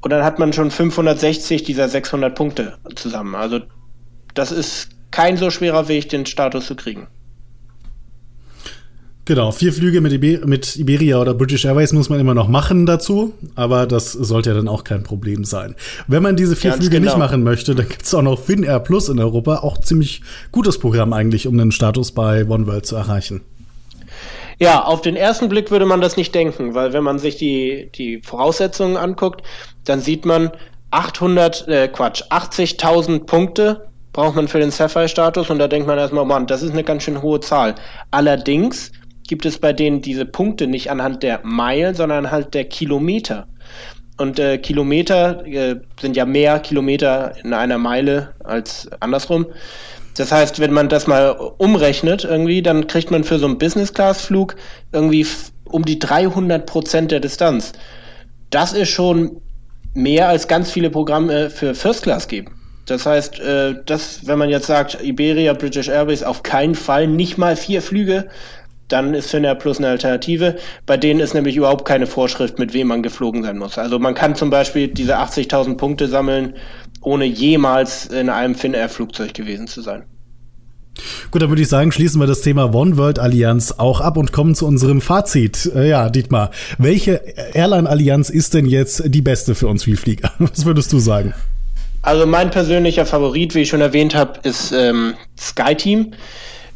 und 0.02 0.10
dann 0.10 0.22
hat 0.22 0.38
man 0.38 0.52
schon 0.52 0.70
560 0.70 1.62
dieser 1.62 1.88
600 1.88 2.34
Punkte 2.34 2.76
zusammen. 2.94 3.34
Also 3.34 3.60
das 4.38 4.52
ist 4.52 4.88
kein 5.10 5.36
so 5.36 5.50
schwerer 5.50 5.88
Weg, 5.88 6.08
den 6.08 6.26
Status 6.26 6.66
zu 6.66 6.76
kriegen. 6.76 7.08
Genau, 9.26 9.50
vier 9.50 9.72
Flüge 9.72 10.00
mit, 10.00 10.12
Iber 10.12 10.46
mit, 10.46 10.76
Iberia 10.76 11.20
oder 11.20 11.34
British 11.34 11.64
Airways 11.64 11.92
muss 11.92 12.08
man 12.08 12.20
immer 12.20 12.34
noch 12.34 12.46
machen 12.46 12.86
dazu, 12.86 13.34
aber 13.56 13.88
das 13.88 14.12
sollte 14.12 14.50
ja 14.50 14.56
dann 14.56 14.68
auch 14.68 14.84
kein 14.84 15.02
Problem 15.02 15.42
sein. 15.44 15.74
Wenn 16.06 16.22
man 16.22 16.36
diese 16.36 16.54
vier 16.54 16.70
Ganz 16.70 16.80
Flüge 16.80 17.00
genau. 17.00 17.10
nicht 17.10 17.18
machen 17.18 17.42
möchte, 17.42 17.74
dann 17.74 17.88
gibt 17.88 18.04
es 18.04 18.14
auch 18.14 18.22
noch 18.22 18.38
Finnair 18.38 18.78
Plus 18.78 19.08
in 19.08 19.18
Europa, 19.18 19.56
auch 19.58 19.80
ziemlich 19.80 20.22
gutes 20.52 20.78
Programm 20.78 21.12
eigentlich, 21.12 21.48
um 21.48 21.58
den 21.58 21.72
Status 21.72 22.12
bei 22.12 22.46
One 22.46 22.68
World 22.68 22.86
zu 22.86 22.94
erreichen. 22.94 23.40
Ja, 24.60 24.84
auf 24.84 25.02
den 25.02 25.16
ersten 25.16 25.48
Blick 25.48 25.72
würde 25.72 25.86
man 25.86 26.00
das 26.00 26.16
nicht 26.16 26.32
denken, 26.32 26.74
weil 26.74 26.92
wenn 26.92 27.02
man 27.02 27.18
sich 27.18 27.36
die, 27.36 27.90
die 27.96 28.22
Voraussetzungen 28.22 28.96
anguckt, 28.96 29.42
dann 29.84 30.00
sieht 30.00 30.24
man 30.24 30.52
800, 30.92 31.66
äh, 31.66 31.88
Quatsch, 31.88 32.22
80.000 32.30 33.26
Punkte 33.26 33.88
braucht 34.16 34.34
man 34.34 34.48
für 34.48 34.58
den 34.58 34.70
Sapphire-Status 34.70 35.50
und 35.50 35.58
da 35.58 35.68
denkt 35.68 35.86
man 35.86 35.98
erstmal, 35.98 36.24
Mann, 36.24 36.46
das 36.46 36.62
ist 36.62 36.72
eine 36.72 36.82
ganz 36.82 37.02
schön 37.02 37.20
hohe 37.20 37.38
Zahl. 37.40 37.74
Allerdings 38.10 38.90
gibt 39.28 39.44
es 39.44 39.58
bei 39.58 39.74
denen 39.74 40.00
diese 40.00 40.24
Punkte 40.24 40.66
nicht 40.66 40.90
anhand 40.90 41.22
der 41.22 41.40
Meilen, 41.44 41.94
sondern 41.94 42.24
anhand 42.24 42.54
der 42.54 42.64
Kilometer. 42.64 43.46
Und 44.16 44.38
äh, 44.38 44.56
Kilometer 44.56 45.46
äh, 45.46 45.76
sind 46.00 46.16
ja 46.16 46.24
mehr 46.24 46.60
Kilometer 46.60 47.34
in 47.44 47.52
einer 47.52 47.76
Meile 47.76 48.30
als 48.42 48.88
andersrum. 49.00 49.46
Das 50.16 50.32
heißt, 50.32 50.60
wenn 50.60 50.72
man 50.72 50.88
das 50.88 51.06
mal 51.06 51.32
umrechnet 51.58 52.24
irgendwie, 52.24 52.62
dann 52.62 52.86
kriegt 52.86 53.10
man 53.10 53.22
für 53.22 53.38
so 53.38 53.44
einen 53.44 53.58
Business-Class-Flug 53.58 54.56
irgendwie 54.92 55.26
um 55.66 55.84
die 55.84 55.98
300 55.98 56.64
Prozent 56.64 57.10
der 57.10 57.20
Distanz. 57.20 57.72
Das 58.48 58.72
ist 58.72 58.88
schon 58.88 59.42
mehr 59.92 60.28
als 60.28 60.48
ganz 60.48 60.70
viele 60.70 60.88
Programme 60.88 61.50
für 61.50 61.74
First 61.74 62.04
Class 62.04 62.28
geben. 62.28 62.56
Das 62.86 63.04
heißt, 63.04 63.40
äh, 63.40 63.74
das, 63.84 64.26
wenn 64.26 64.38
man 64.38 64.48
jetzt 64.48 64.66
sagt, 64.66 65.02
Iberia, 65.02 65.52
British 65.52 65.88
Airways, 65.88 66.22
auf 66.22 66.42
keinen 66.42 66.74
Fall, 66.74 67.08
nicht 67.08 67.36
mal 67.36 67.56
vier 67.56 67.82
Flüge, 67.82 68.28
dann 68.88 69.14
ist 69.14 69.30
Finnair 69.30 69.56
Plus 69.56 69.78
eine 69.78 69.88
Alternative. 69.88 70.56
Bei 70.86 70.96
denen 70.96 71.18
ist 71.18 71.34
nämlich 71.34 71.56
überhaupt 71.56 71.84
keine 71.84 72.06
Vorschrift, 72.06 72.58
mit 72.60 72.72
wem 72.72 72.86
man 72.86 73.02
geflogen 73.02 73.42
sein 73.42 73.58
muss. 73.58 73.78
Also 73.78 73.98
man 73.98 74.14
kann 74.14 74.36
zum 74.36 74.50
Beispiel 74.50 74.88
diese 74.88 75.18
80.000 75.18 75.76
Punkte 75.76 76.06
sammeln, 76.06 76.54
ohne 77.00 77.24
jemals 77.24 78.06
in 78.06 78.30
einem 78.30 78.54
Finnair-Flugzeug 78.54 79.34
gewesen 79.34 79.66
zu 79.66 79.82
sein. 79.82 80.04
Gut, 81.30 81.42
dann 81.42 81.50
würde 81.50 81.60
ich 81.60 81.68
sagen, 81.68 81.92
schließen 81.92 82.20
wir 82.20 82.26
das 82.26 82.40
Thema 82.40 82.72
One 82.72 82.96
World 82.96 83.18
Allianz 83.18 83.72
auch 83.72 84.00
ab 84.00 84.16
und 84.16 84.32
kommen 84.32 84.54
zu 84.54 84.66
unserem 84.66 85.00
Fazit. 85.00 85.70
Äh, 85.74 85.88
ja, 85.88 86.08
Dietmar, 86.08 86.52
welche 86.78 87.20
Airline-Allianz 87.52 88.30
ist 88.30 88.54
denn 88.54 88.64
jetzt 88.64 89.02
die 89.06 89.20
beste 89.20 89.54
für 89.54 89.66
uns 89.66 89.84
Vielflieger? 89.84 90.32
Was 90.38 90.64
würdest 90.64 90.92
du 90.92 90.98
sagen? 90.98 91.34
Also 92.06 92.24
mein 92.24 92.52
persönlicher 92.52 93.04
Favorit, 93.04 93.56
wie 93.56 93.62
ich 93.62 93.68
schon 93.68 93.80
erwähnt 93.80 94.14
habe, 94.14 94.38
ist 94.44 94.70
ähm, 94.70 95.14
SkyTeam. 95.36 96.12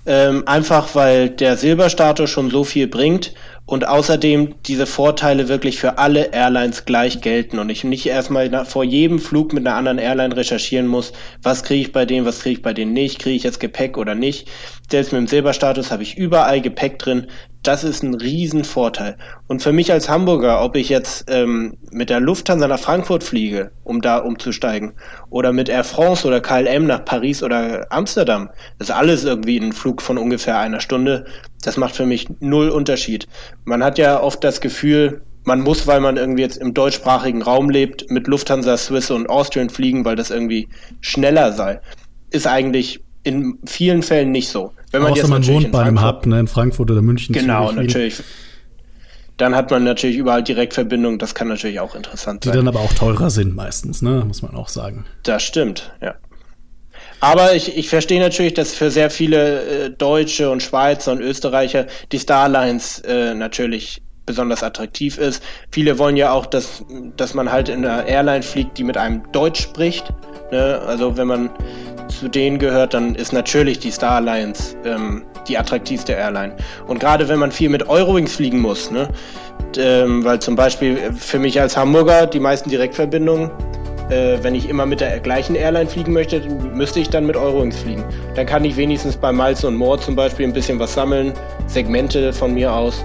Ähm, 0.04 0.42
einfach 0.46 0.96
weil 0.96 1.30
der 1.30 1.56
Silberstatus 1.56 2.28
schon 2.28 2.50
so 2.50 2.64
viel 2.64 2.88
bringt 2.88 3.32
und 3.64 3.86
außerdem 3.86 4.56
diese 4.66 4.86
Vorteile 4.86 5.48
wirklich 5.48 5.78
für 5.78 5.98
alle 5.98 6.32
Airlines 6.32 6.84
gleich 6.84 7.20
gelten 7.20 7.60
und 7.60 7.70
ich 7.70 7.84
nicht 7.84 8.06
erstmal 8.06 8.48
nach, 8.48 8.66
vor 8.66 8.82
jedem 8.82 9.20
Flug 9.20 9.52
mit 9.52 9.64
einer 9.64 9.76
anderen 9.76 9.98
Airline 9.98 10.34
recherchieren 10.34 10.88
muss, 10.88 11.12
was 11.44 11.62
kriege 11.62 11.82
ich 11.82 11.92
bei 11.92 12.06
denen, 12.06 12.26
was 12.26 12.40
kriege 12.40 12.56
ich 12.56 12.62
bei 12.62 12.72
denen 12.72 12.92
nicht, 12.92 13.20
kriege 13.20 13.36
ich 13.36 13.44
jetzt 13.44 13.60
Gepäck 13.60 13.98
oder 13.98 14.16
nicht. 14.16 14.48
Selbst 14.90 15.12
mit 15.12 15.20
dem 15.20 15.28
Silberstatus 15.28 15.92
habe 15.92 16.02
ich 16.02 16.18
überall 16.18 16.60
Gepäck 16.60 16.98
drin. 16.98 17.28
Das 17.62 17.84
ist 17.84 18.02
ein 18.02 18.14
Riesenvorteil. 18.14 19.18
Und 19.46 19.62
für 19.62 19.72
mich 19.72 19.92
als 19.92 20.08
Hamburger, 20.08 20.64
ob 20.64 20.76
ich 20.76 20.88
jetzt 20.88 21.26
ähm, 21.28 21.76
mit 21.90 22.08
der 22.08 22.18
Lufthansa 22.18 22.66
nach 22.66 22.80
Frankfurt 22.80 23.22
fliege, 23.22 23.70
um 23.84 24.00
da 24.00 24.16
umzusteigen, 24.16 24.92
oder 25.28 25.52
mit 25.52 25.68
Air 25.68 25.84
France 25.84 26.26
oder 26.26 26.40
KLM 26.40 26.86
nach 26.86 27.04
Paris 27.04 27.42
oder 27.42 27.86
Amsterdam, 27.90 28.48
das 28.78 28.88
ist 28.88 28.94
alles 28.94 29.24
irgendwie 29.24 29.58
ein 29.58 29.74
Flug 29.74 30.00
von 30.00 30.16
ungefähr 30.16 30.58
einer 30.58 30.80
Stunde. 30.80 31.26
Das 31.62 31.76
macht 31.76 31.96
für 31.96 32.06
mich 32.06 32.28
null 32.40 32.70
Unterschied. 32.70 33.28
Man 33.64 33.84
hat 33.84 33.98
ja 33.98 34.22
oft 34.22 34.42
das 34.42 34.62
Gefühl, 34.62 35.20
man 35.44 35.60
muss, 35.60 35.86
weil 35.86 36.00
man 36.00 36.16
irgendwie 36.16 36.42
jetzt 36.42 36.56
im 36.56 36.72
deutschsprachigen 36.72 37.42
Raum 37.42 37.68
lebt, 37.68 38.10
mit 38.10 38.26
Lufthansa, 38.26 38.78
Swiss 38.78 39.10
und 39.10 39.28
Austrian 39.28 39.68
fliegen, 39.68 40.04
weil 40.06 40.16
das 40.16 40.30
irgendwie 40.30 40.68
schneller 41.00 41.52
sei. 41.52 41.80
Ist 42.30 42.46
eigentlich 42.46 43.00
in 43.22 43.58
vielen 43.66 44.02
Fällen 44.02 44.30
nicht 44.30 44.48
so. 44.48 44.72
Wenn 44.90 45.02
man 45.02 45.12
Außer 45.12 45.22
jetzt 45.22 45.30
man 45.30 45.46
wohnt 45.46 45.72
bei 45.72 45.82
einem 45.82 46.02
Hub, 46.02 46.26
ne, 46.26 46.40
in 46.40 46.48
Frankfurt 46.48 46.90
oder 46.90 47.02
München. 47.02 47.32
Genau, 47.32 47.70
natürlich. 47.70 48.22
Dann 49.36 49.54
hat 49.54 49.70
man 49.70 49.84
natürlich 49.84 50.16
überall 50.16 50.42
Direktverbindungen, 50.42 51.18
das 51.18 51.34
kann 51.34 51.48
natürlich 51.48 51.80
auch 51.80 51.94
interessant 51.94 52.44
Die 52.44 52.48
sein. 52.48 52.52
Die 52.52 52.58
dann 52.58 52.68
aber 52.68 52.80
auch 52.80 52.92
teurer 52.92 53.30
sind 53.30 53.54
meistens, 53.54 54.02
ne, 54.02 54.22
muss 54.26 54.42
man 54.42 54.54
auch 54.54 54.68
sagen. 54.68 55.06
Das 55.22 55.42
stimmt, 55.42 55.92
ja. 56.02 56.14
Aber 57.20 57.54
ich, 57.54 57.76
ich 57.76 57.88
verstehe 57.88 58.20
natürlich, 58.20 58.54
dass 58.54 58.74
für 58.74 58.90
sehr 58.90 59.10
viele 59.10 59.86
äh, 59.86 59.90
Deutsche 59.90 60.50
und 60.50 60.62
Schweizer 60.62 61.12
und 61.12 61.20
Österreicher 61.20 61.86
die 62.12 62.18
Starlines 62.18 62.98
äh, 63.00 63.34
natürlich 63.34 64.02
besonders 64.30 64.62
attraktiv 64.62 65.18
ist. 65.18 65.42
Viele 65.72 65.98
wollen 65.98 66.16
ja 66.16 66.30
auch, 66.30 66.46
dass, 66.46 66.84
dass 67.16 67.34
man 67.34 67.50
halt 67.50 67.68
in 67.68 67.84
einer 67.84 68.06
Airline 68.06 68.42
fliegt, 68.42 68.78
die 68.78 68.84
mit 68.84 68.96
einem 68.96 69.22
Deutsch 69.32 69.60
spricht. 69.60 70.12
Ne? 70.52 70.80
Also 70.86 71.16
wenn 71.16 71.26
man 71.26 71.50
zu 72.08 72.28
denen 72.28 72.58
gehört, 72.58 72.94
dann 72.94 73.16
ist 73.16 73.32
natürlich 73.32 73.80
die 73.80 73.90
Star 73.90 74.16
Alliance 74.16 74.76
ähm, 74.84 75.24
die 75.48 75.58
attraktivste 75.58 76.12
Airline. 76.12 76.54
Und 76.86 77.00
gerade 77.00 77.28
wenn 77.28 77.40
man 77.40 77.50
viel 77.50 77.70
mit 77.70 77.88
Eurowings 77.88 78.36
fliegen 78.36 78.60
muss, 78.60 78.90
ne? 78.90 79.08
Ähm, 79.76 80.24
weil 80.24 80.40
zum 80.40 80.56
Beispiel 80.56 81.12
für 81.12 81.38
mich 81.38 81.60
als 81.60 81.76
Hamburger 81.76 82.26
die 82.26 82.40
meisten 82.40 82.70
Direktverbindungen, 82.70 83.50
äh, 84.10 84.38
wenn 84.42 84.54
ich 84.54 84.68
immer 84.68 84.84
mit 84.86 85.00
der 85.00 85.20
gleichen 85.20 85.54
Airline 85.54 85.88
fliegen 85.88 86.12
möchte, 86.12 86.40
müsste 86.74 87.00
ich 87.00 87.08
dann 87.08 87.26
mit 87.26 87.36
Eurowings 87.36 87.78
fliegen. 87.78 88.04
Dann 88.34 88.46
kann 88.46 88.64
ich 88.64 88.76
wenigstens 88.76 89.16
bei 89.16 89.32
Miles 89.32 89.62
und 89.64 89.76
More 89.76 89.98
zum 90.00 90.16
Beispiel 90.16 90.46
ein 90.46 90.52
bisschen 90.52 90.78
was 90.78 90.94
sammeln, 90.94 91.32
Segmente 91.66 92.32
von 92.32 92.54
mir 92.54 92.72
aus. 92.72 93.04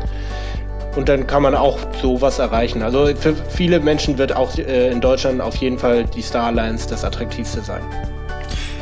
Und 0.95 1.09
dann 1.09 1.27
kann 1.27 1.43
man 1.43 1.55
auch 1.55 1.77
sowas 2.01 2.39
erreichen. 2.39 2.81
Also 2.81 3.07
für 3.15 3.35
viele 3.49 3.79
Menschen 3.79 4.17
wird 4.17 4.35
auch 4.35 4.57
äh, 4.57 4.91
in 4.91 5.01
Deutschland 5.01 5.41
auf 5.41 5.55
jeden 5.57 5.77
Fall 5.77 6.05
die 6.05 6.21
Star 6.21 6.47
Alliance 6.47 6.87
das 6.87 7.03
attraktivste 7.03 7.61
sein. 7.61 7.81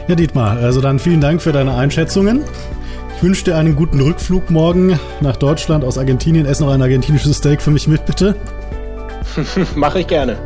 Ja, 0.07 0.15
Dietmar, 0.15 0.57
also 0.57 0.81
dann 0.81 0.99
vielen 0.99 1.21
Dank 1.21 1.41
für 1.41 1.51
deine 1.51 1.75
Einschätzungen. 1.75 2.43
Ich 3.15 3.23
wünsche 3.23 3.45
dir 3.45 3.55
einen 3.55 3.75
guten 3.75 4.01
Rückflug 4.01 4.49
morgen 4.51 4.99
nach 5.21 5.37
Deutschland 5.37 5.83
aus 5.85 5.97
Argentinien. 5.97 6.45
Ess 6.45 6.59
noch 6.59 6.71
ein 6.71 6.81
argentinisches 6.81 7.37
Steak 7.37 7.61
für 7.61 7.71
mich 7.71 7.87
mit, 7.87 8.05
bitte. 8.05 8.35
Mache 9.75 9.99
ich 9.99 10.07
gerne. 10.07 10.37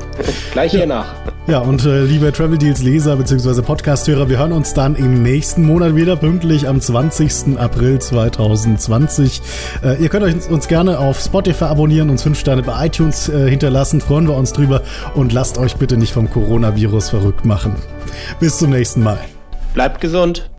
Gleich 0.51 0.71
hier 0.71 0.87
nach. 0.87 1.13
Ja, 1.47 1.59
und 1.59 1.85
äh, 1.85 2.03
liebe 2.03 2.31
Travel 2.33 2.57
Deals 2.57 2.83
Leser 2.83 3.15
bzw. 3.15 3.61
Podcast-Hörer, 3.61 4.27
wir 4.27 4.37
hören 4.39 4.51
uns 4.51 4.73
dann 4.73 4.95
im 4.95 5.23
nächsten 5.23 5.63
Monat 5.63 5.95
wieder, 5.95 6.17
pünktlich 6.17 6.67
am 6.67 6.81
20. 6.81 7.57
April 7.57 7.99
2020. 7.99 9.41
Äh, 9.83 10.01
ihr 10.01 10.09
könnt 10.09 10.23
euch 10.23 10.49
uns 10.49 10.67
gerne 10.67 10.99
auf 10.99 11.19
Spotify 11.19 11.65
abonnieren, 11.65 12.09
uns 12.09 12.23
fünf 12.23 12.37
Sterne 12.37 12.63
bei 12.63 12.87
iTunes 12.87 13.29
äh, 13.29 13.49
hinterlassen, 13.49 14.01
freuen 14.01 14.27
wir 14.27 14.35
uns 14.35 14.51
drüber 14.51 14.81
und 15.15 15.31
lasst 15.31 15.57
euch 15.57 15.77
bitte 15.77 15.95
nicht 15.95 16.11
vom 16.11 16.29
Coronavirus 16.29 17.09
verrückt 17.09 17.45
machen. 17.45 17.75
Bis 18.39 18.57
zum 18.57 18.71
nächsten 18.71 19.01
Mal. 19.01 19.19
Bleibt 19.73 20.01
gesund. 20.01 20.49